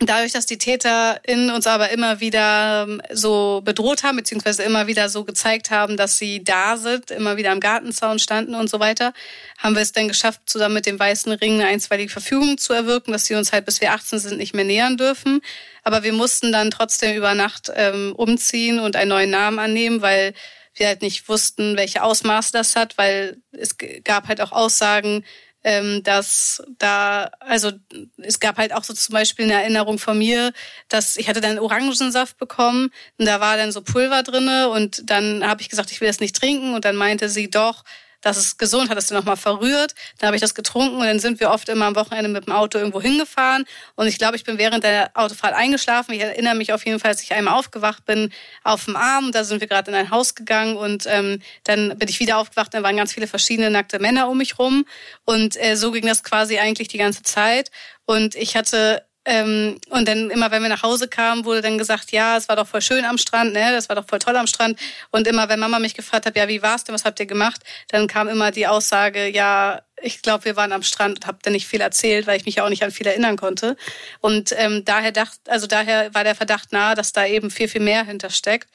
Dadurch, 0.00 0.30
dass 0.30 0.46
die 0.46 0.58
TäterInnen 0.58 1.50
uns 1.50 1.66
aber 1.66 1.90
immer 1.90 2.20
wieder 2.20 2.86
ähm, 2.88 3.02
so 3.10 3.62
bedroht 3.64 4.04
haben, 4.04 4.16
beziehungsweise 4.16 4.62
immer 4.62 4.86
wieder 4.86 5.08
so 5.08 5.24
gezeigt 5.24 5.72
haben, 5.72 5.96
dass 5.96 6.18
sie 6.18 6.44
da 6.44 6.76
sind, 6.76 7.10
immer 7.10 7.36
wieder 7.36 7.50
am 7.50 7.58
Gartenzaun 7.58 8.20
standen 8.20 8.54
und 8.54 8.70
so 8.70 8.78
weiter, 8.78 9.12
haben 9.58 9.74
wir 9.74 9.82
es 9.82 9.90
dann 9.90 10.06
geschafft, 10.06 10.42
zusammen 10.46 10.74
mit 10.74 10.86
dem 10.86 11.00
Weißen 11.00 11.32
Ring 11.32 11.54
eine 11.54 11.66
einstweilige 11.66 12.12
Verfügung 12.12 12.58
zu 12.58 12.72
erwirken, 12.72 13.10
dass 13.10 13.24
sie 13.24 13.34
uns 13.34 13.52
halt 13.52 13.64
bis 13.64 13.80
wir 13.80 13.92
18 13.92 14.20
sind 14.20 14.38
nicht 14.38 14.54
mehr 14.54 14.64
nähern 14.64 14.96
dürfen. 14.96 15.40
Aber 15.82 16.04
wir 16.04 16.12
mussten 16.12 16.52
dann 16.52 16.70
trotzdem 16.70 17.16
über 17.16 17.34
Nacht 17.34 17.72
ähm, 17.74 18.12
umziehen 18.14 18.78
und 18.78 18.94
einen 18.94 19.08
neuen 19.08 19.30
Namen 19.30 19.58
annehmen, 19.58 20.00
weil 20.00 20.32
wir 20.74 20.86
halt 20.86 21.02
nicht 21.02 21.28
wussten, 21.28 21.76
welche 21.76 22.04
Ausmaße 22.04 22.52
das 22.52 22.76
hat, 22.76 22.96
weil 22.98 23.38
es 23.50 23.76
gab 24.04 24.28
halt 24.28 24.40
auch 24.40 24.52
Aussagen, 24.52 25.24
ähm, 25.64 26.02
dass 26.02 26.62
da, 26.78 27.30
also 27.40 27.72
es 28.18 28.40
gab 28.40 28.58
halt 28.58 28.72
auch 28.72 28.84
so 28.84 28.94
zum 28.94 29.12
Beispiel 29.12 29.44
eine 29.46 29.54
Erinnerung 29.54 29.98
von 29.98 30.18
mir, 30.18 30.52
dass 30.88 31.16
ich 31.16 31.28
hatte 31.28 31.40
dann 31.40 31.58
Orangensaft 31.58 32.38
bekommen 32.38 32.90
und 33.18 33.26
da 33.26 33.40
war 33.40 33.56
dann 33.56 33.72
so 33.72 33.82
Pulver 33.82 34.22
drinne 34.22 34.68
und 34.68 35.10
dann 35.10 35.46
habe 35.46 35.60
ich 35.60 35.68
gesagt, 35.68 35.90
ich 35.90 36.00
will 36.00 36.08
das 36.08 36.20
nicht 36.20 36.36
trinken 36.36 36.74
und 36.74 36.84
dann 36.84 36.96
meinte 36.96 37.28
sie 37.28 37.50
doch, 37.50 37.84
das 38.20 38.36
ist 38.36 38.58
gesund, 38.58 38.90
hat 38.90 38.96
das 38.96 39.06
dann 39.06 39.18
nochmal 39.18 39.36
verrührt. 39.36 39.94
Dann 40.18 40.28
habe 40.28 40.36
ich 40.36 40.40
das 40.40 40.54
getrunken 40.54 40.96
und 40.96 41.06
dann 41.06 41.20
sind 41.20 41.40
wir 41.40 41.50
oft 41.50 41.68
immer 41.68 41.86
am 41.86 41.96
Wochenende 41.96 42.28
mit 42.28 42.46
dem 42.46 42.52
Auto 42.52 42.78
irgendwo 42.78 43.00
hingefahren. 43.00 43.64
Und 43.94 44.06
ich 44.06 44.18
glaube, 44.18 44.36
ich 44.36 44.44
bin 44.44 44.58
während 44.58 44.84
der 44.84 45.10
Autofahrt 45.14 45.54
eingeschlafen. 45.54 46.14
Ich 46.14 46.20
erinnere 46.20 46.54
mich 46.54 46.72
auf 46.72 46.84
jeden 46.84 46.98
Fall, 46.98 47.12
dass 47.12 47.22
ich 47.22 47.32
einmal 47.32 47.54
aufgewacht 47.54 48.04
bin 48.04 48.32
auf 48.64 48.86
dem 48.86 48.96
Arm. 48.96 49.30
Da 49.32 49.44
sind 49.44 49.60
wir 49.60 49.68
gerade 49.68 49.90
in 49.90 49.96
ein 49.96 50.10
Haus 50.10 50.34
gegangen 50.34 50.76
und 50.76 51.04
ähm, 51.06 51.40
dann 51.64 51.96
bin 51.96 52.08
ich 52.08 52.20
wieder 52.20 52.38
aufgewacht. 52.38 52.74
Dann 52.74 52.82
waren 52.82 52.96
ganz 52.96 53.12
viele 53.12 53.26
verschiedene 53.26 53.70
nackte 53.70 53.98
Männer 53.98 54.28
um 54.28 54.38
mich 54.38 54.58
rum. 54.58 54.84
Und 55.24 55.56
äh, 55.56 55.76
so 55.76 55.92
ging 55.92 56.06
das 56.06 56.24
quasi 56.24 56.58
eigentlich 56.58 56.88
die 56.88 56.98
ganze 56.98 57.22
Zeit. 57.22 57.70
Und 58.04 58.34
ich 58.34 58.56
hatte 58.56 59.04
ähm, 59.30 59.78
und 59.90 60.08
dann 60.08 60.30
immer, 60.30 60.50
wenn 60.50 60.62
wir 60.62 60.70
nach 60.70 60.82
Hause 60.82 61.06
kamen, 61.06 61.44
wurde 61.44 61.60
dann 61.60 61.76
gesagt, 61.76 62.12
ja, 62.12 62.38
es 62.38 62.48
war 62.48 62.56
doch 62.56 62.66
voll 62.66 62.80
schön 62.80 63.04
am 63.04 63.18
Strand, 63.18 63.52
ne, 63.52 63.72
das 63.72 63.90
war 63.90 63.96
doch 63.96 64.06
voll 64.08 64.20
toll 64.20 64.34
am 64.36 64.46
Strand. 64.46 64.78
Und 65.10 65.26
immer, 65.26 65.50
wenn 65.50 65.60
Mama 65.60 65.78
mich 65.78 65.92
gefragt 65.92 66.24
hat, 66.24 66.34
ja, 66.34 66.48
wie 66.48 66.62
war's 66.62 66.84
denn, 66.84 66.94
was 66.94 67.04
habt 67.04 67.20
ihr 67.20 67.26
gemacht, 67.26 67.60
dann 67.88 68.06
kam 68.06 68.26
immer 68.28 68.52
die 68.52 68.66
Aussage, 68.66 69.28
ja, 69.28 69.82
ich 70.00 70.22
glaube, 70.22 70.46
wir 70.46 70.56
waren 70.56 70.72
am 70.72 70.82
Strand 70.82 71.18
und 71.18 71.26
habe 71.26 71.40
dann 71.42 71.52
nicht 71.52 71.66
viel 71.66 71.82
erzählt, 71.82 72.26
weil 72.26 72.38
ich 72.38 72.46
mich 72.46 72.54
ja 72.54 72.64
auch 72.64 72.70
nicht 72.70 72.82
an 72.82 72.90
viel 72.90 73.06
erinnern 73.06 73.36
konnte. 73.36 73.76
Und 74.20 74.54
ähm, 74.56 74.86
daher 74.86 75.12
dacht, 75.12 75.38
also 75.46 75.66
daher 75.66 76.14
war 76.14 76.24
der 76.24 76.34
Verdacht 76.34 76.72
nahe, 76.72 76.94
dass 76.94 77.12
da 77.12 77.26
eben 77.26 77.50
viel 77.50 77.68
viel 77.68 77.82
mehr 77.82 78.06
hintersteckt. 78.06 78.70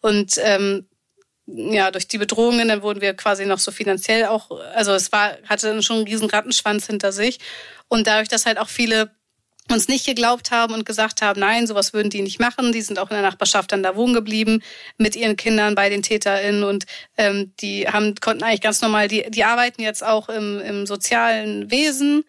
Und 0.00 0.34
ähm, 0.42 0.88
ja, 1.46 1.92
durch 1.92 2.08
die 2.08 2.18
Bedrohungen, 2.18 2.66
dann 2.66 2.82
wurden 2.82 3.00
wir 3.00 3.14
quasi 3.14 3.46
noch 3.46 3.60
so 3.60 3.70
finanziell 3.70 4.24
auch, 4.24 4.50
also 4.74 4.94
es 4.94 5.12
war, 5.12 5.36
hatte 5.48 5.68
dann 5.68 5.82
schon 5.84 5.98
einen 5.98 6.06
riesen 6.06 6.28
Rattenschwanz 6.28 6.88
hinter 6.88 7.12
sich. 7.12 7.38
Und 7.86 8.08
dadurch, 8.08 8.28
dass 8.28 8.46
halt 8.46 8.58
auch 8.58 8.68
viele 8.68 9.12
uns 9.70 9.88
nicht 9.88 10.04
geglaubt 10.04 10.50
haben 10.50 10.74
und 10.74 10.84
gesagt 10.84 11.22
haben, 11.22 11.40
nein, 11.40 11.66
sowas 11.66 11.92
würden 11.92 12.10
die 12.10 12.22
nicht 12.22 12.40
machen. 12.40 12.72
Die 12.72 12.82
sind 12.82 12.98
auch 12.98 13.10
in 13.10 13.14
der 13.14 13.22
Nachbarschaft 13.22 13.72
dann 13.72 13.82
da 13.82 13.94
wohnen 13.96 14.12
geblieben 14.12 14.62
mit 14.98 15.16
ihren 15.16 15.36
Kindern 15.36 15.74
bei 15.74 15.88
den 15.88 16.02
TäterInnen 16.02 16.64
und 16.64 16.84
ähm, 17.16 17.52
die 17.60 17.88
haben, 17.88 18.14
konnten 18.16 18.42
eigentlich 18.42 18.60
ganz 18.60 18.80
normal, 18.80 19.08
die, 19.08 19.30
die 19.30 19.44
arbeiten 19.44 19.82
jetzt 19.82 20.04
auch 20.04 20.28
im, 20.28 20.60
im 20.60 20.86
sozialen 20.86 21.70
Wesen 21.70 22.24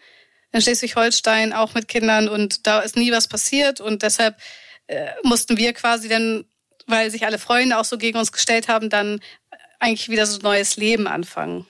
in 0.52 0.62
Schleswig-Holstein 0.62 1.52
auch 1.54 1.74
mit 1.74 1.88
Kindern 1.88 2.30
und 2.30 2.68
da 2.68 2.80
ist 2.80 2.96
nie 2.96 3.12
was 3.12 3.28
passiert 3.28 3.82
und 3.82 4.04
deshalb 4.04 4.38
äh, 4.88 5.08
mussten 5.24 5.58
wir 5.58 5.74
quasi 5.74 6.08
dann, 6.08 6.46
weil 6.86 7.10
sich 7.10 7.26
alle 7.26 7.40
Freunde 7.40 7.78
auch 7.80 7.86
so 7.86 7.98
gegen 7.98 8.20
uns 8.20 8.32
gestellt 8.32 8.68
haben, 8.68 8.90
dann 8.90 9.20
eigentlich 9.80 10.10
wieder 10.10 10.28
so 10.28 10.38
ein 10.38 10.44
neues 10.44 10.78
Leben 10.78 11.08
anfangen. 11.08 11.66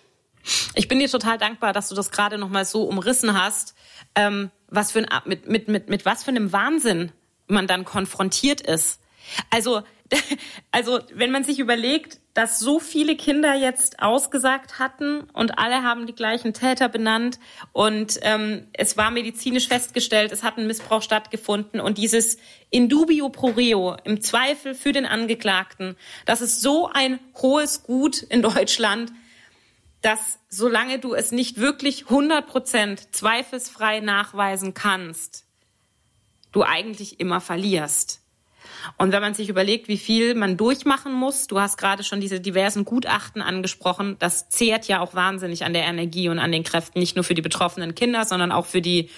Ich 0.76 0.90
bin 0.90 1.00
dir 1.00 1.10
total 1.10 1.38
dankbar, 1.38 1.72
dass 1.72 1.88
du 1.88 1.96
das 1.96 2.12
gerade 2.12 2.38
noch 2.38 2.50
mal 2.50 2.66
so 2.66 2.84
umrissen 2.84 3.42
hast. 3.42 3.74
Ähm, 4.16 4.52
was 4.68 4.92
für 4.92 5.00
ein, 5.00 5.08
mit, 5.26 5.48
mit, 5.48 5.68
mit, 5.68 5.90
mit 5.90 6.06
was 6.06 6.24
für 6.24 6.32
einem 6.32 6.52
Wahnsinn 6.52 7.12
man 7.48 7.68
dann 7.68 7.86
konfrontiert 7.86 8.62
ist. 8.62 9.00
Also, 9.50 9.84
also, 10.72 11.00
wenn 11.14 11.32
man 11.32 11.44
sich 11.44 11.60
überlegt, 11.60 12.20
dass 12.34 12.60
so 12.60 12.80
viele 12.80 13.16
Kinder 13.16 13.54
jetzt 13.54 14.02
ausgesagt 14.02 14.80
hatten 14.80 15.22
und 15.34 15.60
alle 15.60 15.84
haben 15.84 16.08
die 16.08 16.16
gleichen 16.16 16.54
Täter 16.54 16.90
benannt 16.90 17.40
und 17.72 18.20
ähm, 18.24 18.68
es 18.74 18.98
war 18.98 19.12
medizinisch 19.12 19.68
festgestellt, 19.68 20.32
es 20.32 20.44
hat 20.44 20.58
ein 20.58 20.68
Missbrauch 20.68 21.04
stattgefunden 21.04 21.80
und 21.80 21.98
dieses 22.00 22.38
in 22.72 22.90
dubio 22.90 23.30
pro 23.30 23.48
reo, 23.48 23.96
im 24.04 24.22
Zweifel 24.22 24.74
für 24.74 24.92
den 24.92 25.06
Angeklagten, 25.06 25.96
das 26.26 26.42
ist 26.42 26.62
so 26.62 26.90
ein 26.92 27.20
hohes 27.36 27.84
Gut 27.84 28.24
in 28.24 28.42
Deutschland, 28.42 29.12
dass 30.04 30.40
solange 30.50 31.00
du 31.00 31.16
es 31.16 31.32
nicht 31.32 31.60
wirklich 31.60 32.04
100 32.10 32.46
Prozent 32.46 33.16
zweifelsfrei 33.16 34.02
nachweisen 34.02 34.74
kannst, 34.74 35.46
du 36.52 36.64
eigentlich 36.64 37.20
immer 37.20 37.42
verlierst. 37.42 38.22
Und 38.98 39.14
wenn 39.14 39.22
man 39.22 39.34
sich 39.34 39.48
überlegt, 39.48 39.88
wie 39.88 39.98
viel 39.98 40.36
man 40.36 40.58
durchmachen 40.58 41.14
muss, 41.14 41.48
du 41.48 41.60
hast 41.60 41.78
gerade 41.78 42.04
schon 42.04 42.20
diese 42.20 42.42
diversen 42.42 42.84
Gutachten 42.84 43.42
angesprochen, 43.42 44.18
das 44.20 44.50
zehrt 44.50 44.90
ja 44.90 45.00
auch 45.00 45.16
wahnsinnig 45.16 45.64
an 45.64 45.74
der 45.74 45.86
Energie 45.86 46.28
und 46.28 46.38
an 46.38 46.52
den 46.52 46.64
Kräften, 46.64 47.00
nicht 47.00 47.16
nur 47.16 47.24
für 47.24 47.34
die 47.34 47.42
betroffenen 47.42 47.96
Kinder, 47.96 48.26
sondern 48.26 48.52
auch 48.52 48.66
für 48.66 48.82
die 48.82 49.10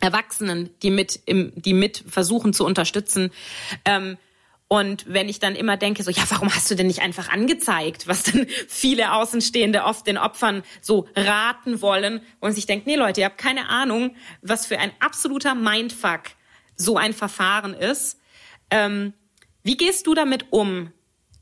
Erwachsenen, 0.00 0.70
die 0.82 0.90
mit, 0.90 1.20
im, 1.26 1.52
die 1.56 1.74
mit 1.74 2.04
versuchen 2.08 2.54
zu 2.54 2.64
unterstützen. 2.64 3.30
Ähm, 3.84 4.16
und 4.68 5.04
wenn 5.06 5.28
ich 5.28 5.38
dann 5.38 5.54
immer 5.54 5.76
denke, 5.76 6.02
so, 6.02 6.10
ja, 6.10 6.24
warum 6.28 6.52
hast 6.52 6.70
du 6.70 6.74
denn 6.74 6.88
nicht 6.88 7.00
einfach 7.00 7.28
angezeigt, 7.28 8.08
was 8.08 8.24
dann 8.24 8.46
viele 8.68 9.12
Außenstehende 9.12 9.84
oft 9.84 10.06
den 10.06 10.18
Opfern 10.18 10.64
so 10.80 11.08
raten 11.14 11.80
wollen 11.80 12.20
und 12.40 12.52
sich 12.52 12.66
denkt, 12.66 12.86
nee 12.86 12.96
Leute, 12.96 13.20
ihr 13.20 13.26
habt 13.26 13.38
keine 13.38 13.68
Ahnung, 13.68 14.16
was 14.42 14.66
für 14.66 14.78
ein 14.78 14.90
absoluter 14.98 15.54
Mindfuck 15.54 16.22
so 16.74 16.96
ein 16.96 17.14
Verfahren 17.14 17.74
ist. 17.74 18.18
Ähm, 18.70 19.14
wie 19.62 19.76
gehst 19.76 20.06
du 20.08 20.14
damit 20.14 20.46
um, 20.50 20.92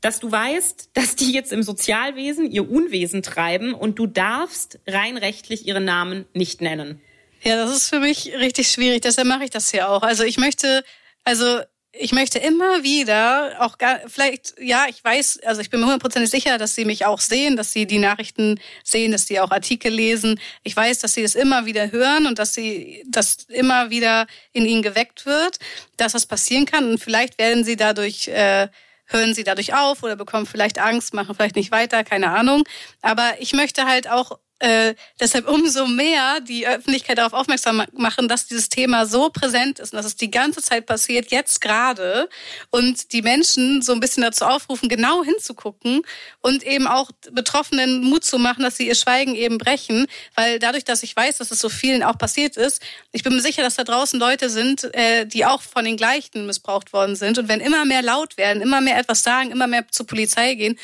dass 0.01 0.19
du 0.19 0.31
weißt, 0.31 0.91
dass 0.93 1.15
die 1.15 1.31
jetzt 1.31 1.51
im 1.51 1.63
Sozialwesen 1.63 2.51
ihr 2.51 2.69
Unwesen 2.69 3.23
treiben 3.23 3.73
und 3.73 3.97
du 3.97 4.05
darfst 4.05 4.79
rein 4.85 5.17
rechtlich 5.17 5.67
ihre 5.67 5.81
Namen 5.81 6.25
nicht 6.33 6.61
nennen? 6.61 7.01
Ja, 7.41 7.55
das 7.55 7.75
ist 7.75 7.89
für 7.89 7.99
mich 7.99 8.33
richtig 8.35 8.71
schwierig, 8.71 9.01
deshalb 9.01 9.27
mache 9.27 9.45
ich 9.45 9.49
das 9.49 9.71
hier 9.71 9.89
auch. 9.89 10.03
Also 10.03 10.23
ich 10.23 10.37
möchte, 10.37 10.83
also 11.23 11.61
ich 11.97 12.11
möchte 12.11 12.39
immer 12.39 12.83
wieder 12.83 13.57
auch 13.59 13.77
gar, 13.77 13.99
vielleicht, 14.07 14.55
ja, 14.59 14.85
ich 14.89 15.03
weiß, 15.03 15.39
also 15.45 15.61
ich 15.61 15.69
bin 15.69 15.79
mir 15.79 15.85
hundertprozentig 15.85 16.29
sicher, 16.29 16.57
dass 16.57 16.75
sie 16.75 16.85
mich 16.85 17.05
auch 17.05 17.19
sehen, 17.19 17.55
dass 17.55 17.71
sie 17.71 17.85
die 17.85 17.99
Nachrichten 17.99 18.59
sehen, 18.83 19.11
dass 19.11 19.27
sie 19.27 19.39
auch 19.39 19.51
Artikel 19.51 19.91
lesen. 19.91 20.39
Ich 20.63 20.75
weiß, 20.75 20.99
dass 20.99 21.13
sie 21.13 21.23
es 21.23 21.35
immer 21.35 21.65
wieder 21.65 21.91
hören 21.91 22.27
und 22.27 22.39
dass 22.39 22.53
sie, 22.53 23.03
dass 23.07 23.45
immer 23.49 23.89
wieder 23.89 24.27
in 24.51 24.65
ihnen 24.65 24.81
geweckt 24.81 25.25
wird, 25.25 25.59
dass 25.97 26.11
das 26.11 26.25
passieren 26.25 26.65
kann 26.65 26.89
und 26.89 26.99
vielleicht 26.99 27.37
werden 27.37 27.63
sie 27.63 27.75
dadurch, 27.75 28.27
äh, 28.27 28.67
hören 29.05 29.33
sie 29.33 29.43
dadurch 29.43 29.73
auf 29.73 30.03
oder 30.03 30.15
bekommen 30.15 30.45
vielleicht 30.45 30.79
Angst, 30.79 31.13
machen 31.13 31.35
vielleicht 31.35 31.55
nicht 31.55 31.71
weiter, 31.71 32.03
keine 32.03 32.31
Ahnung. 32.31 32.63
Aber 33.01 33.35
ich 33.39 33.53
möchte 33.53 33.85
halt 33.85 34.09
auch 34.09 34.39
äh, 34.59 34.95
deshalb 35.19 35.49
umso 35.49 35.85
mehr 35.85 36.39
die 36.39 36.65
Öffentlichkeit 36.65 37.17
darauf 37.17 37.33
aufmerksam 37.33 37.83
machen, 37.93 38.29
dass 38.29 38.47
dieses 38.47 38.69
Thema 38.69 39.05
so 39.05 39.29
präsent 39.29 39.79
ist 39.79 39.91
und 39.91 39.97
dass 39.97 40.05
es 40.05 40.15
die 40.15 40.31
ganze 40.31 40.61
Zeit 40.61 40.85
passiert, 40.85 41.29
jetzt 41.29 41.59
gerade, 41.59 42.29
und 42.69 43.11
die 43.11 43.21
Menschen 43.21 43.81
so 43.81 43.91
ein 43.91 43.99
bisschen 43.99 44.23
dazu 44.23 44.45
aufrufen, 44.45 44.87
genau 44.87 45.23
hinzugucken 45.23 46.03
und 46.41 46.63
eben 46.63 46.87
auch 46.87 47.11
Betroffenen 47.31 48.01
Mut 48.01 48.23
zu 48.23 48.37
machen, 48.37 48.63
dass 48.63 48.77
sie 48.77 48.87
ihr 48.87 48.95
Schweigen 48.95 49.35
eben 49.35 49.57
brechen, 49.57 50.07
weil 50.35 50.57
dadurch, 50.59 50.85
dass 50.85 51.03
ich 51.03 51.15
weiß, 51.15 51.37
dass 51.37 51.51
es 51.51 51.59
so 51.59 51.67
vielen 51.67 52.01
auch 52.01 52.17
passiert 52.17 52.55
ist, 52.55 52.81
ich 53.11 53.23
bin 53.23 53.35
mir 53.35 53.41
sicher, 53.41 53.61
dass 53.61 53.75
da 53.75 53.83
draußen 53.83 54.19
Leute 54.19 54.49
sind, 54.49 54.85
äh, 54.95 55.25
die 55.25 55.45
auch 55.45 55.61
von 55.61 55.83
den 55.83 55.97
Gleichen 55.97 56.45
missbraucht 56.45 56.93
worden 56.93 57.17
sind. 57.17 57.37
Und 57.37 57.49
wenn 57.49 57.59
immer 57.59 57.83
mehr 57.83 58.01
laut 58.01 58.37
werden, 58.37 58.61
immer 58.61 58.79
mehr 58.79 58.97
etwas 58.97 59.23
sagen, 59.23 59.51
immer 59.51 59.67
mehr 59.67 59.85
zur 59.89 60.07
Polizei 60.07 60.55
gehen 60.55 60.79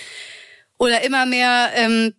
oder 0.77 1.01
immer 1.03 1.25
mehr 1.25 1.71
ähm, 1.75 2.13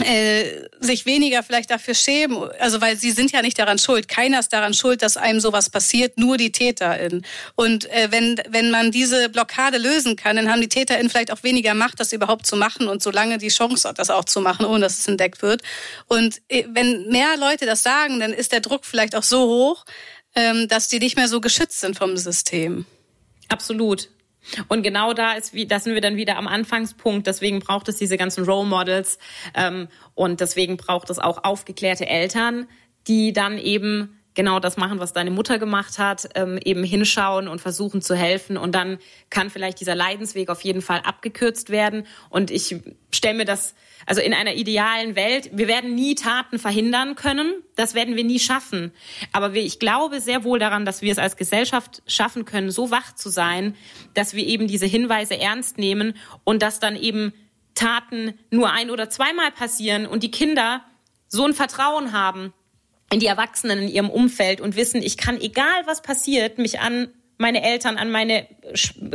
äh, 0.00 0.68
sich 0.80 1.06
weniger 1.06 1.42
vielleicht 1.42 1.70
dafür 1.70 1.94
schämen, 1.94 2.50
also 2.60 2.80
weil 2.80 2.96
sie 2.96 3.10
sind 3.10 3.32
ja 3.32 3.42
nicht 3.42 3.58
daran 3.58 3.78
schuld. 3.78 4.08
Keiner 4.08 4.40
ist 4.40 4.52
daran 4.52 4.74
schuld, 4.74 5.02
dass 5.02 5.16
einem 5.16 5.40
sowas 5.40 5.70
passiert, 5.70 6.18
nur 6.18 6.36
die 6.36 6.52
TäterInnen. 6.52 7.24
Und 7.54 7.90
äh, 7.90 8.08
wenn, 8.10 8.40
wenn 8.48 8.70
man 8.70 8.90
diese 8.90 9.28
Blockade 9.28 9.78
lösen 9.78 10.16
kann, 10.16 10.36
dann 10.36 10.50
haben 10.50 10.60
die 10.60 10.68
TäterInnen 10.68 11.08
vielleicht 11.10 11.32
auch 11.32 11.42
weniger 11.42 11.74
Macht, 11.74 12.00
das 12.00 12.12
überhaupt 12.12 12.46
zu 12.46 12.56
machen 12.56 12.88
und 12.88 13.02
solange 13.02 13.38
die 13.38 13.48
Chance 13.48 13.88
hat, 13.88 13.98
das 13.98 14.10
auch 14.10 14.24
zu 14.24 14.40
machen, 14.40 14.66
ohne 14.66 14.80
dass 14.80 14.98
es 14.98 15.08
entdeckt 15.08 15.42
wird. 15.42 15.62
Und 16.06 16.42
äh, 16.48 16.64
wenn 16.68 17.08
mehr 17.08 17.36
Leute 17.36 17.66
das 17.66 17.82
sagen, 17.82 18.20
dann 18.20 18.32
ist 18.32 18.52
der 18.52 18.60
Druck 18.60 18.84
vielleicht 18.84 19.14
auch 19.14 19.22
so 19.22 19.46
hoch, 19.46 19.84
ähm, 20.34 20.68
dass 20.68 20.88
die 20.88 20.98
nicht 20.98 21.16
mehr 21.16 21.28
so 21.28 21.40
geschützt 21.40 21.80
sind 21.80 21.96
vom 21.96 22.16
System. 22.16 22.86
Absolut. 23.48 24.08
Und 24.68 24.82
genau 24.82 25.12
da 25.12 25.32
ist, 25.32 25.54
wie, 25.54 25.66
da 25.66 25.80
sind 25.80 25.94
wir 25.94 26.00
dann 26.00 26.16
wieder 26.16 26.36
am 26.36 26.46
Anfangspunkt. 26.46 27.26
Deswegen 27.26 27.60
braucht 27.60 27.88
es 27.88 27.96
diese 27.96 28.16
ganzen 28.16 28.44
Role 28.44 28.66
Models 28.66 29.18
ähm, 29.54 29.88
und 30.14 30.40
deswegen 30.40 30.76
braucht 30.76 31.10
es 31.10 31.18
auch 31.18 31.44
aufgeklärte 31.44 32.06
Eltern, 32.06 32.66
die 33.06 33.32
dann 33.32 33.58
eben 33.58 34.16
genau 34.34 34.60
das 34.60 34.76
machen, 34.76 35.00
was 35.00 35.12
deine 35.12 35.30
Mutter 35.30 35.58
gemacht 35.58 35.98
hat, 35.98 36.28
ähm, 36.34 36.60
eben 36.62 36.84
hinschauen 36.84 37.48
und 37.48 37.60
versuchen 37.60 38.02
zu 38.02 38.14
helfen. 38.14 38.56
Und 38.56 38.74
dann 38.74 38.98
kann 39.30 39.50
vielleicht 39.50 39.80
dieser 39.80 39.96
Leidensweg 39.96 40.50
auf 40.50 40.60
jeden 40.60 40.82
Fall 40.82 41.00
abgekürzt 41.00 41.70
werden. 41.70 42.06
Und 42.28 42.52
ich 42.52 42.76
stelle 43.10 43.38
mir 43.38 43.44
das, 43.46 43.74
also 44.04 44.20
in 44.20 44.34
einer 44.34 44.54
idealen 44.54 45.16
Welt, 45.16 45.50
wir 45.52 45.68
werden 45.68 45.94
nie 45.94 46.14
Taten 46.14 46.58
verhindern 46.58 47.14
können. 47.14 47.54
Das 47.74 47.94
werden 47.94 48.16
wir 48.16 48.24
nie 48.24 48.38
schaffen. 48.38 48.92
Aber 49.32 49.54
ich 49.54 49.78
glaube 49.78 50.20
sehr 50.20 50.44
wohl 50.44 50.58
daran, 50.58 50.84
dass 50.84 51.02
wir 51.02 51.10
es 51.10 51.18
als 51.18 51.36
Gesellschaft 51.36 52.02
schaffen 52.06 52.44
können, 52.44 52.70
so 52.70 52.90
wach 52.90 53.14
zu 53.14 53.30
sein, 53.30 53.74
dass 54.14 54.34
wir 54.34 54.46
eben 54.46 54.66
diese 54.66 54.86
Hinweise 54.86 55.38
ernst 55.38 55.78
nehmen 55.78 56.14
und 56.44 56.62
dass 56.62 56.78
dann 56.78 56.96
eben 56.96 57.32
Taten 57.74 58.34
nur 58.50 58.70
ein 58.70 58.90
oder 58.90 59.08
zweimal 59.08 59.50
passieren 59.50 60.06
und 60.06 60.22
die 60.22 60.30
Kinder 60.30 60.84
so 61.28 61.44
ein 61.44 61.54
Vertrauen 61.54 62.12
haben, 62.12 62.52
in 63.10 63.20
die 63.20 63.26
Erwachsenen 63.26 63.82
in 63.82 63.88
ihrem 63.88 64.10
Umfeld 64.10 64.60
und 64.60 64.76
wissen, 64.76 65.02
ich 65.02 65.16
kann, 65.16 65.40
egal 65.40 65.86
was 65.86 66.02
passiert, 66.02 66.58
mich 66.58 66.80
an 66.80 67.08
meine 67.38 67.62
Eltern, 67.62 67.98
an 67.98 68.10
meine 68.10 68.46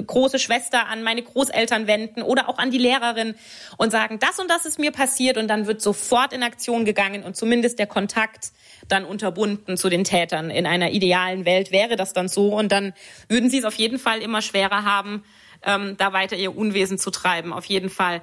große 0.05 0.39
Schwester, 0.39 0.87
an 0.87 1.03
meine 1.03 1.23
Großeltern 1.23 1.87
wenden 1.87 2.21
oder 2.21 2.49
auch 2.49 2.57
an 2.57 2.71
die 2.71 2.77
Lehrerin 2.77 3.35
und 3.77 3.91
sagen, 3.91 4.19
das 4.19 4.39
und 4.39 4.49
das 4.49 4.65
ist 4.65 4.79
mir 4.79 4.91
passiert 4.91 5.37
und 5.37 5.47
dann 5.47 5.67
wird 5.67 5.81
sofort 5.81 6.33
in 6.33 6.43
Aktion 6.43 6.85
gegangen 6.85 7.23
und 7.23 7.35
zumindest 7.35 7.79
der 7.79 7.87
Kontakt 7.87 8.51
dann 8.87 9.05
unterbunden 9.05 9.77
zu 9.77 9.89
den 9.89 10.03
Tätern. 10.03 10.49
In 10.49 10.65
einer 10.65 10.91
idealen 10.91 11.45
Welt 11.45 11.71
wäre 11.71 11.95
das 11.95 12.13
dann 12.13 12.27
so 12.27 12.55
und 12.55 12.71
dann 12.71 12.93
würden 13.27 13.49
sie 13.49 13.59
es 13.59 13.65
auf 13.65 13.75
jeden 13.75 13.99
Fall 13.99 14.21
immer 14.21 14.41
schwerer 14.41 14.83
haben, 14.83 15.23
ähm, 15.63 15.95
da 15.97 16.13
weiter 16.13 16.35
ihr 16.35 16.55
Unwesen 16.55 16.97
zu 16.97 17.11
treiben, 17.11 17.53
auf 17.53 17.65
jeden 17.65 17.89
Fall. 17.89 18.21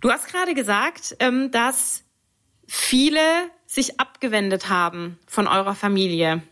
Du 0.00 0.10
hast 0.10 0.28
gerade 0.28 0.54
gesagt, 0.54 1.16
ähm, 1.20 1.50
dass 1.50 2.04
viele 2.66 3.20
sich 3.66 4.00
abgewendet 4.00 4.68
haben 4.68 5.18
von 5.26 5.46
eurer 5.46 5.74
Familie. 5.74 6.42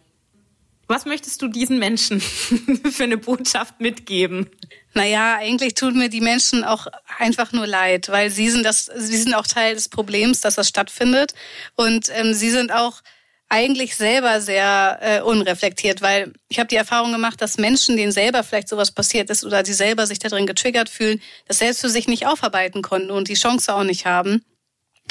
Was 0.88 1.06
möchtest 1.06 1.40
du 1.40 1.48
diesen 1.48 1.78
Menschen 1.78 2.20
für 2.90 3.04
eine 3.04 3.16
Botschaft 3.16 3.80
mitgeben? 3.80 4.50
Naja, 4.94 5.36
eigentlich 5.36 5.74
tun 5.74 5.96
mir 5.96 6.08
die 6.08 6.20
Menschen 6.20 6.64
auch 6.64 6.86
einfach 7.18 7.52
nur 7.52 7.66
leid, 7.66 8.08
weil 8.08 8.30
sie 8.30 8.50
sind 8.50 8.64
das, 8.64 8.86
sie 8.86 9.16
sind 9.16 9.34
auch 9.34 9.46
Teil 9.46 9.74
des 9.74 9.88
Problems, 9.88 10.40
dass 10.40 10.56
das 10.56 10.68
stattfindet. 10.68 11.34
Und 11.76 12.08
ähm, 12.14 12.34
sie 12.34 12.50
sind 12.50 12.72
auch 12.72 13.00
eigentlich 13.48 13.96
selber 13.96 14.40
sehr 14.40 14.98
äh, 15.02 15.20
unreflektiert, 15.20 16.00
weil 16.00 16.32
ich 16.48 16.58
habe 16.58 16.68
die 16.68 16.76
Erfahrung 16.76 17.12
gemacht, 17.12 17.40
dass 17.42 17.58
Menschen, 17.58 17.98
denen 17.98 18.10
selber 18.10 18.42
vielleicht 18.42 18.68
sowas 18.68 18.92
passiert 18.92 19.28
ist 19.28 19.44
oder 19.44 19.62
die 19.62 19.74
selber 19.74 20.06
sich 20.06 20.18
darin 20.18 20.46
getriggert 20.46 20.88
fühlen, 20.88 21.20
das 21.46 21.58
selbst 21.58 21.82
für 21.82 21.90
sich 21.90 22.08
nicht 22.08 22.26
aufarbeiten 22.26 22.80
konnten 22.80 23.10
und 23.10 23.28
die 23.28 23.34
Chance 23.34 23.74
auch 23.74 23.84
nicht 23.84 24.06
haben. 24.06 24.42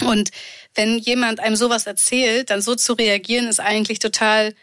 Und 0.04 0.32
wenn 0.74 0.98
jemand 0.98 1.40
einem 1.40 1.56
sowas 1.56 1.86
erzählt, 1.86 2.50
dann 2.50 2.62
so 2.62 2.74
zu 2.74 2.94
reagieren, 2.94 3.48
ist 3.48 3.60
eigentlich 3.60 4.00
total 4.00 4.56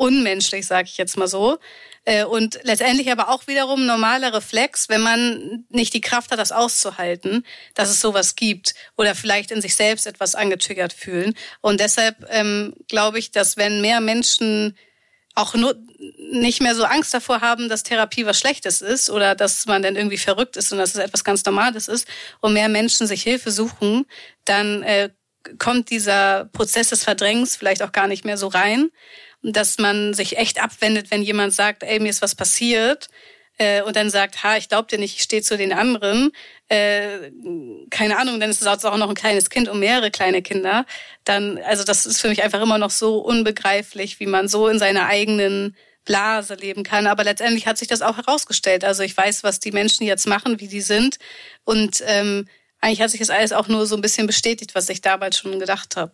unmenschlich, 0.00 0.66
sage 0.66 0.88
ich 0.90 0.96
jetzt 0.96 1.18
mal 1.18 1.28
so. 1.28 1.58
Äh, 2.06 2.24
und 2.24 2.58
letztendlich 2.62 3.12
aber 3.12 3.28
auch 3.28 3.46
wiederum 3.46 3.84
normaler 3.84 4.32
Reflex, 4.32 4.88
wenn 4.88 5.02
man 5.02 5.66
nicht 5.68 5.92
die 5.92 6.00
Kraft 6.00 6.30
hat, 6.30 6.38
das 6.38 6.52
auszuhalten, 6.52 7.44
dass 7.74 7.90
es 7.90 8.00
sowas 8.00 8.34
gibt 8.34 8.74
oder 8.96 9.14
vielleicht 9.14 9.50
in 9.50 9.60
sich 9.60 9.76
selbst 9.76 10.06
etwas 10.06 10.34
angetriggert 10.34 10.94
fühlen. 10.94 11.34
Und 11.60 11.80
deshalb 11.80 12.16
ähm, 12.30 12.74
glaube 12.88 13.18
ich, 13.18 13.30
dass 13.30 13.58
wenn 13.58 13.82
mehr 13.82 14.00
Menschen 14.00 14.74
auch 15.34 15.54
nur 15.54 15.76
nicht 16.32 16.62
mehr 16.62 16.74
so 16.74 16.84
Angst 16.84 17.12
davor 17.12 17.42
haben, 17.42 17.68
dass 17.68 17.82
Therapie 17.82 18.24
was 18.24 18.38
Schlechtes 18.38 18.80
ist 18.80 19.10
oder 19.10 19.34
dass 19.34 19.66
man 19.66 19.82
dann 19.82 19.96
irgendwie 19.96 20.18
verrückt 20.18 20.56
ist 20.56 20.72
und 20.72 20.78
dass 20.78 20.94
es 20.94 21.00
etwas 21.00 21.24
ganz 21.24 21.44
Normales 21.44 21.88
ist 21.88 22.08
und 22.40 22.54
mehr 22.54 22.70
Menschen 22.70 23.06
sich 23.06 23.22
Hilfe 23.22 23.50
suchen, 23.50 24.06
dann 24.46 24.82
äh, 24.82 25.10
kommt 25.58 25.90
dieser 25.90 26.46
Prozess 26.46 26.90
des 26.90 27.04
Verdrängens 27.04 27.56
vielleicht 27.56 27.82
auch 27.82 27.92
gar 27.92 28.06
nicht 28.06 28.24
mehr 28.24 28.36
so 28.36 28.48
rein, 28.48 28.90
dass 29.42 29.78
man 29.78 30.14
sich 30.14 30.36
echt 30.36 30.62
abwendet, 30.62 31.10
wenn 31.10 31.22
jemand 31.22 31.54
sagt, 31.54 31.82
ey, 31.82 31.98
mir 31.98 32.10
ist 32.10 32.22
was 32.22 32.34
passiert 32.34 33.08
äh, 33.58 33.82
und 33.82 33.96
dann 33.96 34.10
sagt, 34.10 34.42
ha, 34.42 34.56
ich 34.56 34.68
glaub 34.68 34.88
dir 34.88 34.98
nicht, 34.98 35.16
ich 35.16 35.22
stehe 35.22 35.42
zu 35.42 35.56
den 35.56 35.72
anderen, 35.72 36.32
äh, 36.68 37.30
keine 37.90 38.18
Ahnung, 38.18 38.40
dann 38.40 38.50
ist 38.50 38.62
es 38.62 38.66
auch 38.66 38.96
noch 38.96 39.08
ein 39.08 39.14
kleines 39.14 39.50
Kind 39.50 39.68
und 39.68 39.80
mehrere 39.80 40.10
kleine 40.10 40.42
Kinder, 40.42 40.84
dann, 41.24 41.58
also 41.58 41.84
das 41.84 42.06
ist 42.06 42.20
für 42.20 42.28
mich 42.28 42.42
einfach 42.42 42.60
immer 42.60 42.78
noch 42.78 42.90
so 42.90 43.18
unbegreiflich, 43.18 44.20
wie 44.20 44.26
man 44.26 44.48
so 44.48 44.68
in 44.68 44.78
seiner 44.78 45.06
eigenen 45.06 45.76
Blase 46.04 46.54
leben 46.54 46.82
kann. 46.82 47.06
Aber 47.06 47.24
letztendlich 47.24 47.66
hat 47.66 47.78
sich 47.78 47.88
das 47.88 48.02
auch 48.02 48.16
herausgestellt. 48.16 48.84
Also 48.84 49.02
ich 49.02 49.16
weiß, 49.16 49.44
was 49.44 49.60
die 49.60 49.72
Menschen 49.72 50.06
jetzt 50.06 50.26
machen, 50.26 50.58
wie 50.60 50.68
die 50.68 50.80
sind 50.80 51.18
und 51.64 52.02
ähm, 52.06 52.48
eigentlich 52.80 53.02
hat 53.02 53.10
sich 53.10 53.20
das 53.20 53.30
alles 53.30 53.52
auch 53.52 53.68
nur 53.68 53.86
so 53.86 53.94
ein 53.94 54.02
bisschen 54.02 54.26
bestätigt, 54.26 54.74
was 54.74 54.88
ich 54.88 55.00
damals 55.00 55.38
schon 55.38 55.58
gedacht 55.58 55.96
habe. 55.96 56.12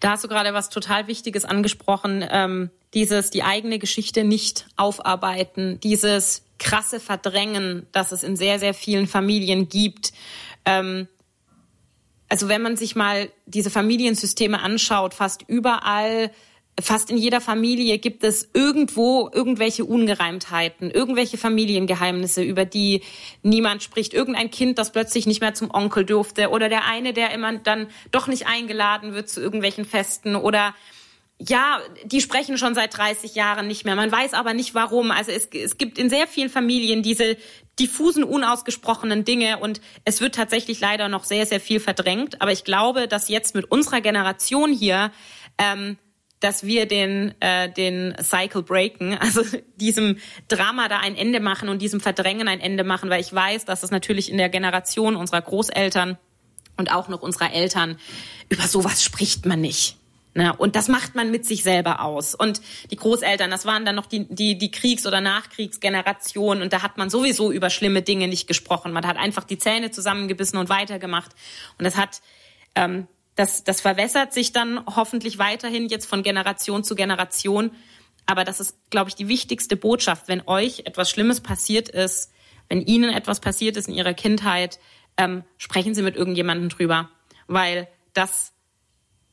Da 0.00 0.10
hast 0.10 0.24
du 0.24 0.28
gerade 0.28 0.52
was 0.54 0.68
total 0.68 1.06
Wichtiges 1.06 1.44
angesprochen. 1.44 2.24
Ähm, 2.30 2.70
dieses, 2.94 3.30
die 3.30 3.42
eigene 3.42 3.78
Geschichte 3.78 4.24
nicht 4.24 4.66
aufarbeiten, 4.76 5.80
dieses 5.80 6.44
krasse 6.58 7.00
Verdrängen, 7.00 7.86
das 7.92 8.12
es 8.12 8.22
in 8.22 8.36
sehr, 8.36 8.58
sehr 8.58 8.74
vielen 8.74 9.06
Familien 9.06 9.68
gibt. 9.68 10.12
Ähm, 10.64 11.08
also 12.28 12.48
wenn 12.48 12.62
man 12.62 12.76
sich 12.76 12.96
mal 12.96 13.30
diese 13.46 13.70
Familiensysteme 13.70 14.60
anschaut, 14.60 15.14
fast 15.14 15.42
überall 15.46 16.30
fast 16.80 17.10
in 17.10 17.16
jeder 17.16 17.40
Familie 17.40 17.98
gibt 17.98 18.22
es 18.22 18.50
irgendwo 18.52 19.30
irgendwelche 19.32 19.84
Ungereimtheiten, 19.84 20.90
irgendwelche 20.90 21.38
Familiengeheimnisse, 21.38 22.42
über 22.42 22.64
die 22.64 23.02
niemand 23.42 23.82
spricht. 23.82 24.12
Irgendein 24.12 24.50
Kind, 24.50 24.78
das 24.78 24.92
plötzlich 24.92 25.26
nicht 25.26 25.40
mehr 25.40 25.54
zum 25.54 25.72
Onkel 25.72 26.04
durfte 26.04 26.50
oder 26.50 26.68
der 26.68 26.84
eine, 26.84 27.12
der 27.12 27.32
immer 27.32 27.56
dann 27.58 27.88
doch 28.10 28.26
nicht 28.26 28.46
eingeladen 28.46 29.14
wird 29.14 29.28
zu 29.28 29.40
irgendwelchen 29.40 29.84
Festen 29.84 30.36
oder 30.36 30.74
ja, 31.38 31.80
die 32.04 32.22
sprechen 32.22 32.56
schon 32.56 32.74
seit 32.74 32.96
30 32.96 33.34
Jahren 33.34 33.66
nicht 33.66 33.84
mehr. 33.84 33.94
Man 33.94 34.10
weiß 34.10 34.32
aber 34.32 34.54
nicht 34.54 34.74
warum. 34.74 35.10
Also 35.10 35.32
es, 35.32 35.48
es 35.52 35.76
gibt 35.76 35.98
in 35.98 36.08
sehr 36.08 36.26
vielen 36.26 36.48
Familien 36.48 37.02
diese 37.02 37.36
diffusen, 37.78 38.24
unausgesprochenen 38.24 39.24
Dinge 39.24 39.58
und 39.58 39.82
es 40.06 40.22
wird 40.22 40.34
tatsächlich 40.34 40.80
leider 40.80 41.08
noch 41.08 41.24
sehr, 41.24 41.44
sehr 41.44 41.60
viel 41.60 41.78
verdrängt. 41.78 42.40
Aber 42.40 42.52
ich 42.52 42.64
glaube, 42.64 43.06
dass 43.06 43.28
jetzt 43.28 43.54
mit 43.54 43.70
unserer 43.70 44.00
Generation 44.00 44.72
hier 44.72 45.12
ähm, 45.58 45.98
dass 46.46 46.64
wir 46.64 46.86
den, 46.86 47.34
äh, 47.40 47.68
den 47.72 48.14
Cycle 48.22 48.62
breaken, 48.62 49.18
also 49.20 49.42
diesem 49.74 50.18
Drama 50.46 50.88
da 50.88 50.98
ein 50.98 51.16
Ende 51.16 51.40
machen 51.40 51.68
und 51.68 51.82
diesem 51.82 52.00
Verdrängen 52.00 52.46
ein 52.46 52.60
Ende 52.60 52.84
machen, 52.84 53.10
weil 53.10 53.20
ich 53.20 53.34
weiß, 53.34 53.64
dass 53.64 53.82
es 53.82 53.90
natürlich 53.90 54.30
in 54.30 54.38
der 54.38 54.48
Generation 54.48 55.16
unserer 55.16 55.42
Großeltern 55.42 56.18
und 56.76 56.92
auch 56.92 57.08
noch 57.08 57.22
unserer 57.22 57.52
Eltern 57.52 57.98
über 58.48 58.62
sowas 58.62 59.02
spricht 59.02 59.44
man 59.44 59.60
nicht. 59.60 59.96
Ne? 60.34 60.54
Und 60.54 60.76
das 60.76 60.86
macht 60.86 61.16
man 61.16 61.32
mit 61.32 61.46
sich 61.46 61.64
selber 61.64 62.00
aus. 62.00 62.36
Und 62.36 62.60
die 62.92 62.96
Großeltern, 62.96 63.50
das 63.50 63.66
waren 63.66 63.84
dann 63.84 63.96
noch 63.96 64.06
die, 64.06 64.26
die, 64.28 64.56
die 64.56 64.70
Kriegs- 64.70 65.06
oder 65.06 65.20
Nachkriegsgeneration 65.20 66.62
und 66.62 66.72
da 66.72 66.82
hat 66.82 66.96
man 66.96 67.10
sowieso 67.10 67.50
über 67.50 67.70
schlimme 67.70 68.02
Dinge 68.02 68.28
nicht 68.28 68.46
gesprochen. 68.46 68.92
Man 68.92 69.06
hat 69.06 69.16
einfach 69.16 69.42
die 69.42 69.58
Zähne 69.58 69.90
zusammengebissen 69.90 70.58
und 70.60 70.68
weitergemacht. 70.68 71.32
Und 71.76 71.84
das 71.84 71.96
hat 71.96 72.20
ähm, 72.76 73.08
das, 73.36 73.64
das 73.64 73.80
verwässert 73.80 74.32
sich 74.32 74.52
dann 74.52 74.84
hoffentlich 74.86 75.38
weiterhin 75.38 75.88
jetzt 75.88 76.06
von 76.06 76.22
Generation 76.22 76.82
zu 76.82 76.94
Generation. 76.94 77.70
Aber 78.24 78.44
das 78.44 78.60
ist, 78.60 78.76
glaube 78.90 79.10
ich, 79.10 79.14
die 79.14 79.28
wichtigste 79.28 79.76
Botschaft. 79.76 80.26
Wenn 80.26 80.42
euch 80.48 80.80
etwas 80.80 81.10
Schlimmes 81.10 81.40
passiert 81.40 81.88
ist, 81.88 82.32
wenn 82.68 82.80
Ihnen 82.80 83.10
etwas 83.10 83.40
passiert 83.40 83.76
ist 83.76 83.88
in 83.88 83.94
Ihrer 83.94 84.14
Kindheit, 84.14 84.80
ähm, 85.16 85.44
sprechen 85.58 85.94
Sie 85.94 86.02
mit 86.02 86.16
irgendjemandem 86.16 86.70
drüber. 86.70 87.10
Weil 87.46 87.88
das 88.14 88.52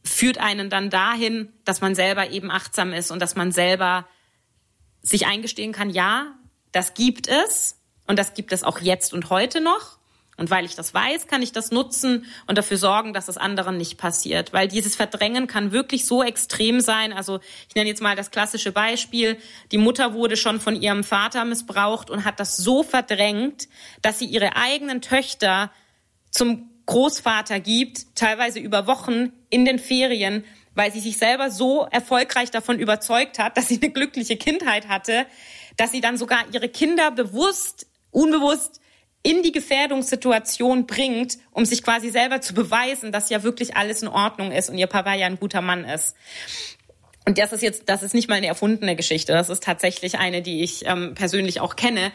führt 0.04 0.38
einen 0.38 0.70
dann 0.70 0.90
dahin, 0.90 1.54
dass 1.64 1.80
man 1.80 1.96
selber 1.96 2.30
eben 2.30 2.52
achtsam 2.52 2.92
ist 2.92 3.10
und 3.10 3.22
dass 3.22 3.36
man 3.36 3.52
selber 3.52 4.06
sich 5.02 5.26
eingestehen 5.26 5.72
kann, 5.72 5.90
ja, 5.90 6.36
das 6.74 6.94
gibt 6.94 7.28
es 7.28 7.80
und 8.06 8.20
das 8.20 8.34
gibt 8.34 8.52
es 8.52 8.64
auch 8.64 8.80
jetzt 8.80 9.14
und 9.14 9.30
heute 9.30 9.62
noch. 9.62 9.98
Und 10.36 10.50
weil 10.50 10.66
ich 10.66 10.76
das 10.76 10.94
weiß, 10.94 11.28
kann 11.28 11.44
ich 11.44 11.52
das 11.52 11.72
nutzen 11.72 12.26
und 12.48 12.58
dafür 12.58 12.78
sorgen, 12.78 13.14
dass 13.14 13.28
es 13.28 13.38
anderen 13.38 13.78
nicht 13.78 13.98
passiert. 13.98 14.52
Weil 14.52 14.68
dieses 14.68 14.96
Verdrängen 14.96 15.46
kann 15.46 15.72
wirklich 15.72 16.06
so 16.06 16.24
extrem 16.24 16.80
sein. 16.80 17.14
Also 17.14 17.40
ich 17.70 17.76
nenne 17.76 17.90
jetzt 17.90 18.02
mal 18.02 18.16
das 18.16 18.32
klassische 18.32 18.72
Beispiel. 18.72 19.38
Die 19.72 19.78
Mutter 19.78 20.14
wurde 20.14 20.36
schon 20.36 20.60
von 20.60 20.80
ihrem 20.82 21.04
Vater 21.04 21.46
missbraucht 21.46 22.10
und 22.10 22.26
hat 22.26 22.40
das 22.40 22.58
so 22.58 22.82
verdrängt, 22.82 23.68
dass 24.02 24.20
sie 24.20 24.26
ihre 24.26 24.56
eigenen 24.56 25.02
Töchter 25.02 25.72
zum 26.32 26.70
Großvater 26.88 27.60
gibt, 27.60 28.16
teilweise 28.16 28.60
über 28.60 28.88
Wochen 28.88 29.32
in 29.50 29.66
den 29.66 29.80
Ferien, 29.80 30.44
weil 30.76 30.92
sie 30.92 31.00
sich 31.00 31.18
selber 31.18 31.52
so 31.52 31.88
erfolgreich 31.92 32.50
davon 32.50 32.80
überzeugt 32.80 33.38
hat, 33.38 33.56
dass 33.56 33.68
sie 33.68 33.80
eine 33.82 33.92
glückliche 33.92 34.36
Kindheit 34.36 34.88
hatte, 34.90 35.28
dass 35.78 35.92
sie 35.92 36.02
dann 36.02 36.18
sogar 36.18 36.44
ihre 36.52 36.70
Kinder 36.70 37.12
bewusst, 37.12 37.86
unbewusst 38.12 38.82
in 39.24 39.42
die 39.42 39.54
Gefährdungssituation 39.54 40.86
bringt, 40.86 41.38
um 41.52 41.66
sich 41.66 41.82
quasi 41.82 42.10
selber 42.10 42.42
zu 42.42 42.54
beweisen, 42.54 43.14
dass 43.14 43.30
ja 43.30 43.42
wirklich 43.42 43.78
alles 43.78 44.02
in 44.02 44.10
Ordnung 44.10 44.52
ist 44.52 44.70
und 44.70 44.78
ihr 44.78 44.88
Papa 44.88 45.14
ja 45.14 45.26
ein 45.26 45.40
guter 45.40 45.62
Mann 45.62 45.86
ist. 45.86 46.16
Und 47.26 47.38
das 47.38 47.54
ist 47.54 47.64
jetzt, 47.64 47.88
das 47.88 48.04
ist 48.04 48.14
nicht 48.14 48.28
mal 48.28 48.36
eine 48.36 48.48
erfundene 48.48 48.98
Geschichte, 48.98 49.32
das 49.32 49.50
ist 49.50 49.64
tatsächlich 49.64 50.20
eine, 50.20 50.42
die 50.42 50.62
ich 50.62 50.86
ähm, 50.86 51.16
persönlich 51.16 51.62
auch 51.62 51.78
kenne. 51.78 52.12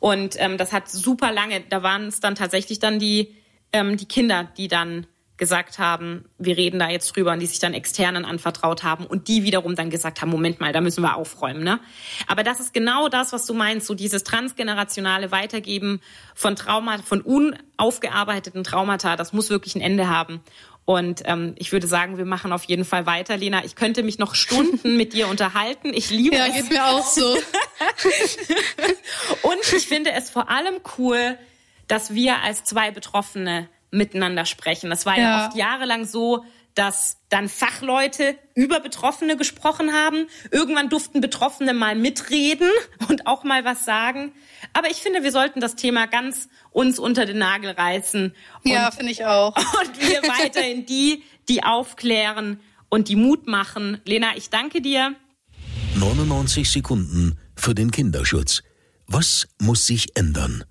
Und 0.00 0.34
ähm, 0.40 0.58
das 0.58 0.72
hat 0.72 0.90
super 0.90 1.32
lange, 1.32 1.60
da 1.60 1.84
waren 1.84 2.08
es 2.08 2.18
dann 2.18 2.34
tatsächlich 2.34 2.80
dann 2.80 2.98
die, 2.98 3.36
ähm, 3.72 3.96
die 3.96 4.06
Kinder, 4.06 4.50
die 4.56 4.66
dann 4.66 5.06
gesagt 5.38 5.78
haben, 5.78 6.24
wir 6.38 6.56
reden 6.56 6.78
da 6.78 6.90
jetzt 6.90 7.14
drüber 7.14 7.32
und 7.32 7.40
die 7.40 7.46
sich 7.46 7.60
dann 7.60 7.72
externen 7.72 8.24
anvertraut 8.24 8.82
haben 8.82 9.06
und 9.06 9.28
die 9.28 9.44
wiederum 9.44 9.76
dann 9.76 9.88
gesagt 9.88 10.20
haben, 10.20 10.30
Moment 10.30 10.60
mal, 10.60 10.72
da 10.72 10.80
müssen 10.80 11.02
wir 11.02 11.16
aufräumen, 11.16 11.62
ne? 11.62 11.80
Aber 12.26 12.42
das 12.42 12.60
ist 12.60 12.74
genau 12.74 13.08
das, 13.08 13.32
was 13.32 13.46
du 13.46 13.54
meinst, 13.54 13.86
so 13.86 13.94
dieses 13.94 14.24
transgenerationale 14.24 15.30
Weitergeben 15.30 16.00
von 16.34 16.56
Trauma, 16.56 16.98
von 16.98 17.20
unaufgearbeiteten 17.20 18.64
Traumata, 18.64 19.16
das 19.16 19.32
muss 19.32 19.48
wirklich 19.48 19.76
ein 19.76 19.80
Ende 19.80 20.08
haben. 20.08 20.40
Und 20.84 21.22
ähm, 21.26 21.54
ich 21.58 21.70
würde 21.70 21.86
sagen, 21.86 22.16
wir 22.16 22.24
machen 22.24 22.50
auf 22.50 22.64
jeden 22.64 22.86
Fall 22.86 23.04
weiter, 23.04 23.36
Lena. 23.36 23.62
Ich 23.62 23.76
könnte 23.76 24.02
mich 24.02 24.18
noch 24.18 24.34
Stunden 24.34 24.96
mit 24.96 25.12
dir 25.12 25.28
unterhalten. 25.28 25.92
Ich 25.92 26.08
liebe 26.08 26.36
ja, 26.36 26.46
es. 26.46 26.56
Ja, 26.56 26.62
geht 26.62 26.70
mir 26.70 26.86
auch 26.86 27.06
so. 27.06 27.26
und 29.42 29.72
ich 29.76 29.86
finde 29.86 30.12
es 30.12 30.30
vor 30.30 30.48
allem 30.48 30.76
cool, 30.96 31.38
dass 31.88 32.14
wir 32.14 32.40
als 32.40 32.64
zwei 32.64 32.90
Betroffene 32.90 33.68
miteinander 33.90 34.44
sprechen. 34.44 34.90
Das 34.90 35.06
war 35.06 35.16
ja, 35.16 35.22
ja 35.22 35.46
oft 35.46 35.56
jahrelang 35.56 36.04
so, 36.04 36.44
dass 36.74 37.16
dann 37.28 37.48
Fachleute 37.48 38.38
über 38.54 38.78
Betroffene 38.78 39.36
gesprochen 39.36 39.92
haben. 39.92 40.28
Irgendwann 40.52 40.88
durften 40.88 41.20
Betroffene 41.20 41.74
mal 41.74 41.96
mitreden 41.96 42.70
und 43.08 43.26
auch 43.26 43.42
mal 43.42 43.64
was 43.64 43.84
sagen. 43.84 44.32
Aber 44.74 44.88
ich 44.88 44.98
finde, 44.98 45.24
wir 45.24 45.32
sollten 45.32 45.60
das 45.60 45.74
Thema 45.74 46.06
ganz 46.06 46.48
uns 46.70 47.00
unter 47.00 47.26
den 47.26 47.38
Nagel 47.38 47.72
reißen. 47.72 48.32
Und, 48.64 48.70
ja, 48.70 48.92
finde 48.92 49.10
ich 49.10 49.24
auch. 49.24 49.56
Und 49.80 50.00
wir 50.00 50.22
weiterhin 50.22 50.86
die, 50.86 51.24
die 51.48 51.64
aufklären 51.64 52.60
und 52.88 53.08
die 53.08 53.16
Mut 53.16 53.46
machen. 53.46 54.00
Lena, 54.04 54.36
ich 54.36 54.50
danke 54.50 54.80
dir. 54.80 55.14
99 55.96 56.70
Sekunden 56.70 57.38
für 57.56 57.74
den 57.74 57.90
Kinderschutz. 57.90 58.62
Was 59.06 59.48
muss 59.58 59.86
sich 59.86 60.16
ändern? 60.16 60.64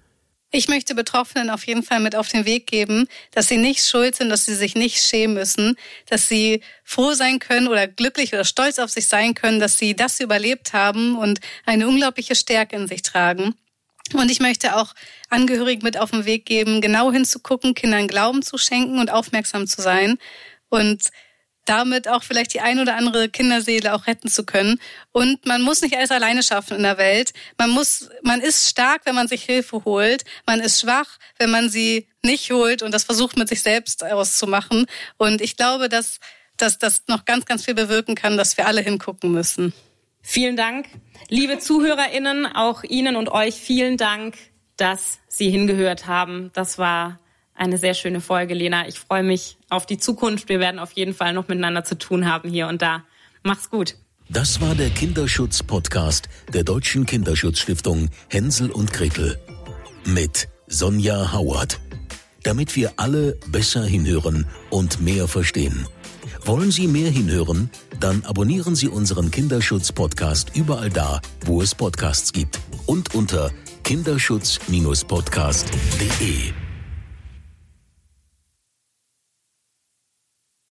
Ich 0.50 0.70
möchte 0.70 0.96
Betroffenen 0.96 1.50
auf 1.50 1.68
jeden 1.68 1.84
Fall 1.84 2.00
mit 2.00 2.16
auf 2.16 2.30
den 2.30 2.46
Weg 2.46 2.68
geben, 2.68 3.08
dass 3.32 3.50
sie 3.50 3.58
nicht 3.58 3.86
schuld 3.86 4.16
sind, 4.16 4.30
dass 4.30 4.46
sie 4.46 4.56
sich 4.56 4.76
nicht 4.76 5.02
schämen 5.02 5.36
müssen, 5.36 5.76
dass 6.08 6.30
sie 6.30 6.62
froh 6.86 7.12
sein 7.14 7.40
können 7.40 7.68
oder 7.68 7.86
glücklich 7.86 8.34
oder 8.34 8.46
stolz 8.46 8.80
auf 8.80 8.90
sich 8.90 9.08
sein 9.08 9.34
können, 9.34 9.60
dass 9.60 9.78
sie 9.78 9.94
das 9.94 10.22
überlebt 10.22 10.72
haben 10.72 11.18
und 11.18 11.42
eine 11.66 11.88
unglaubliche 11.88 12.34
Stärke 12.34 12.78
in 12.78 12.88
sich 12.88 13.02
tragen. 13.02 13.56
Und 14.14 14.32
ich 14.32 14.40
möchte 14.40 14.78
auch 14.78 14.94
Angehörigen 15.30 15.84
mit 15.84 15.98
auf 15.98 16.12
den 16.12 16.24
Weg 16.24 16.46
geben, 16.46 16.80
genau 16.80 17.12
hinzugucken, 17.12 17.76
Kindern 17.76 18.08
Glauben 18.08 18.42
zu 18.42 18.58
schenken 18.58 19.00
und 19.00 19.12
aufmerksam 19.12 19.68
zu 19.68 19.82
sein 19.82 20.18
und 20.70 21.10
damit 21.68 22.08
auch 22.08 22.24
vielleicht 22.24 22.54
die 22.54 22.62
ein 22.62 22.80
oder 22.80 22.96
andere 22.96 23.30
Kinderseele 23.30 23.94
auch 23.94 24.08
retten 24.08 24.30
zu 24.30 24.46
können. 24.46 24.80
Und 25.12 25.46
man 25.46 25.62
muss 25.62 25.82
nicht 25.82 25.96
alles 25.96 26.12
alleine 26.12 26.42
schaffen 26.42 26.78
in 26.78 26.84
der 26.84 26.98
Welt. 26.98 27.34
Man 27.58 27.70
muss, 27.70 28.10
man 28.24 28.42
ist 28.42 28.70
stark, 28.70 29.02
wenn 29.06 29.16
man 29.16 29.28
sich 29.28 29.44
Hilfe 29.44 29.84
holt. 29.86 30.24
Man 30.46 30.60
ist 30.60 30.82
schwach, 30.82 31.18
wenn 31.38 31.52
man 31.52 31.70
sie 31.70 32.08
nicht 32.24 32.52
holt 32.52 32.84
und 32.84 32.94
das 32.94 33.04
versucht 33.04 33.38
mit 33.38 33.50
sich 33.50 33.62
selbst 33.62 34.04
auszumachen. 34.04 34.86
Und 35.18 35.42
ich 35.42 35.58
glaube, 35.58 35.90
dass, 35.90 36.20
dass 36.56 36.80
das 36.80 37.04
noch 37.08 37.26
ganz, 37.26 37.46
ganz 37.46 37.66
viel 37.66 37.76
bewirken 37.76 38.16
kann, 38.16 38.38
dass 38.38 38.58
wir 38.58 38.68
alle 38.68 38.82
hingucken 38.82 39.32
müssen. 39.32 39.74
Vielen 40.22 40.56
Dank. 40.56 40.88
Liebe 41.30 41.60
ZuhörerInnen, 41.60 42.46
auch 42.46 42.84
Ihnen 42.84 43.16
und 43.16 43.30
euch 43.30 43.56
vielen 43.56 43.98
Dank, 43.98 44.38
dass 44.76 45.20
Sie 45.28 45.50
hingehört 45.50 46.08
haben. 46.08 46.52
Das 46.54 46.78
war 46.78 47.20
eine 47.58 47.78
sehr 47.78 47.94
schöne 47.94 48.22
Folge, 48.22 48.54
Lena. 48.54 48.88
Ich 48.88 49.00
freue 49.00 49.24
mich 49.24 49.58
auf 49.70 49.86
die 49.86 49.98
Zukunft. 49.98 50.50
Wir 50.50 50.60
werden 50.60 50.80
auf 50.80 50.92
jeden 50.94 51.14
Fall 51.14 51.34
noch 51.34 51.48
miteinander 51.48 51.84
zu 51.84 51.98
tun 51.98 52.30
haben 52.30 52.50
hier 52.50 52.68
und 52.68 52.82
da. 52.82 53.04
Mach's 53.44 53.70
gut. 53.70 53.96
Das 54.30 54.60
war 54.62 54.76
der 54.76 54.90
Kinderschutz-Podcast 54.90 56.28
der 56.54 56.64
Deutschen 56.64 57.06
Kinderschutzstiftung 57.06 58.10
Hänsel 58.30 58.72
und 58.72 58.92
Gretel 58.92 59.40
mit 60.06 60.50
Sonja 60.68 61.32
Howard. 61.34 61.80
Damit 62.44 62.76
wir 62.76 62.94
alle 62.98 63.38
besser 63.48 63.86
hinhören 63.86 64.46
und 64.70 65.02
mehr 65.02 65.28
verstehen. 65.28 65.88
Wollen 66.46 66.70
Sie 66.72 66.88
mehr 66.88 67.10
hinhören? 67.10 67.70
Dann 68.00 68.24
abonnieren 68.24 68.76
Sie 68.76 68.90
unseren 68.90 69.32
Kinderschutz-Podcast 69.32 70.56
überall 70.56 70.90
da, 70.90 71.20
wo 71.46 71.62
es 71.62 71.76
Podcasts 71.76 72.32
gibt 72.32 72.60
und 72.86 73.14
unter 73.16 73.52
kinderschutz-podcast.de. 73.84 76.67